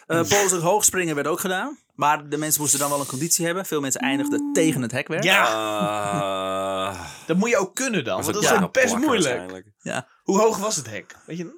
Eh 0.07 0.29
polstok 0.29 0.61
hoog 0.61 0.83
springen 0.85 1.15
werd 1.15 1.27
ook 1.27 1.39
gedaan. 1.39 1.77
Maar 1.97 2.29
de 2.29 2.37
mensen 2.37 2.61
moesten 2.61 2.79
dan 2.79 2.89
wel 2.89 2.99
een 2.99 3.05
conditie 3.05 3.45
hebben. 3.45 3.65
Veel 3.65 3.81
mensen 3.81 4.01
eindigden 4.01 4.49
tegen 4.53 4.81
het 4.81 4.91
hekwerk. 4.91 5.23
Ja, 5.23 5.45
Ah, 6.87 7.07
dat 7.25 7.37
moet 7.37 7.49
je 7.49 7.57
ook 7.57 7.75
kunnen 7.75 8.03
dan, 8.03 8.21
want 8.21 8.33
dat 8.33 8.43
is 8.43 8.49
ja, 8.49 8.61
ook 8.61 8.73
best 8.73 8.95
moeilijk. 8.95 9.65
Ja. 9.79 10.07
Hoe 10.23 10.39
hoog 10.39 10.57
was 10.57 10.75
het 10.75 10.89
hek? 10.89 11.15
Weet 11.25 11.37
je? 11.37 11.57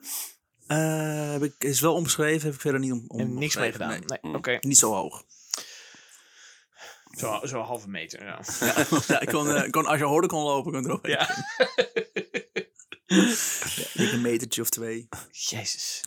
Eh, 0.68 1.32
heb 1.32 1.44
ik, 1.44 1.54
is 1.58 1.80
wel 1.80 1.94
omschreven, 1.94 2.46
heb 2.46 2.54
ik 2.54 2.62
verder 2.62 2.80
niet 2.80 2.92
om, 2.92 3.04
om 3.08 3.20
En 3.20 3.34
niks 3.34 3.56
mee 3.56 3.72
gedaan. 3.72 3.90
nee. 3.90 4.20
Nee, 4.22 4.34
oké. 4.36 4.58
Niet 4.62 4.78
zo 4.78 4.94
hoog. 4.94 5.24
Zo, 7.18 7.40
zo 7.44 7.60
halve 7.62 7.90
meter, 7.90 8.24
ja. 8.24 8.40
Ja, 9.08 9.20
ik 9.20 9.28
kon, 9.28 9.50
eh, 9.56 9.70
kon, 9.70 9.86
als 9.86 10.00
je 10.00 10.06
hoorde 10.06 10.28
kon 10.28 10.44
lopen, 10.44 10.72
kon 10.72 10.86
er 10.86 10.92
ook 10.92 11.08
Ja. 11.18 11.30
Een 13.96 14.22
metertje 14.22 14.62
of 14.62 14.70
twee. 14.70 15.08
Jezus. 15.32 16.04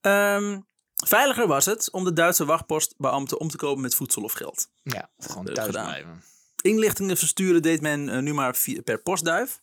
Ehm, 0.00 0.58
veiliger 1.06 1.46
was 1.46 1.64
het 1.64 1.90
om 1.90 2.04
de 2.04 2.12
Duitse 2.12 2.44
wachtpostbeambten 2.44 3.40
om 3.40 3.48
te 3.48 3.56
kopen 3.56 3.82
met 3.82 3.94
voedsel 3.94 4.22
of 4.22 4.32
geld. 4.32 4.68
Ja, 4.82 5.10
gewoon 5.18 5.44
thuis 5.44 5.66
gedaan. 5.66 5.84
blijven. 5.84 6.22
Inlichtingen 6.62 7.16
versturen 7.16 7.62
deed 7.62 7.80
men 7.80 8.08
eh, 8.08 8.18
nu 8.18 8.34
maar 8.34 8.56
via- 8.56 8.82
per 8.82 8.98
postduif. 9.02 9.60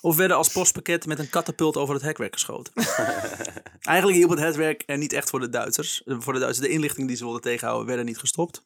of 0.00 0.16
werden 0.16 0.36
als 0.36 0.48
postpakket 0.48 1.06
met 1.06 1.18
een 1.18 1.30
katapult 1.30 1.76
over 1.76 1.94
het 1.94 2.02
hekwerk 2.02 2.32
geschoten. 2.32 2.72
Eigenlijk 3.80 4.18
hielp 4.18 4.30
het 4.30 4.38
hekwerk 4.38 4.82
er 4.86 4.98
niet 4.98 5.12
echt 5.12 5.30
voor 5.30 5.40
de 5.40 5.48
Duitsers. 5.48 6.02
Eh, 6.04 6.16
Voor 6.18 6.32
de 6.32 6.38
Duitsers, 6.38 6.66
de 6.68 6.72
inlichting 6.74 7.06
die 7.08 7.16
ze 7.16 7.22
wilden 7.24 7.42
tegenhouden, 7.42 7.86
werden 7.86 8.04
niet 8.04 8.18
gestopt. 8.18 8.64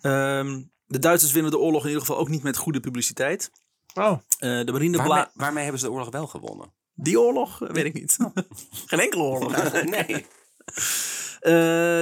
Ehm, 0.00 0.62
de 0.86 0.98
Duitsers 0.98 1.32
winnen 1.32 1.50
de 1.50 1.58
oorlog 1.58 1.82
in 1.82 1.86
ieder 1.88 2.00
geval 2.04 2.18
ook 2.18 2.28
niet 2.28 2.42
met 2.42 2.56
goede 2.56 2.80
publiciteit. 2.80 3.50
Oh, 3.94 4.12
Eh, 4.38 4.64
de 4.64 4.72
marine 4.72 4.96
Waarmee, 5.34 5.62
hebben 5.62 5.80
ze 5.80 5.86
de 5.86 5.92
oorlog 5.92 6.10
wel 6.10 6.26
gewonnen? 6.26 6.72
Die 6.94 7.20
oorlog? 7.20 7.58
Weet 7.58 7.84
ik 7.84 7.94
niet. 7.94 8.16
Geen 8.86 9.00
enkele 9.00 9.22
oorlog. 9.22 9.72
nee. 9.82 10.26
Eh, 11.40 11.52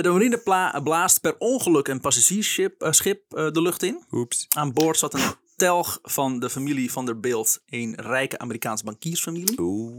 de 0.03 0.09
marine 0.13 0.39
pla- 0.39 0.81
blaast 0.83 1.21
per 1.21 1.35
ongeluk 1.39 1.89
een 1.89 2.01
passagiersschip 2.01 2.83
eh, 2.83 2.93
schip, 2.93 3.23
eh, 3.35 3.51
de 3.51 3.63
lucht 3.63 3.83
in. 3.83 4.05
Oeps. 4.13 4.47
Aan 4.57 4.73
boord 4.73 4.99
zat 4.99 5.15
een 5.15 5.35
telg 5.57 5.99
van 6.03 6.39
de 6.39 6.51
familie 6.51 6.93
van 6.93 7.05
der 7.07 7.21
Beeld, 7.21 7.63
een 7.67 7.95
rijke 8.01 8.39
Amerikaanse 8.39 8.85
bankiersfamilie. 8.85 9.61
Oeh, 9.61 9.93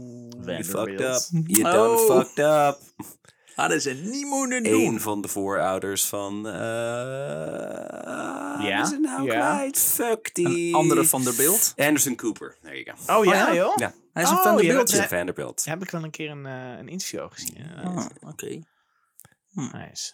you 0.44 0.64
fucked 0.64 0.66
Vanderbilt. 0.70 1.30
up. 1.34 1.40
You 1.56 1.62
done 1.72 1.88
Oh. 1.88 2.06
fucked 2.16 2.38
up. 2.38 2.78
Hadden 3.54 3.80
ze 3.80 3.90
niet 3.92 4.26
moeten 4.26 4.56
Een 4.66 4.70
doen. 4.84 5.00
van 5.00 5.20
de 5.22 5.28
voorouders 5.28 6.04
van... 6.04 6.46
eh 6.46 6.52
Ja, 8.66 8.82
Is 8.82 8.90
het 8.90 9.00
nou 9.00 9.24
ja. 9.24 9.54
kwijt? 9.56 9.78
Fuck 9.78 10.34
die. 10.34 10.68
Een 10.68 10.74
andere 10.74 11.04
van 11.04 11.24
der 11.24 11.34
Beeld. 11.36 11.72
Anderson 11.76 12.14
Cooper. 12.16 12.56
There 12.62 12.82
you 12.82 12.96
go. 13.06 13.18
oh 13.18 13.24
ja, 13.24 13.32
ja? 13.32 13.54
joh. 13.54 13.72
Ja, 13.76 13.94
Hij 14.16 14.24
is 14.24 14.30
een 14.30 14.36
Oh, 14.36 14.42
van 14.42 14.56
der 14.56 14.64
ja, 14.64 15.08
Vanderbilt. 15.08 15.64
Heb 15.64 15.82
ik 15.82 15.90
wel 15.90 16.04
een 16.04 16.10
keer 16.10 16.30
een, 16.30 16.46
eh, 16.46 16.78
een 16.78 16.88
interview 16.88 17.20
over 17.20 17.38
gezien. 17.38 17.54
Ja, 17.56 17.82
Ah, 17.82 18.06
Oké. 18.20 18.46
Veel. 19.54 19.70
Nice, 19.72 20.12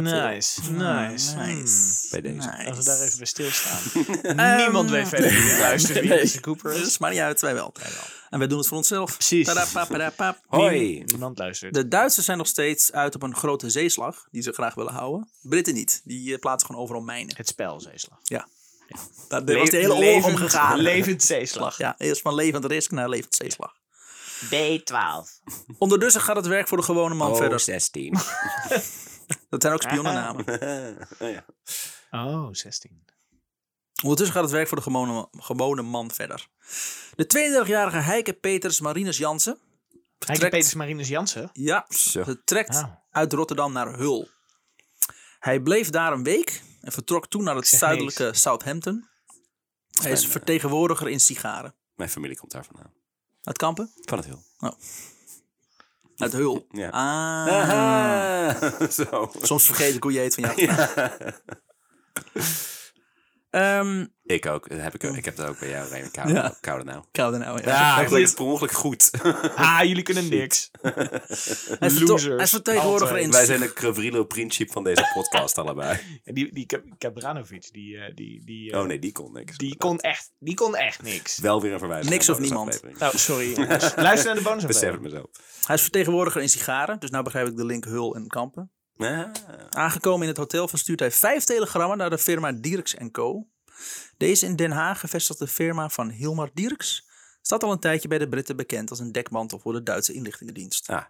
nice. 0.00 0.60
Ah, 0.60 0.66
Hmm. 0.66 1.56
nice. 1.56 2.08
Bij 2.10 2.20
deze. 2.20 2.34
Nice. 2.36 2.64
Als 2.68 2.78
we 2.78 2.84
daar 2.84 3.00
even 3.00 3.16
bij 3.16 3.26
stilstaan. 3.26 3.80
Niemand 4.56 4.90
weet 4.90 5.08
verder 5.08 5.30
wie 5.30 5.42
dit 5.42 5.58
luistert 5.58 6.00
wie 6.00 6.08
Nee. 6.08 6.40
Cooper 6.40 6.72
Dus 6.72 6.86
is. 6.86 6.98
maar 6.98 7.10
niet 7.10 7.20
uit, 7.20 7.40
wij 7.40 7.54
wel. 7.54 7.72
En 8.30 8.38
wij 8.38 8.48
doen 8.48 8.58
het 8.58 8.66
voor 8.66 8.76
onszelf. 8.76 9.12
Precies. 9.14 9.46
Hoi. 10.46 11.02
Niemand 11.04 11.38
luistert. 11.38 11.74
De 11.74 11.88
Duitsers 11.88 12.26
zijn 12.26 12.38
nog 12.38 12.46
steeds 12.46 12.92
uit 12.92 13.14
op 13.14 13.22
een 13.22 13.34
grote 13.36 13.70
zeeslag, 13.70 14.26
die 14.30 14.42
ze 14.42 14.52
graag 14.52 14.74
willen 14.74 14.92
houden. 14.92 15.28
Britten 15.42 15.74
niet. 15.74 16.00
Die 16.04 16.32
eh, 16.32 16.38
plaatsen 16.38 16.66
gewoon 16.68 16.82
overal 16.82 17.02
mijnen. 17.02 17.36
Het 17.36 17.48
spel, 17.48 17.80
zeeslag. 17.80 18.18
Ja. 18.22 18.46
Daar 19.28 19.44
was 19.58 19.70
de 19.70 19.76
hele 19.76 19.94
oorlog 19.94 20.24
om 20.26 20.36
gegaan. 20.36 20.78
Levend 20.78 21.22
zeeslag. 21.32 21.78
Ja, 21.78 21.94
eerst 21.98 22.20
van 22.22 22.34
levend 22.34 22.64
risk 22.64 22.90
naar 22.90 23.08
levend 23.08 23.34
zeeslag. 23.34 23.74
B12. 24.44 25.42
Ondertussen 25.78 26.20
gaat 26.20 26.36
het 26.36 26.46
werk 26.46 26.68
voor 26.68 26.76
de 26.78 26.84
gewone 26.84 27.14
man 27.14 27.30
Oh, 27.30 27.36
verder. 27.36 27.60
16. 27.60 28.12
Dat 29.50 29.62
zijn 29.62 29.72
ook 29.74 29.82
spionnennamen. 29.82 30.44
oh, 31.18 31.30
ja. 31.30 31.44
Oh, 32.10 32.48
16. 32.52 33.04
Ondertussen 34.02 34.34
gaat 34.34 34.44
het 34.44 34.52
werk 34.52 34.68
voor 34.68 34.76
de 34.76 34.82
gewone, 34.82 35.28
gewone 35.32 35.82
man 35.82 36.10
verder. 36.10 36.46
De 37.14 37.24
32-jarige 37.64 37.96
Heike 37.96 38.32
Peters 38.32 38.80
Marinus 38.80 39.16
Jansen. 39.18 39.58
Heike 40.26 40.48
Peters 40.48 40.74
Marinus 40.74 41.08
Jansen. 41.08 41.50
Ja, 41.52 41.86
Zo. 41.88 42.22
vertrekt 42.24 42.74
Ah. 42.76 42.84
uit 43.10 43.32
Rotterdam 43.32 43.72
naar 43.72 43.96
Hul. 43.96 44.28
Hij 45.42 45.60
bleef 45.60 45.90
daar 45.90 46.12
een 46.12 46.22
week 46.22 46.62
en 46.80 46.92
vertrok 46.92 47.26
toen 47.28 47.44
naar 47.44 47.56
het 47.56 47.66
zuidelijke 47.66 48.30
Southampton. 48.34 49.08
Hij 50.00 50.10
is 50.10 50.24
eh, 50.24 50.30
vertegenwoordiger 50.30 51.08
in 51.08 51.20
sigaren. 51.20 51.74
Mijn 51.94 52.10
familie 52.10 52.36
komt 52.36 52.52
daar 52.52 52.64
vandaan. 52.64 52.92
Uit 53.42 53.56
Kampen? 53.56 53.92
Van 54.00 54.18
het 54.18 54.26
heel. 54.26 54.42
Uit 56.16 56.32
Hul. 56.32 56.66
Ja. 56.82 56.88
Ah. 56.88 58.62
Zo. 58.98 59.30
Soms 59.42 59.66
vergeet 59.66 59.94
ik 59.94 60.02
hoe 60.02 60.12
je 60.12 60.18
heet 60.18 60.34
van 60.34 60.54
jou. 60.54 60.80
Ehm, 63.52 64.06
Ik 64.24 64.46
ook. 64.46 64.68
Heb 64.70 64.94
ik, 64.94 65.02
ik 65.02 65.24
heb 65.24 65.36
dat 65.36 65.48
ook 65.48 65.58
bij 65.58 65.68
jou, 65.68 65.88
Raymond. 65.88 66.10
Koude, 66.16 66.32
Ja. 66.32 66.56
koude 66.60 66.84
nou. 66.84 67.04
Koude 67.12 67.38
nou, 67.38 67.62
ja. 67.62 67.68
Ja, 67.68 68.08
het 68.08 68.34
per 68.34 68.44
ongeluk 68.44 68.72
goed. 68.72 69.10
Ah, 69.56 69.82
jullie 69.84 70.02
kunnen 70.02 70.28
niks. 70.28 70.70
Is, 71.80 71.98
Losers. 71.98 72.42
is 72.42 72.50
vertegenwoordiger 72.50 73.30
Wij 73.30 73.44
zijn 73.44 73.60
de 73.60 73.72
Crevrilo 73.72 74.24
principe 74.24 74.72
van 74.72 74.84
deze 74.84 75.10
podcast 75.14 75.58
allebei. 75.58 75.98
En 76.24 76.34
die, 76.34 76.52
die 76.52 76.66
Kabranovic, 76.98 77.72
die, 77.72 77.96
eh, 77.98 78.14
die, 78.14 78.44
die, 78.44 78.72
eh, 78.72 78.80
Oh 78.80 78.86
nee, 78.86 78.98
die 78.98 79.12
kon 79.12 79.32
niks. 79.32 79.56
die, 79.56 79.76
kon 79.76 80.00
echt, 80.00 80.30
die 80.38 80.54
kon 80.54 80.76
echt 80.76 81.02
niks. 81.02 81.38
Wel 81.38 81.60
weer 81.60 81.72
een 81.72 81.78
verwijzing. 81.78 82.10
Niks 82.12 82.26
naar 82.26 82.36
of 82.36 82.42
niemand. 82.42 82.80
Nou, 82.98 83.18
sorry. 83.18 83.56
Luister 83.96 84.24
naar 84.24 84.34
de 84.34 84.42
bonus. 84.42 84.64
Besef 84.66 84.90
het 84.92 85.00
mezelf. 85.00 85.26
Hij 85.66 85.74
is 85.76 85.82
vertegenwoordiger 85.82 86.42
in 86.42 86.48
sigaren. 86.48 86.98
Dus 87.00 87.10
nou 87.10 87.24
begrijp 87.24 87.46
ik 87.48 87.56
de 87.56 87.64
link 87.66 87.84
Hul 87.84 88.14
en 88.14 88.26
Kampen. 88.26 88.70
Aangekomen 89.70 90.22
in 90.22 90.28
het 90.28 90.36
hotel 90.36 90.68
verstuurt 90.68 91.00
hij 91.00 91.10
vijf 91.10 91.44
telegrammen 91.44 91.98
naar 91.98 92.10
de 92.10 92.18
firma 92.18 92.52
Dierks 92.52 92.96
Co. 93.12 93.46
Deze 94.16 94.46
in 94.46 94.56
Den 94.56 94.70
Haag 94.70 95.00
gevestigde 95.00 95.46
firma 95.46 95.88
van 95.88 96.10
Hilmar 96.10 96.50
Dierks 96.54 97.08
staat 97.42 97.62
al 97.62 97.72
een 97.72 97.78
tijdje 97.78 98.08
bij 98.08 98.18
de 98.18 98.28
Britten 98.28 98.56
bekend 98.56 98.90
als 98.90 98.98
een 98.98 99.12
dekmantel 99.12 99.58
voor 99.58 99.72
de 99.72 99.82
Duitse 99.82 100.12
inlichtingendienst. 100.12 100.88
Ah. 100.88 101.04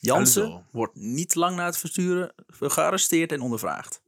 Jansen 0.00 0.66
wordt 0.72 0.94
niet 0.94 1.34
lang 1.34 1.56
na 1.56 1.64
het 1.64 1.78
versturen 1.78 2.34
gearresteerd 2.46 3.32
en 3.32 3.40
ondervraagd. 3.40 4.00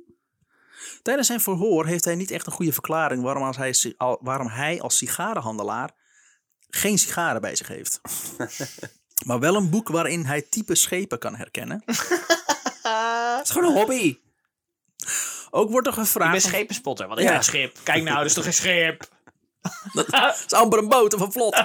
Tijdens 1.03 1.27
zijn 1.27 1.41
verhoor 1.41 1.87
heeft 1.87 2.05
hij 2.05 2.15
niet 2.15 2.31
echt 2.31 2.47
een 2.47 2.53
goede 2.53 2.73
verklaring 2.73 3.23
waarom, 3.23 3.43
als 3.43 3.57
hij, 3.57 3.95
waarom 4.21 4.47
hij 4.47 4.81
als 4.81 4.97
sigarenhandelaar 4.97 5.91
geen 6.69 6.99
sigaren 6.99 7.41
bij 7.41 7.57
zich 7.57 7.69
heeft. 7.69 8.01
maar 9.27 9.41
wel 9.41 9.55
een 9.55 9.71
boek 9.71 9.89
waarin 9.89 10.25
hij 10.25 10.43
type 10.43 10.75
schepen 10.75 11.19
kan 11.19 11.37
herkennen. 11.37 11.83
Het 13.37 13.47
is 13.47 13.51
gewoon 13.53 13.69
een 13.69 13.75
hobby. 13.77 14.19
Ook 15.51 15.71
wordt 15.71 15.87
er 15.87 15.93
Ik 15.93 15.99
ben 15.99 16.07
gevraagd. 16.07 16.43
schepenspotter. 16.43 17.09
Wat 17.09 17.19
is 17.19 17.25
Ja. 17.25 17.35
een 17.37 17.45
schip? 17.45 17.77
Kijk 17.83 18.03
nou, 18.03 18.17
dat 18.17 18.27
is 18.27 18.35
toch 18.35 18.47
een 18.47 18.53
schip? 18.53 19.09
Het 19.93 20.45
is 20.47 20.53
amper 20.53 20.79
een 20.79 20.89
boot 20.89 21.15
of 21.15 21.21
een 21.21 21.33
vlot. 21.33 21.65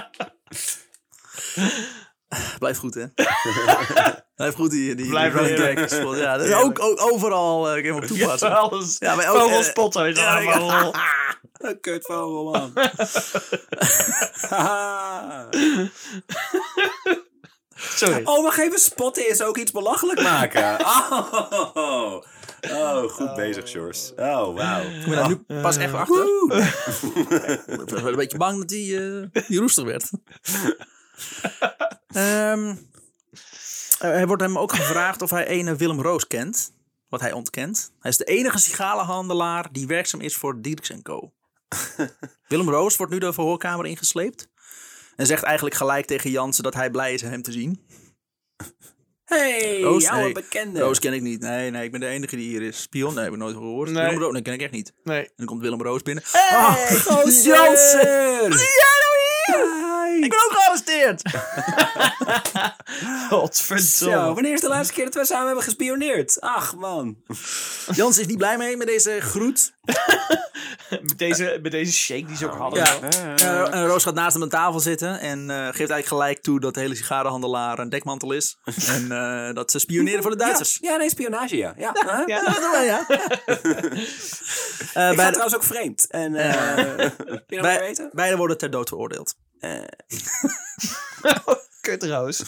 Blijf 2.58 2.78
goed, 2.78 2.94
hè? 2.94 3.04
Blijf 4.36 4.54
goed, 4.54 4.70
die, 4.70 4.94
die, 4.94 5.08
Blijf 5.08 5.32
die 5.32 5.54
running. 5.54 6.16
Ja, 6.16 6.36
dat 6.36 6.46
is 6.46 6.54
ook, 6.54 6.80
ook 6.80 7.00
overal 7.12 7.66
uh, 7.68 7.74
helemaal 7.82 8.08
toepassen. 8.08 8.48
Ja, 8.48 8.54
alles. 8.54 8.96
Ja, 8.98 9.14
maar 9.14 9.28
ook, 9.28 9.36
Vogelspotter. 9.40 10.02
weet 10.02 10.16
je 10.16 10.22
ja, 10.22 10.44
wel. 10.44 10.66
ja. 10.70 10.92
Een 11.52 11.80
kutvogel, 11.80 12.50
man. 12.50 12.72
Sorry. 17.76 18.24
oh, 18.24 18.42
wacht 18.42 18.58
even. 18.58 18.78
Spotten 18.78 19.28
is 19.28 19.42
ook 19.42 19.56
iets 19.56 19.72
belachelijk 19.72 20.22
maken. 20.22 20.76
Oh, 21.74 22.22
oh 22.72 23.10
goed 23.10 23.34
bezig, 23.34 23.68
Sjors. 23.68 24.12
Oh, 24.16 24.54
wauw. 24.56 24.82
Ik 25.00 25.04
ben 25.04 25.14
daar 25.14 25.28
nu 25.28 25.60
pas 25.62 25.76
echt 25.76 25.92
achter. 25.92 26.24
Ik 27.66 27.90
was 27.90 28.02
wel 28.02 28.08
een 28.08 28.16
beetje 28.16 28.38
bang 28.38 28.58
dat 28.58 28.70
hij 28.70 28.80
eh, 28.80 29.46
die 29.48 29.58
roestig 29.58 29.84
werd. 29.84 30.10
Ehm, 32.06 32.74
eh, 33.98 34.20
er 34.20 34.26
wordt 34.26 34.42
hem 34.42 34.58
ook 34.58 34.72
gevraagd 34.74 35.22
of 35.22 35.30
hij 35.30 35.46
ene 35.46 35.76
Willem 35.76 36.00
Roos 36.00 36.26
kent. 36.26 36.74
Wat 37.08 37.20
hij 37.20 37.32
ontkent. 37.32 37.92
Hij 38.00 38.10
is 38.10 38.16
de 38.16 38.24
enige 38.24 38.58
sigarenhandelaar 38.58 39.68
die 39.72 39.86
werkzaam 39.86 40.20
is 40.20 40.36
voor 40.36 40.60
Dierks 40.60 40.92
Co. 41.02 41.32
Willem 42.48 42.70
Roos 42.70 42.96
wordt 42.96 43.12
nu 43.12 43.18
de 43.18 43.32
verhoorkamer 43.32 43.86
ingesleept. 43.86 44.48
En 45.16 45.26
zegt 45.26 45.42
eigenlijk 45.42 45.76
gelijk 45.76 46.06
tegen 46.06 46.30
Jansen 46.30 46.62
dat 46.64 46.74
hij 46.74 46.90
blij 46.90 47.14
is 47.14 47.20
hem 47.20 47.42
te 47.42 47.52
zien. 47.52 47.86
Hey, 49.24 49.80
Roos, 49.82 50.02
jouw 50.04 50.20
nee. 50.20 50.32
bekende. 50.32 50.80
Roos 50.80 50.98
ken 50.98 51.12
ik 51.12 51.22
niet. 51.22 51.40
Nee, 51.40 51.70
nee, 51.70 51.84
ik 51.84 51.90
ben 51.90 52.00
de 52.00 52.06
enige 52.06 52.36
die 52.36 52.48
hier 52.48 52.62
is. 52.62 52.80
Spion, 52.82 53.14
nee, 53.14 53.24
heb 53.24 53.32
ik 53.32 53.38
nooit 53.38 53.54
gehoord. 53.56 53.90
Nee. 53.90 54.04
Willem 54.04 54.18
Roos, 54.22 54.32
nee, 54.32 54.42
ken 54.42 54.52
ik 54.52 54.62
echt 54.62 54.72
niet. 54.72 54.88
En 54.88 55.12
Nee. 55.12 55.28
dan 55.36 55.46
komt 55.46 55.60
Willem 55.62 55.82
Roos 55.82 56.02
binnen. 56.02 56.24
Hey, 56.26 56.56
Ah, 56.58 56.74
gozer. 56.74 57.54
Jansen! 57.54 58.48
Wat 58.48 58.58
jij 58.60 58.96
nou? 59.02 59.14
Ik 60.22 60.30
ben 60.30 60.38
ook 60.44 60.52
gearresteerd. 60.52 61.22
Zo, 63.28 63.36
Godverdomme. 63.36 64.34
wanneer 64.34 64.52
is 64.52 64.60
de 64.60 64.68
laatste 64.68 64.94
keer 64.94 65.04
dat 65.04 65.14
we 65.14 65.24
samen 65.24 65.46
hebben 65.46 65.64
gespioneerd? 65.64 66.40
Ach, 66.40 66.74
man. 66.74 67.16
Jans 67.94 68.18
is 68.18 68.26
niet 68.26 68.36
blij 68.36 68.56
mee 68.58 68.76
met 68.76 68.86
deze 68.86 69.20
groet. 69.20 69.74
Met 70.90 71.18
deze, 71.18 71.58
met 71.62 71.70
deze 71.72 71.92
shake 71.92 72.24
die 72.26 72.36
ze 72.36 72.46
ook 72.46 72.56
hadden. 72.58 72.78
Ja. 72.84 72.98
Eh, 73.36 73.74
en 73.74 73.86
Roos 73.86 74.02
gaat 74.02 74.14
naast 74.14 74.32
hem 74.32 74.42
aan 74.42 74.48
tafel 74.48 74.80
zitten 74.80 75.20
en 75.20 75.50
eh, 75.50 75.56
geeft 75.56 75.76
eigenlijk 75.90 76.06
gelijk 76.06 76.42
toe 76.42 76.60
dat 76.60 76.74
de 76.74 76.80
hele 76.80 76.94
sigarenhandelaar 76.94 77.78
een 77.78 77.88
dekmantel 77.88 78.32
is. 78.32 78.58
en 78.94 79.12
eh, 79.12 79.54
dat 79.54 79.70
ze 79.70 79.78
spioneren 79.78 80.22
voor 80.22 80.30
de 80.30 80.36
Duitsers. 80.36 80.78
Ja, 80.80 80.96
nee, 80.96 81.08
spionage, 81.10 81.56
ja. 81.56 81.74
Ja, 81.76 81.92
huh? 81.92 82.04
Ja. 82.04 82.22
Ja, 82.26 82.44
dat 82.44 82.60
doen 82.60 82.70
wij, 82.70 82.84
ja. 82.84 83.04
Ik 83.08 83.58
Eh, 84.94 85.02
ga 85.02 85.14
beide, 85.14 85.22
trouwens 85.30 85.54
ook 85.54 85.64
vreemd. 85.64 86.06
En, 86.10 86.34
eh 86.34 87.08
je 87.46 87.62
weten? 87.62 88.10
beide 88.12 88.36
worden 88.36 88.58
ter 88.58 88.70
dood 88.70 88.88
veroordeeld. 88.88 89.34
Kut 91.80 92.02
Roos. 92.02 92.42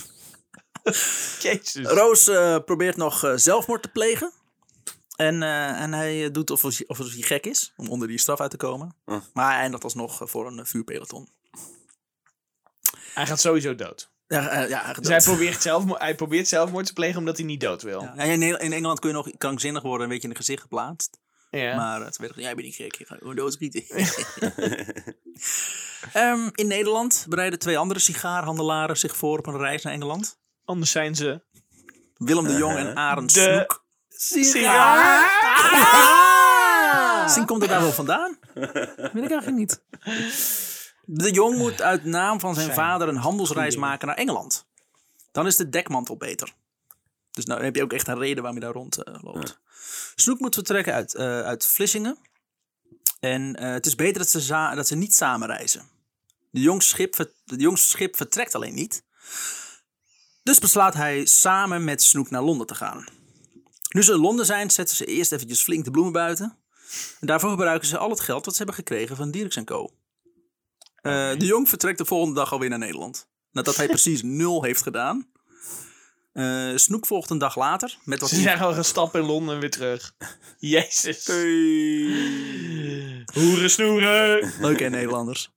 Jezus. 1.38 1.86
Roos 1.86 2.28
eh, 2.28 2.58
probeert 2.64 2.96
nog 2.96 3.24
eh, 3.24 3.32
zelfmoord 3.36 3.82
te 3.82 3.88
plegen. 3.88 4.32
En, 5.18 5.42
eh, 5.42 5.80
en 5.80 5.92
hij 5.92 6.24
eh, 6.24 6.32
doet 6.32 6.50
alsof 6.50 6.76
hij, 6.76 6.86
alsof 6.86 7.12
hij 7.12 7.22
gek 7.22 7.46
is 7.46 7.72
om 7.76 7.88
onder 7.88 8.08
die 8.08 8.18
straf 8.18 8.40
uit 8.40 8.50
te 8.50 8.56
komen. 8.56 8.94
Hm. 9.04 9.18
Maar 9.32 9.50
hij 9.50 9.60
eindigt 9.60 9.84
alsnog 9.84 10.22
eh, 10.22 10.28
voor 10.28 10.46
een 10.46 10.58
eh, 10.58 10.64
vuurpeloton. 10.64 11.28
Hij 13.14 13.26
gaat 13.26 13.40
sowieso 13.40 13.74
dood. 13.74 14.10
Ja, 14.26 14.48
eh, 14.48 14.68
ja, 14.68 14.84
hij 14.84 14.94
Dus 14.94 15.08
hij 15.08 15.20
probeert, 15.20 15.62
zelfmoord, 15.62 16.00
hij 16.00 16.14
probeert 16.14 16.48
zelfmoord 16.48 16.86
te 16.86 16.92
plegen 16.92 17.18
omdat 17.18 17.36
hij 17.36 17.46
niet 17.46 17.60
dood 17.60 17.82
wil. 17.82 18.02
Ja, 18.02 18.22
in, 18.22 18.42
in 18.42 18.72
Engeland 18.72 19.00
kun 19.00 19.08
je 19.08 19.14
nog 19.14 19.30
krankzinnig 19.38 19.82
worden, 19.82 20.02
een 20.02 20.08
beetje 20.08 20.28
in 20.28 20.34
het 20.34 20.38
gezicht 20.38 20.62
geplaatst. 20.62 21.18
Ja. 21.50 21.76
Maar 21.76 22.00
uh, 22.00 22.06
ze 22.10 22.22
weten, 22.22 22.42
jij 22.42 22.54
bent 22.54 22.66
niet 22.66 22.74
gek, 22.76 22.94
je 22.94 23.04
gaat 23.06 23.18
gewoon 23.18 23.36
doodschieten. 23.36 23.84
Ehm, 26.12 26.48
in 26.54 26.66
Nederland 26.66 27.26
bereiden 27.28 27.58
twee 27.58 27.78
andere 27.78 28.00
sigaarhandelaren 28.00 28.96
zich 28.98 29.16
voor 29.16 29.38
op 29.38 29.46
een 29.46 29.56
reis 29.58 29.82
naar 29.82 29.92
Engeland. 29.92 30.38
Anders 30.64 30.90
zijn 30.90 31.14
ze... 31.14 31.44
Willem 32.16 32.44
de 32.44 32.56
Jong 32.56 32.76
en 32.76 32.96
Arend 32.96 33.34
De- 33.34 33.40
Snoek. 33.40 33.84
Sigaar! 34.08 35.26
Misschien 37.22 37.46
komt 37.46 37.60
het 37.60 37.70
daar 37.70 37.80
wel 37.80 37.92
vandaan. 37.92 38.38
Weet 39.12 39.24
ik 39.24 39.30
eigenlijk 39.30 39.56
niet. 39.56 39.82
De 41.04 41.30
Jong 41.30 41.56
moet 41.56 41.82
uit 41.82 42.04
naam 42.04 42.40
van 42.40 42.54
zijn 42.54 42.66
Zijn 42.66 42.78
vader 42.78 43.08
een 43.08 43.16
handelsreis 43.16 43.76
maken 43.76 44.06
naar 44.06 44.16
Engeland. 44.16 44.66
Dan 45.32 45.46
is 45.46 45.56
de 45.56 45.68
dekmantel 45.68 46.16
beter. 46.16 46.52
Dus 47.38 47.46
nou 47.46 47.64
heb 47.64 47.76
je 47.76 47.82
ook 47.82 47.92
echt 47.92 48.08
een 48.08 48.18
reden 48.18 48.42
waarom 48.42 48.54
je 48.54 48.64
daar 48.64 48.74
rond 48.74 49.02
eh, 49.02 49.14
loopt. 49.20 49.58
Snoek 50.14 50.40
moet 50.40 50.54
vertrekken 50.54 50.92
uit, 50.92 51.14
eh, 51.14 51.40
uit 51.40 51.66
Vlissingen. 51.66 52.18
En 53.20 53.56
eh, 53.56 53.72
het 53.72 53.86
is 53.86 53.94
beter 53.94 54.18
dat 54.18 54.28
ze, 54.28 54.72
dat 54.74 54.86
ze 54.86 54.96
niet 54.96 55.14
samen 55.14 55.48
reizen. 55.48 55.88
De 56.50 56.60
Jongs 56.60 56.88
schip, 56.88 57.30
de 57.44 57.56
Jongs 57.56 57.90
schip 57.90 58.16
vertrekt 58.16 58.54
alleen 58.54 58.74
niet. 58.74 59.04
Dus 60.42 60.58
besluit 60.58 60.94
hij 60.94 61.26
samen 61.26 61.84
met 61.84 62.02
Snoek 62.02 62.30
naar 62.30 62.42
Londen 62.42 62.66
te 62.66 62.74
gaan. 62.74 63.06
Nu 63.88 64.02
ze 64.02 64.12
in 64.12 64.18
Londen 64.18 64.46
zijn, 64.46 64.70
zetten 64.70 64.96
ze 64.96 65.04
eerst 65.04 65.32
eventjes 65.32 65.62
flink 65.62 65.84
de 65.84 65.90
bloemen 65.90 66.12
buiten. 66.12 66.56
En 67.20 67.26
daarvoor 67.26 67.50
gebruiken 67.50 67.88
ze 67.88 67.98
al 67.98 68.10
het 68.10 68.20
geld 68.20 68.44
dat 68.44 68.52
ze 68.52 68.58
hebben 68.58 68.76
gekregen 68.84 69.16
van 69.16 69.30
Dirks 69.30 69.64
Co. 69.64 69.90
De 71.02 71.36
Jong 71.38 71.68
vertrekt 71.68 71.98
de 71.98 72.04
volgende 72.04 72.34
dag 72.34 72.52
alweer 72.52 72.68
naar 72.68 72.78
Nederland. 72.78 73.28
Nadat 73.52 73.76
hij 73.76 73.86
precies 73.96 74.22
nul 74.22 74.62
heeft 74.62 74.82
gedaan. 74.82 75.30
Eh, 76.38 76.72
Snoek 76.74 77.06
volgt 77.06 77.30
een 77.30 77.38
dag 77.38 77.56
later. 77.56 77.98
Met 78.04 78.20
wat 78.20 78.28
Ze 78.28 78.40
zijn 78.40 78.58
gewoon 78.58 78.74
gestapt 78.74 79.14
in 79.14 79.20
Londen 79.20 79.54
en 79.54 79.60
weer 79.60 79.70
terug. 79.70 80.14
Jezus. 80.58 81.26
Hoeren 83.32 83.70
snoeren. 83.70 84.52
Leuke 84.60 84.84
Nederlanders. 84.84 85.50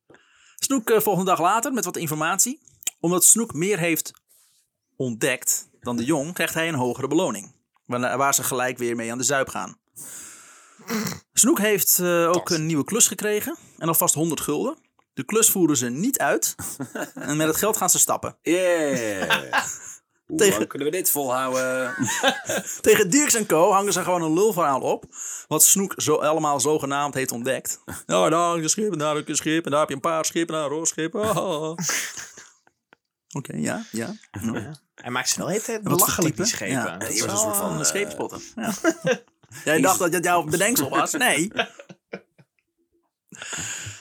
Snoek 0.56 0.90
eh, 0.90 1.00
volgt 1.00 1.20
een 1.20 1.26
dag 1.26 1.42
later 1.42 1.74
met 1.74 1.86
wat 1.86 1.98
informatie. 1.98 2.62
Omdat 3.00 3.24
Snoek 3.24 3.54
meer 3.54 3.80
heeft 3.80 4.14
ontdekt 4.96 5.70
dan 5.80 5.98
de 5.98 6.04
Jong, 6.04 6.34
krijgt 6.34 6.54
hij 6.54 6.68
een 6.68 6.76
hogere 6.76 7.08
beloning. 7.08 7.56
Waar, 7.86 8.18
waar 8.18 8.34
ze 8.34 8.44
gelijk 8.44 8.78
weer 8.78 8.96
mee 8.96 9.12
aan 9.12 9.18
de 9.18 9.24
zuip 9.24 9.50
gaan. 9.50 9.78
Snoek 11.34 11.60
heeft 11.60 12.00
eh, 12.00 12.32
ook 12.32 12.50
een 12.50 12.66
nieuwe 12.66 12.84
klus 12.84 13.08
gekregen. 13.08 13.58
En 13.78 13.88
alvast 13.88 14.14
100 14.14 14.42
gulden. 14.42 14.78
De 15.14 15.24
klus 15.24 15.50
voeren 15.50 15.78
ze 15.78 15.90
niet 15.90 16.20
uit. 16.20 16.56
En 17.14 17.38
met 17.38 17.48
het 17.48 17.58
geld 17.58 17.78
gaan 17.78 17.90
ze 17.90 18.00
stappen. 18.00 18.38
Yeah. 18.42 19.64
Hoe 20.32 20.40
Tegen- 20.40 20.58
lang 20.58 20.70
kunnen 20.70 20.88
we 20.92 20.98
dit 20.98 21.10
volhouden? 21.10 21.96
Tegen 22.82 23.10
Dirks 23.10 23.34
en 23.34 23.46
Co. 23.46 23.72
hangen 23.72 23.94
ze 23.94 24.04
gewoon 24.04 24.22
een 24.22 24.34
lulverhaal 24.34 24.82
op. 24.82 25.06
Wat 25.48 25.64
Snoek 25.64 25.94
zo 25.98 26.16
allemaal 26.16 26.60
zogenaamd 26.60 27.14
heeft 27.14 27.32
ontdekt. 27.32 27.80
Nou, 28.06 28.30
daar 28.30 28.40
hangt 28.40 28.64
een 28.64 28.70
schip 28.70 28.92
en 28.92 28.98
daar 28.98 29.16
heb 29.16 29.26
je 29.26 29.32
een 29.32 29.38
schip. 29.38 29.66
En 29.66 29.72
daar 29.72 29.80
heb 29.80 29.90
je 29.90 29.96
een 29.96 30.02
paar 30.02 30.26
en 30.34 30.46
daar 30.48 30.72
een 30.72 30.86
schip. 30.86 31.16
Ah. 31.16 31.70
Oké, 33.38 33.56
ja, 33.56 33.86
ja. 33.92 34.14
Hij 34.96 35.12
maakt 35.12 35.30
ze 35.30 35.40
wel 35.40 35.48
heel 35.48 35.82
belachelijk, 35.82 36.36
die 36.36 36.46
schepen. 36.46 36.74
Ja. 36.76 36.98
Dat 36.98 37.08
Je 37.08 37.14
is 37.14 37.22
was 37.22 37.32
een 37.32 37.38
soort 37.38 37.56
van... 37.56 37.80
Eh, 37.80 37.84
scheepspotten. 37.84 38.42
Ja. 38.56 38.74
Jij 39.64 39.82
dacht 39.82 40.00
dat 40.00 40.14
het 40.14 40.24
jouw 40.24 40.44
bedenksel 40.44 40.90
was? 40.90 41.12
Nee. 41.14 41.52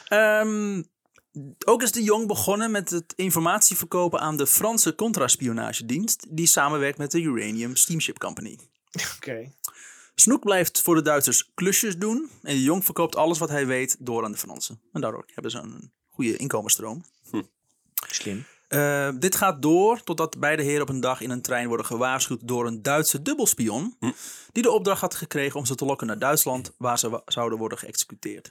Ehm, 0.08 0.82
ook 1.64 1.82
is 1.82 1.92
de 1.92 2.02
Jong 2.02 2.26
begonnen 2.26 2.70
met 2.70 2.90
het 2.90 3.12
informatie 3.16 3.76
verkopen 3.76 4.20
aan 4.20 4.36
de 4.36 4.46
Franse 4.46 4.94
contraspionagedienst. 4.94 6.26
Die 6.28 6.46
samenwerkt 6.46 6.98
met 6.98 7.10
de 7.10 7.20
Uranium 7.20 7.76
Steamship 7.76 8.18
Company. 8.18 8.58
Oké. 9.16 9.52
Snoek 10.14 10.44
blijft 10.44 10.80
voor 10.82 10.94
de 10.94 11.02
Duitsers 11.02 11.50
klusjes 11.54 11.96
doen. 11.98 12.30
En 12.42 12.54
de 12.54 12.62
Jong 12.62 12.84
verkoopt 12.84 13.16
alles 13.16 13.38
wat 13.38 13.48
hij 13.48 13.66
weet 13.66 13.96
door 13.98 14.24
aan 14.24 14.32
de 14.32 14.38
Fransen. 14.38 14.80
En 14.92 15.00
daardoor 15.00 15.24
hebben 15.26 15.50
ze 15.50 15.58
een 15.58 15.92
goede 16.08 16.36
inkomensstroom. 16.36 17.04
Slim. 18.10 18.44
Eh, 18.68 19.10
dit 19.18 19.34
gaat 19.36 19.62
door 19.62 20.02
totdat 20.02 20.38
beide 20.40 20.62
heren 20.62 20.82
op 20.82 20.88
een 20.88 21.00
dag 21.00 21.20
in 21.20 21.30
een 21.30 21.42
trein 21.42 21.68
worden 21.68 21.86
gewaarschuwd 21.86 22.48
door 22.48 22.66
een 22.66 22.82
Duitse 22.82 23.22
dubbelspion. 23.22 23.96
Die 24.52 24.62
de 24.62 24.70
opdracht 24.70 25.00
had 25.00 25.14
gekregen 25.14 25.58
om 25.58 25.64
ze 25.66 25.74
te 25.74 25.84
lokken 25.84 26.06
naar 26.06 26.18
Duitsland, 26.18 26.72
waar 26.78 26.98
ze 26.98 27.10
wa- 27.10 27.22
zouden 27.26 27.58
worden 27.58 27.78
geëxecuteerd. 27.78 28.50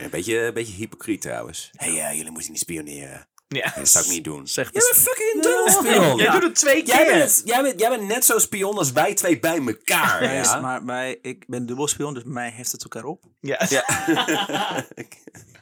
Een 0.00 0.10
beetje, 0.10 0.38
een 0.38 0.54
beetje 0.54 0.74
hypocriet 0.74 1.20
trouwens. 1.20 1.70
Hé, 1.72 1.92
hey, 1.92 2.08
eh, 2.08 2.16
jullie 2.16 2.30
moeten 2.30 2.50
niet 2.50 2.60
spioneren. 2.60 3.28
Ja. 3.48 3.72
Dat 3.76 3.88
zou 3.88 4.04
ik 4.04 4.10
niet 4.10 4.24
doen. 4.24 4.46
Zegt 4.56 4.72
Jij 4.72 4.82
bent 4.92 5.02
fucking 5.02 5.42
dubbelspion. 5.42 6.16
Jij 6.16 6.30
doet 6.30 6.42
het 6.42 6.54
twee 6.54 6.82
keer. 6.82 6.94
Jij 6.94 7.18
bent, 7.18 7.42
jij, 7.44 7.62
bent, 7.62 7.80
jij 7.80 7.88
bent 7.88 8.02
net 8.02 8.24
zo 8.24 8.38
spion 8.38 8.78
als 8.78 8.92
wij 8.92 9.14
twee 9.14 9.38
bij 9.38 9.58
elkaar. 9.66 10.22
Ja, 10.24 10.32
Ja? 10.32 10.60
Maar 10.60 10.84
bij, 10.84 11.18
ik 11.22 11.44
ben 11.46 11.66
dubbelspion, 11.66 12.14
dus 12.14 12.22
mij 12.24 12.50
heeft 12.50 12.72
het 12.72 12.82
elkaar 12.82 13.04
op. 13.04 13.24
Ja. 13.40 13.66
ja. 13.68 13.84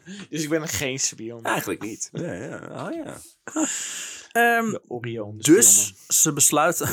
Dus 0.31 0.43
ik 0.43 0.49
ben 0.49 0.69
geen 0.69 0.99
spion. 0.99 1.45
Eigenlijk 1.45 1.83
niet. 1.83 2.09
Ja, 2.13 2.33
ja. 2.33 2.87
Oh, 2.87 2.93
ja. 2.95 3.17
Ehm, 4.33 4.71
De 4.71 4.83
Orion. 4.89 5.39
de 5.39 5.53
dus 5.53 5.87
spionnen. 5.87 6.05
ze 6.09 6.33
besluiten. 6.33 6.89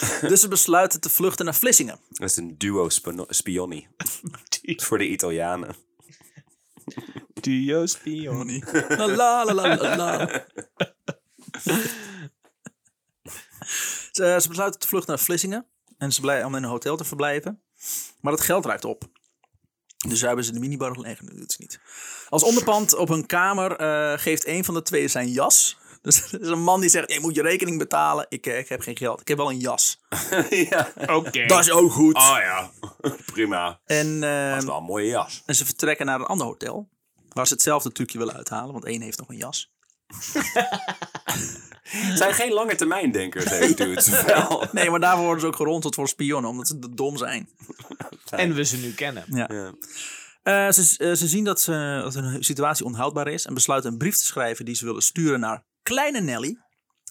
dus 0.30 0.40
ze 0.40 0.48
besluiten 0.48 1.00
te 1.00 1.08
vluchten 1.08 1.44
naar 1.44 1.54
Vlissingen. 1.54 2.00
Dat 2.08 2.30
is 2.30 2.36
een 2.36 2.58
duo 2.58 2.88
spioni. 3.28 3.88
Voor 4.86 4.98
de 4.98 5.08
Italianen. 5.08 5.76
Duo 7.34 7.86
spion. 7.86 8.62
La 8.88 9.06
la 9.06 9.44
la 9.44 9.52
la 9.52 9.76
la 9.76 9.96
la. 9.96 10.46
ze, 14.12 14.38
ze 14.40 14.48
besluiten 14.48 14.80
te 14.80 14.86
vluchten 14.86 15.14
naar 15.14 15.24
Vlissingen. 15.24 15.66
En 15.98 16.12
ze 16.12 16.20
blijven 16.20 16.46
om 16.46 16.54
in 16.54 16.62
een 16.62 16.68
hotel 16.68 16.96
te 16.96 17.04
verblijven. 17.04 17.62
Maar 18.20 18.32
het 18.32 18.42
geld 18.42 18.64
raakt 18.64 18.84
op. 18.84 19.08
Dus 20.08 20.18
daar 20.18 20.28
hebben 20.28 20.44
ze 20.44 20.52
de 20.52 20.58
minibar 20.58 20.94
gelegd. 20.94 21.26
Dat 21.26 21.36
doet 21.36 21.52
ze 21.52 21.60
niet. 21.60 21.80
Als 22.28 22.42
onderpand 22.42 22.94
op 22.94 23.08
een 23.08 23.26
kamer 23.26 23.76
eh, 23.76 24.18
geeft 24.18 24.46
een 24.46 24.64
van 24.64 24.74
de 24.74 24.82
twee 24.82 25.08
zijn 25.08 25.28
jas. 25.28 25.76
Dus 26.02 26.32
er 26.32 26.40
is 26.40 26.48
een 26.48 26.62
man 26.62 26.80
die 26.80 26.90
zegt: 26.90 27.12
Je 27.12 27.20
moet 27.20 27.34
je 27.34 27.42
rekening 27.42 27.78
betalen. 27.78 28.26
Ik, 28.28 28.46
eh, 28.46 28.58
ik 28.58 28.68
heb 28.68 28.80
geen 28.80 28.96
geld. 28.96 29.20
Ik 29.20 29.28
heb 29.28 29.36
wel 29.36 29.50
een 29.50 29.58
jas. 29.58 30.00
ja. 30.70 30.92
Oké. 31.06 31.46
Dat 31.46 31.58
is 31.58 31.70
ook 31.70 31.92
goed. 31.92 32.14
Oh 32.14 32.36
ja. 32.40 32.70
Prima. 33.32 33.80
En, 33.84 34.22
eh, 34.22 34.50
Dat 34.50 34.58
is 34.58 34.64
wel 34.64 34.76
een 34.76 34.84
mooie 34.84 35.06
jas. 35.06 35.42
en 35.46 35.54
ze 35.54 35.64
vertrekken 35.64 36.06
naar 36.06 36.20
een 36.20 36.26
ander 36.26 36.46
hotel. 36.46 36.88
Waar 37.28 37.46
ze 37.46 37.52
hetzelfde 37.52 37.92
trucje 37.92 38.18
willen 38.18 38.34
uithalen. 38.34 38.72
Want 38.72 38.84
één 38.84 39.00
heeft 39.00 39.18
nog 39.18 39.28
een 39.28 39.36
jas. 39.36 39.72
Het 41.82 42.18
zijn 42.18 42.34
geen 42.34 42.52
lange 42.52 42.74
termijn 42.74 43.12
denkers, 43.12 43.44
deze 43.44 43.74
dudes. 43.74 44.22
Wel. 44.24 44.66
Nee, 44.72 44.90
maar 44.90 45.00
daarvoor 45.00 45.24
worden 45.24 45.40
ze 45.40 45.46
ook 45.46 45.56
geronseld 45.56 45.94
voor 45.94 46.08
spionnen. 46.08 46.50
Omdat 46.50 46.66
ze 46.66 46.94
dom 46.94 47.16
zijn. 47.16 47.48
En 48.30 48.54
we 48.54 48.64
ze 48.64 48.76
nu 48.76 48.92
kennen. 48.92 49.24
Ja. 49.26 49.48
Ja. 49.52 49.72
Eh, 50.42 50.70
ze, 50.70 50.94
eh, 50.98 51.12
ze 51.12 51.28
zien 51.28 51.44
dat, 51.44 51.60
ze, 51.60 52.00
dat 52.02 52.14
hun 52.14 52.44
situatie 52.44 52.84
onhoudbaar 52.84 53.28
is 53.28 53.46
en 53.46 53.54
besluiten 53.54 53.92
een 53.92 53.98
brief 53.98 54.16
te 54.16 54.26
schrijven 54.26 54.64
die 54.64 54.74
ze 54.74 54.84
willen 54.84 55.02
sturen 55.02 55.40
naar 55.40 55.64
Kleine 55.88 56.20
Nelly, 56.20 56.58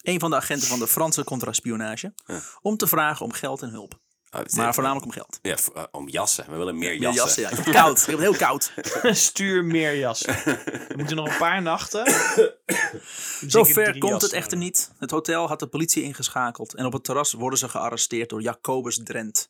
een 0.02 0.20
van 0.20 0.30
de 0.30 0.36
agenten 0.36 0.68
van 0.68 0.80
de 0.80 0.88
Franse 0.88 1.24
contraspionage, 1.24 2.14
om 2.62 2.78
te 2.78 2.88
vragen 2.88 3.26
om 3.26 3.32
geld 3.32 3.62
en 3.62 3.70
hulp. 3.70 4.00
Oh, 4.32 4.42
is 4.46 4.54
Maar 4.54 4.74
voornamelijk 4.74 5.06
om 5.06 5.12
geld. 5.12 5.40
Ja, 5.42 5.56
eh, 5.76 5.84
om 5.92 6.10
jassen. 6.10 6.46
We 6.50 6.56
willen 6.58 6.78
meer 6.78 6.94
Ja, 6.94 7.00
jassen. 7.00 7.24
jassen, 7.24 7.42
ja. 7.42 7.50
Ik 7.50 7.56
heb 7.56 7.66
het 7.66 7.76
koud. 7.76 8.02
Ik 8.02 8.06
heb 8.08 8.20
heel 8.20 8.36
koud. 8.36 8.72
Stuur 9.18 9.64
meer 9.66 9.98
jassen. 9.98 10.34
We 10.88 10.94
moeten 10.96 11.16
nog 11.16 11.28
een 11.30 11.38
paar 11.38 11.62
nachten. 11.62 12.06
Zo 12.06 12.44
Zeker 13.64 13.74
ver 13.74 13.86
drie 13.90 14.00
komt 14.02 14.12
het 14.14 14.22
jassen. 14.22 14.38
echter 14.38 14.58
niet. 14.58 14.92
Het 15.00 15.12
hotel 15.12 15.48
had 15.48 15.60
de 15.60 15.68
politie 15.68 16.04
ingeschakeld 16.04 16.74
en 16.76 16.86
op 16.86 16.94
het 16.94 17.04
terras 17.04 17.34
worden 17.34 17.60
ze 17.60 17.70
gearresteerd 17.70 18.30
door 18.30 18.42
Jacobus 18.42 19.00
Drent. 19.04 19.50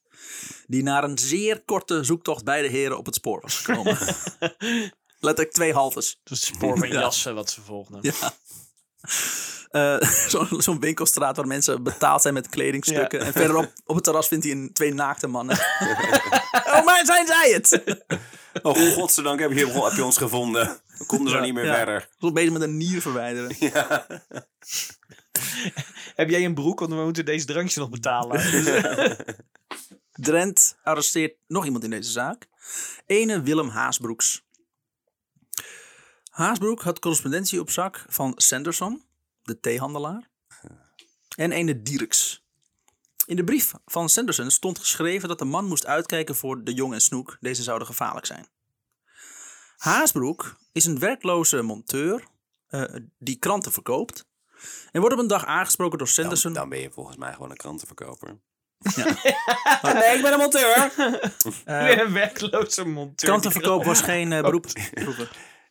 Die 0.67 0.83
na 0.83 1.03
een 1.03 1.17
zeer 1.17 1.61
korte 1.65 2.03
zoektocht 2.03 2.43
bij 2.43 2.61
de 2.61 2.67
heren 2.67 2.97
op 2.97 3.05
het 3.05 3.15
spoor 3.15 3.41
was 3.41 3.57
gekomen. 3.57 3.97
Letterlijk 5.19 5.55
twee 5.55 5.73
haltes. 5.73 6.19
Dat 6.23 6.37
is 6.37 6.47
het 6.47 6.55
spoor 6.55 6.77
van 6.77 6.87
Ja. 6.87 6.99
jassen 6.99 7.35
wat 7.35 7.49
ze 7.49 7.61
volgden. 7.61 7.99
Ja. 8.01 8.13
Eh, 9.69 10.01
Zo'n 10.57 10.79
winkelstraat 10.79 11.35
waar 11.35 11.47
mensen 11.47 11.83
betaald 11.83 12.21
zijn 12.21 12.33
met 12.33 12.49
kledingstukken. 12.49 13.19
Ja. 13.19 13.25
En 13.25 13.31
verderop 13.31 13.73
op 13.85 13.95
het 13.95 14.03
terras 14.03 14.27
vindt 14.27 14.45
hij 14.45 14.53
een, 14.53 14.73
twee 14.73 14.93
naakte 14.93 15.27
mannen. 15.27 15.57
oh, 16.73 16.85
maar 16.85 17.01
zijn 17.05 17.27
zij 17.27 17.51
het? 17.51 17.83
Oh, 18.61 18.93
godzijdank 18.93 19.39
heb 19.39 19.51
je, 19.51 19.67
heb 19.67 19.93
je 19.93 20.05
ons 20.05 20.17
gevonden. 20.17 20.79
We 20.97 21.05
konden 21.05 21.29
zo 21.29 21.37
Ja, 21.37 21.43
niet 21.43 21.53
meer 21.53 21.65
ja. 21.65 21.75
verder. 21.75 22.09
Zo 22.19 22.31
bezig 22.31 22.51
met 22.51 22.61
een 22.61 22.77
nier 22.77 23.01
verwijderen. 23.01 23.55
Heb 26.15 26.29
jij 26.29 26.45
een 26.45 26.53
broek? 26.53 26.79
Want 26.79 26.91
we 26.91 27.03
moeten 27.03 27.25
deze 27.25 27.45
drankje 27.45 27.79
nog 27.79 27.89
betalen. 27.89 28.41
Drent 30.11 30.77
arresteert 30.83 31.35
nog 31.47 31.65
iemand 31.65 31.83
in 31.83 31.89
deze 31.89 32.11
zaak. 32.11 32.47
Ene 33.05 33.41
Willem 33.41 33.69
Haasbroeks. 33.69 34.46
Haasbroek 36.37 36.81
had 36.81 36.99
correspondentie 36.99 37.59
op 37.59 37.69
zak 37.69 38.05
van 38.07 38.33
Sanderson, 38.35 39.03
de 39.43 39.59
theehandelaar. 39.59 40.29
En 41.35 41.51
ene 41.51 41.81
Dierks. 41.81 42.45
In 43.25 43.35
de 43.35 43.43
brief 43.43 43.73
van 43.85 44.09
Sanderson 44.09 44.51
stond 44.51 44.79
geschreven 44.79 45.27
dat 45.29 45.39
de 45.39 45.45
man 45.45 45.65
moest 45.65 45.85
uitkijken 45.85 46.35
voor 46.35 46.63
de 46.63 46.73
Jong 46.73 46.93
en 46.93 47.01
Snoek. 47.01 47.37
Deze 47.39 47.63
zouden 47.63 47.87
gevaarlijk 47.87 48.25
zijn. 48.25 48.47
Haasbroek 49.77 50.57
is 50.71 50.85
een 50.85 50.99
werkloze 50.99 51.61
monteur 51.61 52.23
eh, 52.67 52.83
die 53.17 53.35
kranten 53.35 53.71
verkoopt. 53.71 54.25
En 54.91 54.99
wordt 54.99 55.15
op 55.15 55.21
een 55.21 55.27
dag 55.27 55.45
aangesproken 55.45 55.97
door 55.97 56.07
Sanderson. 56.07 56.53
dan 56.53 56.69
ben 56.69 56.79
je 56.79 56.91
volgens 56.91 57.17
mij 57.17 57.33
gewoon 57.33 57.49
een 57.49 57.57
krantenverkoper. 57.57 58.39
nee, 58.95 59.05
ik 60.15 60.21
ben 60.21 60.33
een 60.33 60.39
monteur. 60.39 60.91
Weer 61.65 62.01
een 62.05 62.13
werkloze 62.13 62.85
monteur. 62.85 63.29
Krantenverkoop 63.29 63.83
was 63.83 64.01
geen 64.01 64.31
eh, 64.31 64.41
beroep. 64.41 64.65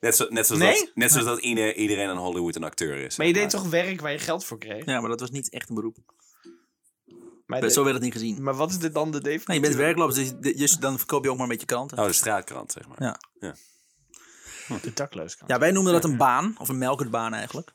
Net, 0.00 0.16
zo, 0.16 0.26
net 0.28 0.46
zoals, 0.46 0.62
Nee? 0.62 0.78
dat, 0.80 0.90
net 0.94 1.10
zoals 1.10 1.26
dat 1.26 1.38
ieder- 1.38 1.74
iedereen 1.74 2.10
in 2.10 2.16
Hollywood 2.16 2.56
een 2.56 2.64
acteur 2.64 2.96
is. 2.96 3.16
Maar 3.16 3.26
je 3.26 3.32
deed 3.32 3.50
toch 3.50 3.68
werk 3.68 4.00
waar 4.00 4.12
je 4.12 4.18
geld 4.18 4.44
voor 4.44 4.58
kreeg? 4.58 4.84
Ja, 4.84 5.00
maar 5.00 5.10
dat 5.10 5.20
was 5.20 5.30
niet 5.30 5.50
echt 5.50 5.68
een 5.68 5.74
beroep. 5.74 5.96
Maar, 7.46 7.70
Zo 7.70 7.82
werd 7.82 7.94
het 7.94 8.04
niet 8.04 8.12
gezien. 8.12 8.42
maar 8.42 8.54
wat 8.54 8.70
is 8.70 8.78
dit 8.78 8.94
dan 8.94 9.10
de 9.10 9.20
definitie? 9.20 9.46
Nee, 9.48 9.56
je 9.56 9.62
bent 9.62 9.74
werkloos, 9.74 10.14
dus 10.14 10.32
je- 10.40 10.54
dus 10.54 10.72
dan 10.72 10.98
verkoop 10.98 11.24
je 11.24 11.30
ook 11.30 11.34
maar 11.36 11.44
een 11.44 11.50
beetje 11.50 11.66
kranten. 11.66 11.98
Oh, 11.98 12.06
de 12.06 12.12
straatkrant, 12.12 12.72
zeg 12.72 12.88
maar. 12.88 13.18
Ja. 13.38 13.54
De 14.82 14.92
dakloos 14.94 15.36
kan. 15.36 15.48
Ja, 15.48 15.58
wij 15.58 15.70
noemden 15.70 15.92
dat 15.92 16.04
een 16.04 16.16
baan, 16.16 16.54
of 16.58 16.68
een 16.68 16.78
melkertbaan 16.78 17.34
eigenlijk. 17.34 17.72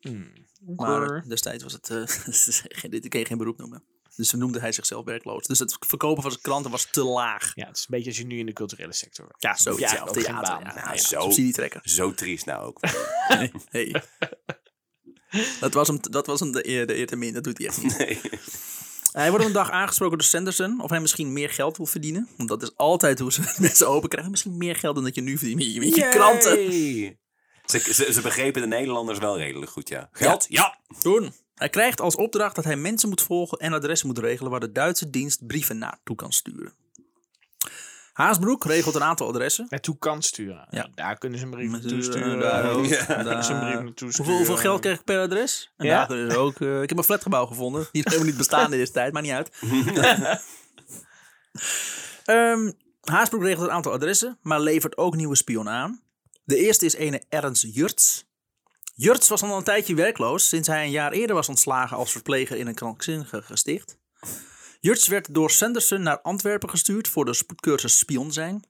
Hmm. 0.00 0.32
Maar 0.76 1.24
destijds 1.28 1.62
was 1.62 1.72
het, 1.72 1.90
eh 1.90 2.90
dit 2.90 3.08
kun 3.08 3.20
je 3.20 3.26
geen 3.26 3.38
beroep 3.38 3.58
noemen. 3.58 3.82
Dus 4.20 4.30
toen 4.30 4.40
noemde 4.40 4.60
hij 4.60 4.72
zichzelf 4.72 5.04
werkloos. 5.04 5.46
Dus 5.46 5.58
het 5.58 5.76
verkopen 5.80 6.22
van 6.22 6.30
zijn 6.30 6.42
klanten 6.42 6.70
was 6.70 6.86
te 6.90 7.04
laag. 7.04 7.52
Ja, 7.54 7.66
het 7.66 7.76
is 7.76 7.82
een 7.82 7.86
beetje 7.90 8.08
als 8.08 8.18
je 8.18 8.26
nu 8.26 8.38
in 8.38 8.46
de 8.46 8.52
culturele 8.52 8.92
sector 8.92 9.24
werkt. 9.24 9.42
Ja, 9.42 9.56
zoiets. 9.56 9.92
Ja, 9.92 9.96
Ja, 9.96 10.04
theater. 10.04 10.22
Ja, 10.22 10.40
Nou 10.40 10.62
nou 10.62 10.74
ja, 10.74 10.96
zo. 10.96 11.20
subsidie 11.20 11.52
trekken. 11.52 11.80
Zo 11.84 12.14
triest 12.14 12.46
nou 12.46 12.66
ook. 12.66 12.80
Hey. 13.70 14.02
dat 15.60 15.74
was 15.74 15.88
hem, 15.88 15.98
dat 16.00 16.26
was 16.26 16.40
hem 16.40 16.52
de 16.52 16.68
eer, 16.68 16.86
de 16.86 16.96
eer 16.96 17.06
te 17.06 17.16
min. 17.16 17.32
Dat 17.32 17.44
doet 17.44 17.58
hij 17.58 17.66
echt 17.66 17.82
niet. 17.82 17.98
Nee. 17.98 18.20
Hij 19.12 19.28
wordt 19.28 19.44
op 19.44 19.50
een 19.50 19.56
dag 19.56 19.70
aangesproken 19.70 20.18
door 20.18 20.26
Sanderson 20.26 20.80
of 20.80 20.90
hij 20.90 21.00
misschien 21.00 21.32
meer 21.32 21.50
geld 21.50 21.76
wil 21.76 21.86
verdienen. 21.86 22.28
Want 22.36 22.48
dat 22.48 22.62
is 22.62 22.76
altijd 22.76 23.18
hoe 23.18 23.32
ze 23.32 23.54
mensen 23.58 23.88
open 23.88 24.08
krijgen. 24.08 24.30
Misschien 24.30 24.56
meer 24.56 24.76
geld 24.76 24.94
dan 24.94 25.04
dat 25.04 25.14
je 25.14 25.20
nu 25.20 25.38
verdient 25.38 25.58
met 25.58 25.72
je, 25.74 25.80
met 25.80 25.94
je 25.94 26.08
kranten. 26.08 26.56
Ze, 27.64 27.92
ze, 27.94 28.12
ze 28.12 28.20
begrepen 28.20 28.60
de 28.60 28.68
Nederlanders 28.68 29.18
wel 29.18 29.38
redelijk 29.38 29.70
goed, 29.70 29.88
ja. 29.88 30.08
Geld? 30.12 30.46
Ja. 30.48 30.78
Doen. 31.02 31.32
Hij 31.60 31.68
krijgt 31.68 32.00
als 32.00 32.16
opdracht 32.16 32.54
dat 32.54 32.64
hij 32.64 32.76
mensen 32.76 33.08
moet 33.08 33.22
volgen 33.22 33.58
en 33.58 33.72
adressen 33.72 34.06
moet 34.06 34.18
regelen 34.18 34.50
waar 34.50 34.60
de 34.60 34.72
Duitse 34.72 35.10
dienst 35.10 35.46
brieven 35.46 35.78
naartoe 35.78 36.16
kan 36.16 36.32
sturen. 36.32 36.72
Haasbroek 38.12 38.64
regelt 38.64 38.94
een 38.94 39.02
aantal 39.02 39.28
adressen. 39.28 39.66
Naartoe 39.70 39.98
kan 39.98 40.22
sturen. 40.22 40.66
Ja. 40.70 40.88
Daar 40.94 41.18
kunnen 41.18 41.38
ze 41.38 41.44
een 41.44 41.50
brief 41.50 41.70
naartoe 41.70 42.02
sturen. 42.02 42.34
eh, 42.34 42.40
daar 42.40 42.70
ook. 42.70 42.84
Ja. 42.86 43.06
Daar- 43.06 43.22
Kunnen 43.24 43.44
ze 43.44 43.52
een 43.52 43.58
brief 43.60 43.74
naartoe 43.82 44.12
sturen. 44.12 44.16
Hoeveel, 44.16 44.36
hoeveel 44.36 44.56
geld 44.56 44.80
krijg 44.80 44.98
ik 44.98 45.04
per 45.04 45.20
adres? 45.20 45.72
En 45.76 45.86
Ja? 45.86 46.06
ze 46.08 46.36
ook. 46.36 46.60
eh, 46.60 46.82
ik 46.82 46.88
heb 46.88 46.98
een 46.98 47.04
flatgebouw 47.04 47.46
gevonden. 47.46 47.88
Die 47.92 48.02
helemaal 48.04 48.26
niet 48.26 48.36
bestaan 48.36 48.64
in 48.72 48.78
deze 48.78 48.92
tijd, 48.92 49.12
maar 49.12 49.22
niet 49.22 49.32
uit. 49.32 49.50
Ehm 52.24 52.70
Haasbroek 53.00 53.42
regelt 53.42 53.66
een 53.66 53.72
aantal 53.74 53.92
adressen, 53.92 54.38
maar 54.42 54.60
levert 54.60 54.96
ook 54.96 55.16
nieuwe 55.16 55.36
spionnen 55.36 55.72
aan. 55.72 56.00
De 56.44 56.56
eerste 56.56 56.84
is 56.84 56.94
ene 56.94 57.22
Ernst 57.28 57.66
Jurts. 57.74 58.28
Jurts 59.00 59.28
was 59.28 59.42
al 59.42 59.56
een 59.56 59.64
tijdje 59.64 59.94
werkloos 59.94 60.48
sinds 60.48 60.68
hij 60.68 60.84
een 60.84 60.90
jaar 60.90 61.12
eerder 61.12 61.36
was 61.36 61.48
ontslagen 61.48 61.96
als 61.96 62.12
verpleger 62.12 62.56
in 62.56 62.66
een 62.66 62.74
krankzinnige 62.74 63.42
gesticht. 63.42 63.98
Jurts 64.80 65.08
werd 65.08 65.34
door 65.34 65.50
Sanderson 65.50 66.02
naar 66.02 66.20
Antwerpen 66.20 66.70
gestuurd 66.70 67.08
voor 67.08 67.24
de 67.24 67.34
spoedcursus 67.34 67.98
spion 67.98 68.32
zijn. 68.32 68.64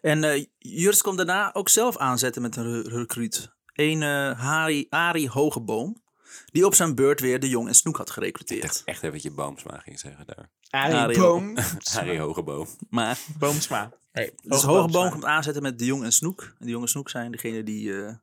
En 0.00 0.24
eh 0.24 0.44
Jurts 0.58 1.02
komt 1.02 1.16
daarna 1.16 1.54
ook 1.54 1.68
zelf 1.68 1.96
aanzetten 1.96 2.42
met 2.42 2.56
een 2.56 2.82
re- 2.82 2.96
recruut. 2.98 3.50
Een 3.72 4.02
eh 4.02 4.40
Harry, 4.40 4.86
Arie 4.88 5.28
Hogeboom, 5.28 6.02
die 6.46 6.66
op 6.66 6.74
zijn 6.74 6.94
beurt 6.94 7.20
weer 7.20 7.40
de 7.40 7.48
Jong 7.48 7.68
en 7.68 7.74
Snoek 7.74 7.96
had 7.96 8.10
gerecruiteerd. 8.10 8.82
Echt 8.84 9.02
even 9.02 9.18
je 9.22 9.30
boomsma 9.30 9.78
ging 9.78 9.98
zeggen 9.98 10.26
daar. 10.26 10.50
Arie 10.70 10.94
Arie 10.96 11.18
Boom. 11.18 11.56
Harry 11.92 12.18
Hogeboom. 12.26 12.66
Maar 12.90 13.18
Boomsma. 13.38 13.90
Hey, 14.12 14.32
Dus 14.42 14.62
Hogeboom 14.62 15.10
komt 15.10 15.24
aanzetten 15.24 15.62
met 15.62 15.78
de 15.78 15.84
Jong 15.84 16.04
en 16.04 16.12
Snoek. 16.12 16.42
En 16.42 16.66
de 16.66 16.70
Jong 16.70 16.82
en 16.82 16.88
Snoek 16.88 17.10
zijn 17.10 17.30
degene 17.32 17.62
die 17.62 18.02
eh, 18.04 18.14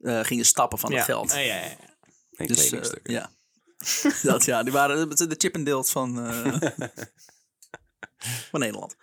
eh, 0.00 0.20
gingen 0.20 0.44
stappen 0.44 0.78
van 0.78 0.90
ja. 0.90 0.96
het 0.96 1.04
geld. 1.04 1.32
Ja, 1.32 1.38
ja, 1.38 1.54
ja. 1.54 1.76
Geen 2.32 2.46
Dus, 2.46 2.70
eh, 2.70 2.90
ja. 3.02 3.30
dat, 4.22 4.44
ja, 4.44 4.62
die 4.62 4.72
waren 4.72 5.08
de 5.08 5.26
de 5.26 5.34
Chippendales 5.38 5.90
van, 5.90 6.26
eh, 6.26 6.60
van 8.50 8.60
Nederland. 8.60 8.96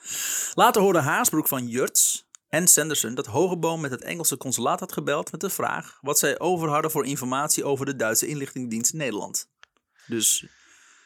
Later 0.53 0.81
hoorde 0.81 0.99
Haasbroek 0.99 1.47
van 1.47 1.67
Jurts 1.67 2.27
en 2.49 2.67
Sanderson 2.67 3.15
dat 3.15 3.25
Hogeboom 3.25 3.81
met 3.81 3.91
het 3.91 4.01
Engelse 4.01 4.37
consulaat 4.37 4.79
had 4.79 4.91
gebeld 4.91 5.31
met 5.31 5.41
de 5.41 5.49
vraag 5.49 5.97
wat 6.01 6.19
zij 6.19 6.39
over 6.39 6.69
hadden 6.69 6.91
voor 6.91 7.05
informatie 7.05 7.63
over 7.63 7.85
de 7.85 7.95
Duitse 7.95 8.27
inlichtingendienst 8.27 8.91
in 8.91 8.97
Nederland. 8.97 9.49
Dus, 10.07 10.45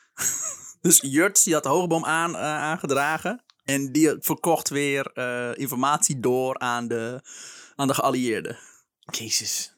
dus 0.81 0.99
Jurts 1.01 1.43
die 1.43 1.53
had 1.53 1.65
Hogeboom 1.65 2.05
aan, 2.05 2.35
eh, 2.35 2.41
aangedragen 2.41 3.43
en 3.63 3.91
die 3.91 4.15
verkocht 4.19 4.69
weer 4.69 5.11
eh, 5.13 5.51
informatie 5.53 6.19
door 6.19 6.59
aan 6.59 6.87
de, 6.87 7.21
aan 7.75 7.87
de 7.87 7.93
geallieerden. 7.93 8.57
Jezus. 9.11 9.73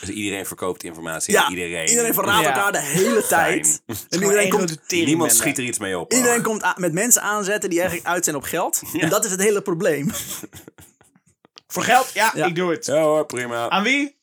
Dus 0.00 0.08
iedereen 0.08 0.46
verkoopt 0.46 0.82
informatie 0.82 1.32
Ja, 1.34 1.42
aan 1.44 1.50
iedereen. 1.52 1.88
Iedereen 1.88 2.14
verraadt 2.14 2.42
Ja. 2.44 2.52
elkaar 2.54 2.72
de 2.72 2.80
hele 2.80 3.26
tijd. 3.26 3.82
En 4.08 4.22
iedereen 4.22 4.50
komt, 4.50 4.90
Niemand 4.90 5.32
schiet 5.34 5.58
er 5.58 5.64
iets 5.64 5.78
mee 5.78 5.98
op. 5.98 6.12
Iedereen 6.12 6.38
Oh. 6.38 6.44
komt 6.44 6.64
a- 6.64 6.74
met 6.76 6.92
mensen 6.92 7.22
aanzetten 7.22 7.70
die 7.70 7.78
eigenlijk 7.80 8.08
uit 8.08 8.24
zijn 8.24 8.36
op 8.36 8.42
geld. 8.42 8.82
En 8.92 9.08
dat 9.08 9.24
is 9.24 9.30
het 9.30 9.40
hele 9.42 9.62
probleem. 9.62 10.10
Voor 11.72 11.82
geld? 11.82 12.10
Ja, 12.14 12.32
Ja. 12.34 12.46
ik 12.46 12.54
doe 12.54 12.70
het. 12.70 12.86
Ja 12.86 13.02
hoor, 13.02 13.26
prima. 13.26 13.68
Aan 13.68 13.82
wie? 13.82 14.16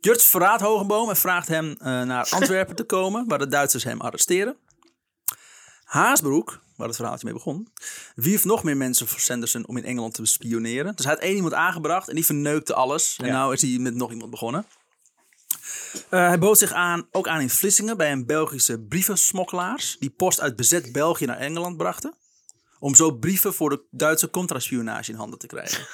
Jurts 0.00 0.24
verraadt 0.26 0.62
Hogeboom 0.62 1.08
en 1.08 1.16
vraagt 1.16 1.48
hem 1.48 1.76
eh, 1.78 2.02
naar 2.02 2.26
Antwerpen 2.30 2.76
te 2.76 2.84
komen, 2.84 3.24
waar 3.28 3.38
de 3.38 3.48
Duitsers 3.48 3.84
hem 3.84 4.00
arresteren. 4.00 4.56
Haasbroek, 5.84 6.60
waar 6.76 6.86
het 6.86 6.96
verhaaltje 6.96 7.24
mee 7.24 7.34
begon, 7.34 7.68
wierf 8.14 8.44
nog 8.44 8.62
meer 8.62 8.76
mensen 8.76 9.08
voor 9.08 9.20
Sanderson 9.20 9.66
om 9.66 9.76
in 9.76 9.84
Engeland 9.84 10.14
te 10.14 10.26
spioneren. 10.26 10.96
Dus 10.96 11.04
hij 11.04 11.14
had 11.14 11.22
één 11.22 11.34
iemand 11.36 11.54
aangebracht 11.54 12.08
en 12.08 12.14
die 12.14 12.24
verneukte 12.24 12.74
alles. 12.74 13.16
En 13.20 13.26
Ja. 13.26 13.46
nu 13.46 13.52
is 13.52 13.60
hij 13.62 13.70
met 13.78 13.94
nog 13.94 14.10
iemand 14.10 14.30
begonnen. 14.30 14.66
Eh, 16.10 16.26
hij 16.26 16.38
bood 16.38 16.58
zich 16.58 16.72
aan, 16.72 17.08
ook 17.10 17.28
aan 17.28 17.40
in 17.40 17.50
Vlissingen 17.50 17.96
bij 17.96 18.12
een 18.12 18.26
Belgische 18.26 18.80
brievensmokkelaars, 18.80 19.96
die 19.98 20.10
post 20.10 20.40
uit 20.40 20.56
bezet 20.56 20.92
België 20.92 21.24
naar 21.26 21.38
Engeland 21.38 21.76
brachten. 21.76 22.14
Om 22.78 22.94
zo 22.94 23.12
brieven 23.12 23.54
voor 23.54 23.70
de 23.70 23.82
Duitse 23.90 24.30
contraspionage 24.30 25.10
in 25.10 25.16
handen 25.16 25.38
te 25.38 25.46
krijgen. 25.46 25.86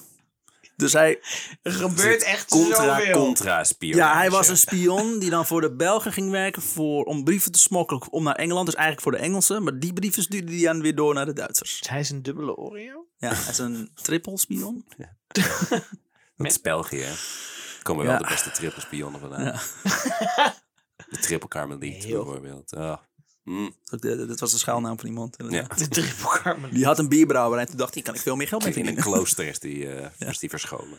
dus 0.76 0.92
hij, 0.92 1.20
Er 1.62 1.72
gebeurt 1.72 2.22
echt 2.22 2.48
Contra, 2.48 2.98
zoveel. 2.98 3.12
contra 3.24 3.64
spion. 3.64 3.96
ja, 3.96 4.16
hij 4.16 4.30
was 4.30 4.48
een 4.48 4.58
spion 4.58 5.18
die 5.18 5.30
dan 5.30 5.46
voor 5.46 5.60
de 5.60 5.74
Belgen 5.76 6.12
ging 6.12 6.30
werken 6.30 6.62
voor, 6.62 7.04
om 7.04 7.24
brieven 7.24 7.52
te 7.52 7.58
smokkelen 7.58 8.12
om 8.12 8.22
naar 8.22 8.34
Engeland. 8.34 8.66
Dus 8.66 8.74
eigenlijk 8.74 9.04
voor 9.04 9.12
de 9.12 9.24
Engelsen. 9.26 9.62
Maar 9.62 9.78
die 9.78 9.92
brieven 9.92 10.22
stuurde 10.22 10.52
hij 10.52 10.62
dan 10.62 10.80
weer 10.82 10.94
door 10.94 11.14
naar 11.14 11.26
de 11.26 11.32
Duitsers. 11.32 11.82
Hij 11.88 12.00
is 12.00 12.10
een 12.10 12.22
dubbele 12.22 12.56
Oreo? 12.56 13.06
Ja, 13.16 13.34
hij 13.34 13.50
is 13.52 13.58
een 13.58 13.90
triple 13.94 14.38
spion. 14.38 14.84
Dat 16.36 16.46
is 16.46 16.60
België. 16.60 17.06
Komen 17.88 18.04
wel 18.04 18.12
Ja. 18.14 18.18
de 18.20 18.28
beste 18.28 18.50
triple 18.50 18.80
spionnen 18.80 19.20
vandaan. 19.20 19.44
Ja. 19.44 19.54
De 21.10 21.18
triple 21.18 21.48
Carmelite 21.48 22.06
Heel. 22.06 22.24
bijvoorbeeld. 22.24 22.72
Oh. 22.72 22.96
De- 23.84 24.26
Dit 24.26 24.40
was 24.40 24.52
de 24.52 24.58
schuilnaam 24.58 24.98
van 24.98 25.08
iemand. 25.08 25.36
Ja. 25.48 25.62
De 25.76 25.88
triple. 25.88 26.56
Die 26.70 26.84
had 26.84 26.98
een 26.98 27.08
bierbrouwerij 27.08 27.62
en 27.64 27.68
toen 27.68 27.78
dacht 27.78 27.94
hij, 27.94 28.02
kan 28.02 28.14
ik 28.14 28.20
veel 28.20 28.36
meer 28.36 28.48
geld 28.48 28.64
mee 28.64 28.72
In 28.72 28.78
een 28.78 28.84
verdienen. 28.86 29.12
klooster 29.12 29.46
is 29.46 29.58
die, 29.58 29.94
eh, 29.94 30.28
is 30.28 30.38
die 30.38 30.48
verscholen. 30.50 30.98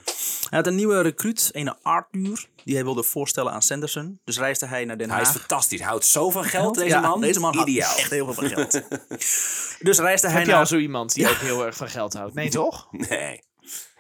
Hij 0.50 0.58
had 0.58 0.68
een 0.68 0.76
nieuwe 0.76 1.02
recruut, 1.02 1.50
een 1.54 1.82
Arthur, 1.82 2.46
die 2.64 2.74
hij 2.76 2.84
wilde 2.84 3.04
voorstellen 3.04 3.52
aan 3.52 3.62
Sanderson. 3.62 4.20
Dus 4.24 4.38
reisde 4.38 4.66
hij 4.66 4.86
naar 4.86 4.98
Den 4.98 5.10
Hij 5.12 5.22
is 5.22 5.28
Haag. 5.28 5.38
fantastisch. 5.38 5.80
Hij 5.80 5.88
houdt 5.88 6.06
zoveel 6.06 6.44
geld, 6.44 6.76
deze 6.76 6.88
Ja, 6.88 7.00
man. 7.02 7.22
Deze 7.22 7.40
man 7.40 7.60
Ideaal. 7.60 7.98
echt 7.98 8.10
heel 8.10 8.26
veel 8.26 8.34
van 8.34 8.48
geld. 8.48 8.72
dus 9.88 10.00
reisde 10.00 10.28
hij 10.28 10.38
Heb 10.38 10.46
je 10.46 10.52
al 10.52 10.58
naar 10.58 10.68
zo 10.68 10.78
iemand 10.78 11.14
die 11.14 11.30
ook 11.30 11.36
heel 11.36 11.66
erg 11.66 11.76
van 11.76 11.90
geld 11.90 12.14
houdt? 12.14 12.34
Nee, 12.34 12.50
toch? 12.60 12.88
Nee. 12.92 13.42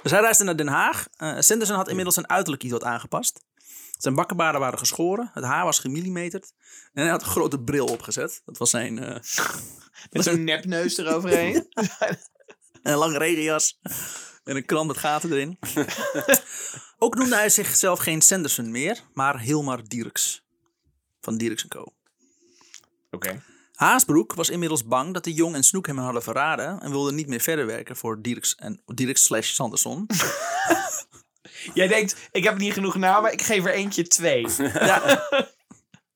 Dus 0.01 0.11
hij 0.11 0.21
reisde 0.21 0.43
naar 0.43 0.55
Den 0.55 0.67
Haag. 0.67 1.07
Eh 1.17 1.35
Sanderson 1.39 1.75
had 1.75 1.87
inmiddels 1.87 2.15
zijn 2.15 2.29
uiterlijk 2.29 2.63
iets 2.63 2.71
wat 2.71 2.83
aangepast. 2.83 3.39
Zijn 3.97 4.15
bakkenbaarden 4.15 4.61
waren 4.61 4.79
geschoren. 4.79 5.29
Het 5.33 5.43
haar 5.43 5.65
was 5.65 5.79
gemillimeterd. 5.79 6.53
En 6.93 7.01
hij 7.01 7.11
had 7.11 7.21
een 7.21 7.27
grote 7.27 7.59
bril 7.59 7.85
opgezet. 7.85 8.41
Dat 8.45 8.57
was 8.57 8.69
zijn... 8.69 8.99
eh, 8.99 9.09
Met 10.11 10.23
zo'n 10.23 10.43
nepneus 10.43 10.97
eroverheen. 10.97 11.55
en 12.83 12.91
een 12.91 12.97
lange 12.97 13.17
regenjas. 13.17 13.79
En 14.43 14.55
een 14.55 14.65
krant 14.65 14.87
met 14.87 14.97
gaten 14.97 15.31
erin. 15.31 15.59
Ook 16.97 17.15
noemde 17.15 17.35
hij 17.35 17.49
zichzelf 17.49 17.99
geen 17.99 18.21
Sanderson 18.21 18.71
meer, 18.71 19.03
maar 19.13 19.39
Hilmar 19.39 19.83
Dierks. 19.83 20.43
Van 21.21 21.37
Dierks 21.37 21.67
Co. 21.67 21.93
Oké. 23.11 23.41
Haasbroek 23.79 24.33
was 24.33 24.49
inmiddels 24.49 24.85
bang 24.85 25.13
dat 25.13 25.23
de 25.23 25.33
Jong 25.33 25.55
en 25.55 25.63
Snoek 25.63 25.87
hem 25.87 25.97
hadden 25.97 26.23
verraden 26.23 26.79
en 26.79 26.91
wilde 26.91 27.11
niet 27.11 27.27
meer 27.27 27.39
verder 27.39 27.65
werken 27.65 27.95
voor 27.95 28.21
Dierks 28.21 28.55
en 28.55 28.81
Dierks 28.85 29.23
slash 29.23 29.49
Sanderson. 29.53 30.05
Jij 31.73 31.87
denkt, 31.87 32.15
ik 32.31 32.43
heb 32.43 32.57
niet 32.57 32.73
genoeg 32.73 32.95
namen, 32.95 33.31
ik 33.31 33.41
geef 33.41 33.65
er 33.65 33.73
eentje 33.73 34.07
twee. 34.07 34.47
Ja. 34.73 35.27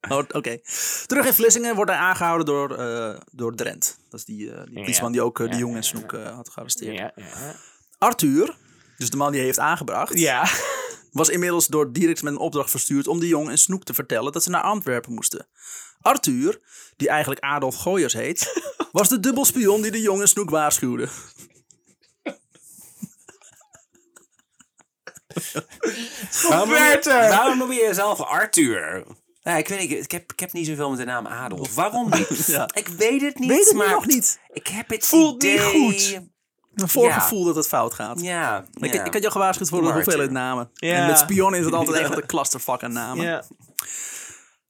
Oh, 0.09 0.18
Oké. 0.32 0.57
Terug 1.05 1.26
in 1.26 1.34
Vlissingen 1.34 1.76
wordt 1.76 1.91
hij 1.91 1.99
aangehouden 1.99 2.45
door, 2.45 2.76
eh, 2.78 3.20
door 3.32 3.55
Drent. 3.55 3.97
Dat 4.09 4.20
is 4.20 4.26
die, 4.26 4.51
eh 4.51 4.64
die 4.66 4.74
politieman 4.74 5.11
die 5.11 5.22
ook 5.22 5.39
eh, 5.39 5.49
de 5.49 5.57
Jong 5.57 5.76
en 5.76 5.84
Snoek 5.84 6.11
had 6.11 6.49
gearresteerd. 6.49 7.14
Arthur, 7.97 8.55
dus 8.97 9.09
de 9.09 9.18
man 9.18 9.28
die 9.28 9.38
hij 9.38 9.45
heeft 9.45 9.59
aangebracht, 9.59 10.20
Ja. 10.20 10.45
Was 11.14 11.30
inmiddels 11.30 11.68
door 11.68 11.91
Dierks 11.91 12.22
met 12.22 12.34
een 12.34 12.39
opdracht 12.39 12.70
verstuurd 12.70 13.07
om 13.07 13.20
de 13.20 13.28
Jong 13.28 13.49
en 13.49 13.57
Snoek 13.57 13.84
te 13.84 13.93
vertellen 13.93 14.32
dat 14.32 14.43
ze 14.43 14.49
naar 14.49 14.61
Antwerpen 14.61 15.14
moesten. 15.14 15.47
Arthur, 16.01 16.61
die 16.95 17.09
eigenlijk 17.09 17.41
Adolf 17.41 17.76
Gooyers 17.76 18.14
heet, 18.14 18.72
was 18.91 19.09
de 19.09 19.20
dubbelspion 19.20 19.82
die 19.82 19.91
de 19.91 20.01
Jong 20.01 20.22
en 20.22 20.28
Snoek 20.28 20.49
waarschuwde. 20.49 21.09
Waarom 26.49 26.70
noem, 26.70 26.78
je, 26.78 26.84
gebeurt 26.84 27.05
er? 27.05 27.30
waarom 27.30 27.57
noem 27.57 27.72
je 27.72 27.82
jezelf 27.82 28.22
Arthur? 28.22 29.03
Ja, 29.41 29.57
ik 29.57 29.68
weet 29.68 29.80
niet, 29.80 29.91
ik 30.03 30.11
heb, 30.11 30.32
ik 30.32 30.39
heb 30.39 30.53
niet 30.53 30.68
zoveel 30.68 30.89
met 30.89 30.99
de 30.99 31.05
naam 31.05 31.28
Adolf. 31.28 31.76
Waarom 31.76 32.09
niet? 32.09 32.45
Ja. 32.47 32.70
Ik 32.74 32.88
weet 32.88 33.22
het 33.22 33.39
niet, 33.39 33.49
Weet 33.49 33.66
het 33.66 33.74
maar 33.74 33.89
nog 33.89 34.05
niet. 34.05 34.39
ik 34.53 34.68
heb 34.68 34.89
het 34.89 35.05
Voelt 35.05 35.41
niet 35.41 35.61
goed. 35.61 36.20
Een 36.76 36.89
voorgevoel 36.89 37.39
Ja. 37.39 37.45
dat 37.45 37.55
het 37.55 37.67
fout 37.67 37.93
gaat. 37.93 38.21
Ja, 38.21 38.65
Ik, 38.74 38.93
ja. 38.93 39.03
ik 39.03 39.13
had 39.13 39.21
jou 39.21 39.32
gewaarschuwd 39.34 39.69
voor 39.69 39.82
de 39.82 39.91
hoeveelheid 39.91 40.32
namen. 40.32 40.69
Ja. 40.74 40.93
En 40.95 41.07
met 41.07 41.17
spionnen 41.17 41.59
is 41.59 41.65
het 41.65 41.74
altijd 41.74 41.97
echt 42.03 42.15
een 42.17 42.26
clusterfuck 42.26 42.84
aan 42.84 42.93
namen. 42.93 43.26
Ja. 43.26 43.43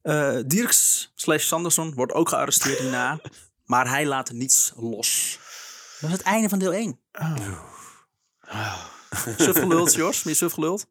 Eh, 0.02 0.42
Dirks 0.46 1.12
slash 1.14 1.44
Sanderson 1.44 1.94
wordt 1.94 2.12
ook 2.12 2.28
gearresteerd 2.28 2.78
hierna. 2.78 3.18
Maar 3.64 3.88
hij 3.88 4.06
laat 4.06 4.32
niets 4.32 4.72
los. 4.76 5.38
Dat 6.00 6.10
is 6.10 6.16
het 6.16 6.26
einde 6.26 6.48
van 6.48 6.58
deel 6.58 6.72
1. 6.72 7.00
Suf 9.36 9.58
geluld, 9.58 9.94
Jos. 9.94 10.22
Ben 10.22 10.32
je 10.32 10.38
suf 10.38 10.52
geluld? 10.52 10.86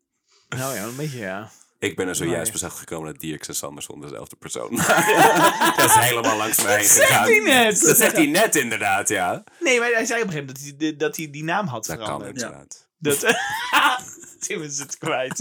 Nou 0.49 0.75
ja, 0.75 0.83
een 0.83 0.95
beetje 0.95 1.17
ja. 1.19 1.49
Ik 1.83 1.95
ben 1.95 2.07
er 2.07 2.15
zojuist 2.15 2.53
Nee. 2.53 2.63
achter 2.63 2.79
gekomen 2.79 3.11
dat 3.11 3.21
Dirks 3.21 3.47
en 3.47 3.55
Sanderson 3.55 4.01
dezelfde 4.01 4.35
persoon 4.35 4.69
Dat 5.75 5.85
is 5.85 5.93
helemaal 5.93 6.37
langs 6.37 6.63
mij 6.63 6.75
heen 6.77 6.85
gegaan. 6.85 7.23
hij 7.23 7.39
net. 7.39 7.81
Dat 7.81 7.97
zegt 7.97 8.15
hij 8.15 8.25
net 8.25 8.55
inderdaad, 8.55 9.09
ja. 9.09 9.43
Nee, 9.59 9.79
maar 9.79 9.89
hij 9.91 10.05
zei 10.05 10.21
op 10.21 10.27
een 10.27 10.33
gegeven 10.33 10.53
moment 10.55 10.79
dat 10.79 10.87
hij, 10.89 10.95
dat 10.95 11.17
hij 11.17 11.29
die 11.29 11.43
naam 11.43 11.67
had 11.67 11.85
Dat 11.85 11.95
kan 11.97 12.05
veranderd. 12.05 12.35
inderdaad. 12.41 12.87
Dat... 12.97 13.19
Tim 14.47 14.61
is 14.61 14.79
het 14.79 14.97
kwijt. 14.97 15.39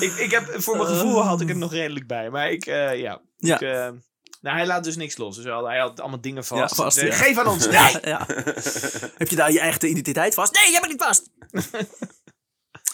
ik, 0.00 0.12
ik 0.16 0.30
heb, 0.30 0.52
voor 0.62 0.76
mijn 0.76 0.88
gevoel 0.88 1.22
had 1.22 1.40
ik 1.40 1.48
het 1.48 1.56
nog 1.56 1.72
redelijk 1.72 2.06
bij. 2.06 2.30
Maar 2.30 2.50
ik, 2.50 2.66
eh, 2.66 2.98
ja. 3.00 3.20
Ja. 3.36 3.54
Ik, 3.54 3.60
eh, 3.60 3.88
nou, 4.40 4.56
hij 4.56 4.66
laat 4.66 4.84
dus 4.84 4.96
niks 4.96 5.16
los. 5.16 5.36
Dus 5.36 5.44
hij 5.44 5.78
had 5.78 6.00
allemaal 6.00 6.20
dingen 6.20 6.44
vast. 6.44 6.76
Ja, 6.76 6.82
vast, 6.84 6.98
Eh, 6.98 7.06
ja. 7.06 7.14
Geef 7.14 7.38
aan 7.38 7.46
ons. 7.46 7.66
Nee. 7.66 7.74
Ja, 7.74 7.98
ja. 8.02 8.26
Heb 9.16 9.28
je 9.28 9.36
daar 9.36 9.52
je 9.52 9.60
eigen 9.60 9.88
identiteit 9.88 10.34
vast? 10.34 10.54
Nee, 10.54 10.70
jij 10.70 10.80
bent 10.80 10.92
niet 10.92 11.02
vast. 11.02 11.30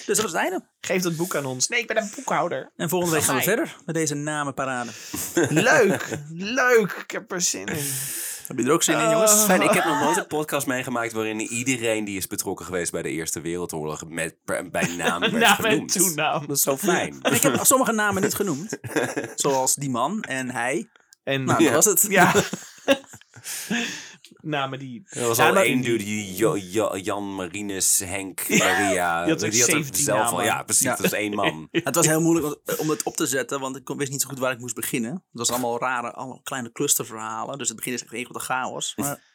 Dus 0.07 0.17
dat 0.17 0.27
is 0.27 0.33
het 0.33 0.35
einde. 0.35 0.65
Geef 0.81 1.03
dat 1.03 1.17
boek 1.17 1.35
aan 1.37 1.45
ons. 1.45 1.69
Nee, 1.69 1.81
ik 1.81 1.87
ben 1.87 1.97
een 1.97 2.11
boekhouder. 2.17 2.71
En 2.77 2.89
volgende 2.89 3.15
week 3.15 3.25
gaan 3.25 3.37
we 3.37 3.43
verder 3.43 3.77
met 3.87 3.95
deze 3.95 4.15
namenparade. 4.15 4.91
Leuk. 5.49 6.19
Leuk. 6.33 6.93
Ik 6.93 7.11
heb 7.11 7.33
er 7.33 7.41
zin 7.41 7.67
in. 7.67 7.85
Heb 8.47 8.59
je 8.59 8.65
er 8.65 8.73
ook 8.73 8.83
zin 8.83 8.99
in, 8.99 9.11
jongens? 9.11 9.45
Fijn, 9.45 9.63
ik 9.63 9.71
heb 9.71 9.85
nog 9.85 10.01
nooit 10.01 10.17
een 10.17 10.27
podcast 10.27 10.67
meegemaakt 10.67 11.13
waarin 11.13 11.41
iedereen 11.41 12.05
die 12.05 12.17
is 12.17 12.27
betrokken 12.27 12.67
geweest 12.67 12.93
bij 12.93 13.03
de 13.03 13.09
Eerste 13.11 13.41
Wereldoorlog 13.41 14.05
met, 14.09 14.35
bij 14.45 14.87
naam 14.97 15.21
werd 15.21 15.33
Naam 15.33 15.57
en 15.65 15.71
genoemd. 15.71 15.93
toenaam. 15.93 16.47
Dat 16.47 16.57
is 16.57 16.63
zo 16.63 16.77
fijn. 16.77 17.19
En 17.23 17.33
ik 17.33 17.43
heb 17.43 17.59
sommige 17.65 17.93
namen 17.93 18.23
niet 18.23 18.35
genoemd. 18.35 18.79
Zoals 19.35 19.75
die 19.75 19.91
man 19.91 20.23
en 20.23 20.51
hij. 20.51 20.89
En 21.25 21.45
Nou, 21.45 21.63
Ja. 21.63 21.71
dat 21.73 21.85
was 21.85 22.03
het. 22.03 22.11
ja. 22.11 22.33
Namen 24.43 24.79
die... 24.79 25.03
Er 25.09 25.27
was 25.27 25.37
Ja, 25.37 25.49
al 25.49 25.57
één 25.57 25.81
dude, 25.83 26.05
die 26.05 26.35
Jo- 26.35 26.57
Jo- 26.57 26.97
Jan 26.97 27.35
Marinus, 27.35 27.99
Henk, 28.05 28.49
Maria. 28.59 29.23
die 29.25 29.33
had 29.33 29.45
ook 29.45 29.53
het 29.53 29.55
17 29.65 30.05
zelf 30.05 30.19
al. 30.19 30.31
namen. 30.31 30.45
Ja, 30.45 30.63
precies. 30.63 30.83
Ja. 30.83 30.97
Dat 30.97 31.05
is 31.05 31.13
één 31.13 31.35
man. 31.35 31.69
Het 31.73 31.95
was 31.95 32.07
heel 32.07 32.21
moeilijk 32.21 32.61
om- 32.81 32.91
het 32.91 33.03
op 33.03 33.17
te 33.17 33.27
zetten, 33.27 33.61
want 33.61 33.77
ik 33.77 33.89
wist 33.97 34.11
niet 34.11 34.23
zo 34.23 34.29
goed 34.29 34.39
waar 34.39 34.53
ik 34.53 34.59
moest 34.59 34.75
beginnen. 34.75 35.13
Het 35.13 35.23
was 35.33 35.51
allemaal 35.51 35.79
rare, 35.79 36.11
allemaal 36.13 36.41
kleine 36.43 36.73
clusterverhalen. 36.73 37.59
Dus 37.59 37.69
het 37.69 37.77
begin 37.77 37.93
is 37.93 38.03
echt 38.03 38.13
een 38.13 38.25
grote 38.25 38.41
chaos. 38.45 38.93
Maar 39.01 39.29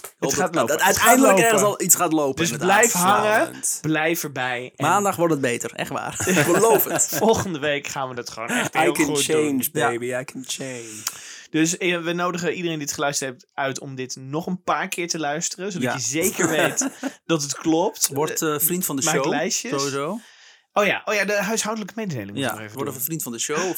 ik 0.00 0.14
hoop 0.18 0.32
gaat 0.32 0.52
dat- 0.52 0.54
lopen. 0.68 0.78
dat 0.78 0.86
Het 0.86 0.96
gaat 0.96 1.06
uiteindelijk 1.08 1.32
lopen. 1.32 1.44
ergens 1.44 1.62
al 1.62 1.80
iets 1.82 1.94
gaat 1.94 2.12
lopen. 2.12 2.36
Dus 2.36 2.50
inderdaad. 2.50 2.78
blijf 2.78 2.92
hangen. 2.92 3.52
Blijf 3.80 4.22
erbij. 4.22 4.72
En 4.76 4.86
Maandag 4.86 5.16
wordt 5.16 5.32
het 5.32 5.42
beter, 5.42 5.72
echt 5.74 5.90
waar. 5.90 6.28
Ik 6.28 6.46
beloof 6.46 6.84
het. 6.84 7.08
volgende 7.08 7.58
week 7.58 7.86
gaan 7.86 8.08
we 8.08 8.14
het 8.14 8.30
gewoon 8.30 8.48
echt 8.48 8.74
I 8.74 8.78
heel 8.78 8.92
can 8.92 9.04
goed 9.04 9.22
change, 9.24 9.50
doen. 9.56 9.68
baby. 9.72 10.06
I 10.06 10.24
can 10.24 10.44
change. 10.46 11.02
Dus 11.50 11.76
eh, 11.76 12.00
we 12.02 12.12
nodigen 12.12 12.52
iedereen 12.54 12.76
die 12.78 12.86
het 12.86 12.94
geluisterd 12.94 13.30
heeft 13.30 13.46
uit 13.54 13.80
om 13.80 13.94
dit 13.94 14.16
nog 14.16 14.46
een 14.46 14.62
paar 14.62 14.88
keer 14.88 15.08
te 15.08 15.18
luisteren. 15.18 15.72
Zodat 15.72 15.88
Ja. 15.88 15.94
je 15.94 16.00
zeker 16.00 16.48
weet 16.48 16.88
dat 17.26 17.42
het 17.42 17.54
klopt. 17.54 18.08
Word 18.12 18.42
eh, 18.42 18.58
vriend 18.58 18.84
van 18.84 18.96
de 18.96 19.02
Maak 19.02 19.14
show. 19.14 19.26
lijstjes. 19.28 19.70
Sowieso. 19.72 20.20
Oh 20.72 20.84
ja, 20.86 21.02
oh 21.04 21.14
ja, 21.14 21.24
de 21.24 21.32
huishoudelijke 21.32 21.94
mededeling. 21.96 22.38
Ja, 22.38 22.56
we 22.56 22.62
even 22.62 22.72
word 22.72 22.84
doen. 22.84 22.88
even 22.94 23.04
vriend 23.04 23.22
van 23.22 23.32
de 23.32 23.38
show 23.38 23.72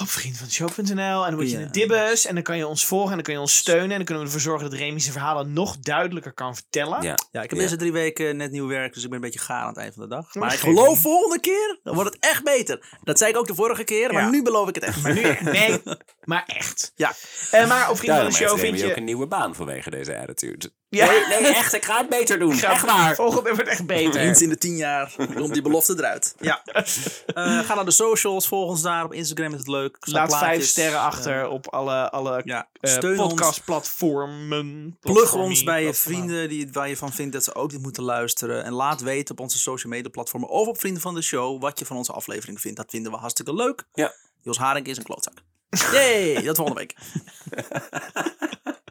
op 0.00 0.08
vriendvandeshow.nl. 0.08 0.66
Op 0.66 0.72
vriendvandeshow.nl. 0.74 1.24
En 1.24 1.30
dan 1.30 1.34
word 1.34 1.50
je 1.50 1.58
Ja. 1.58 1.64
een 1.64 1.72
dibbes. 1.72 2.26
En 2.26 2.34
dan 2.34 2.42
kan 2.42 2.56
je 2.56 2.66
ons 2.66 2.86
volgen. 2.86 3.08
En 3.08 3.14
dan 3.14 3.24
kan 3.24 3.34
je 3.34 3.40
ons 3.40 3.56
steunen. 3.56 3.90
En 3.90 3.96
dan 3.96 4.04
kunnen 4.04 4.22
we 4.24 4.28
ervoor 4.28 4.50
zorgen 4.50 4.70
dat 4.70 4.78
Remy 4.78 4.98
zijn 5.00 5.12
verhalen 5.12 5.52
nog 5.52 5.78
duidelijker 5.78 6.32
kan 6.32 6.54
vertellen. 6.54 7.02
Ja. 7.02 7.16
Ja, 7.30 7.42
ik 7.42 7.50
heb 7.50 7.58
Ja. 7.58 7.64
deze 7.64 7.76
drie 7.76 7.92
weken 7.92 8.36
net 8.36 8.50
nieuw 8.50 8.66
werk, 8.66 8.94
dus 8.94 9.02
ik 9.02 9.08
ben 9.08 9.18
een 9.18 9.24
beetje 9.24 9.38
gaar 9.40 9.62
aan 9.62 9.68
het 9.68 9.76
eind 9.76 9.94
van 9.94 10.02
de 10.02 10.08
dag. 10.08 10.34
Maar 10.34 10.52
ik 10.52 10.58
geloof 10.58 10.88
niet. 10.88 10.98
volgende 10.98 11.40
keer, 11.40 11.78
dan 11.82 11.94
wordt 11.94 12.14
het 12.14 12.24
echt 12.24 12.44
beter. 12.44 12.98
Dat 13.02 13.18
zei 13.18 13.30
ik 13.30 13.36
ook 13.36 13.46
de 13.46 13.54
vorige 13.54 13.84
keer, 13.84 14.12
maar 14.12 14.22
Ja. 14.22 14.30
nu 14.30 14.42
beloof 14.42 14.68
ik 14.68 14.74
het 14.74 14.84
echt. 14.84 15.02
Maar 15.02 15.14
nu, 15.14 15.22
nee, 15.40 15.82
maar 16.24 16.42
echt. 16.46 16.92
Ja, 16.94 17.12
Eh, 17.50 17.68
maar 17.68 17.90
op 17.90 17.96
Vriend 17.96 18.16
van 18.16 18.24
de 18.26 18.32
Show 18.32 18.58
vind 18.58 18.80
je... 18.80 18.86
ook 18.90 18.96
een 18.96 19.04
nieuwe 19.04 19.26
baan 19.26 19.54
vanwege 19.54 19.90
deze 19.90 20.18
attitude. 20.18 20.72
Ja. 20.94 21.06
Nee, 21.10 21.40
nee, 21.40 21.52
echt. 21.54 21.72
Ik 21.72 21.84
ga 21.84 21.98
het 21.98 22.08
beter 22.08 22.38
doen. 22.38 22.54
Ga- 22.54 22.70
Echt 22.72 22.84
waar. 22.84 23.14
Volgende 23.14 23.54
wordt 23.54 23.68
echt 23.68 23.86
beter. 23.86 24.20
eens 24.20 24.42
in 24.42 24.48
de 24.48 24.58
tien 24.58 24.76
jaar 24.76 25.14
komt 25.34 25.52
die 25.52 25.62
belofte 25.62 25.94
eruit. 25.96 26.34
Ja. 26.40 26.62
Eh, 26.64 27.58
ga 27.58 27.74
naar 27.74 27.84
de 27.84 27.90
socials, 27.90 28.48
volg 28.48 28.68
ons 28.68 28.82
daar. 28.82 29.04
Op 29.04 29.12
Instagram 29.12 29.52
is 29.52 29.58
het 29.58 29.68
leuk. 29.68 29.96
Laat 30.00 30.36
vijf 30.38 30.64
sterren 30.66 30.98
achter 31.00 31.48
op 31.48 31.68
alle, 31.68 32.10
alle 32.10 32.40
Ja, 32.44 32.68
eh, 32.80 32.98
podcastplatformen. 33.16 34.96
Plug 35.00 35.34
ons 35.34 35.64
bij 35.64 35.84
je 35.84 35.94
vrienden 35.94 36.48
die, 36.48 36.68
waar 36.72 36.88
je 36.88 36.96
van 36.96 37.12
vindt 37.12 37.32
dat 37.32 37.44
ze 37.44 37.54
ook 37.54 37.70
dit 37.70 37.82
moeten 37.82 38.02
luisteren. 38.02 38.64
En 38.64 38.72
laat 38.72 39.00
weten 39.00 39.34
op 39.34 39.40
onze 39.40 39.58
social 39.58 39.92
media 39.92 40.10
platformen 40.10 40.48
of 40.48 40.66
op 40.66 40.80
Vrienden 40.80 41.02
van 41.02 41.14
de 41.14 41.22
Show 41.22 41.60
wat 41.60 41.78
je 41.78 41.84
van 41.86 41.96
onze 41.96 42.12
aflevering 42.12 42.60
vindt. 42.60 42.76
Dat 42.76 42.90
vinden 42.90 43.12
we 43.12 43.18
hartstikke 43.18 43.54
leuk. 43.54 43.84
Ja. 43.94 44.12
Jos 44.42 44.58
Haring 44.58 44.86
is 44.86 44.96
een 44.96 45.04
klootzak. 45.04 45.34
Yay, 45.92 46.42
dat 46.42 46.56
volgende 46.56 46.80
week. 46.80 46.94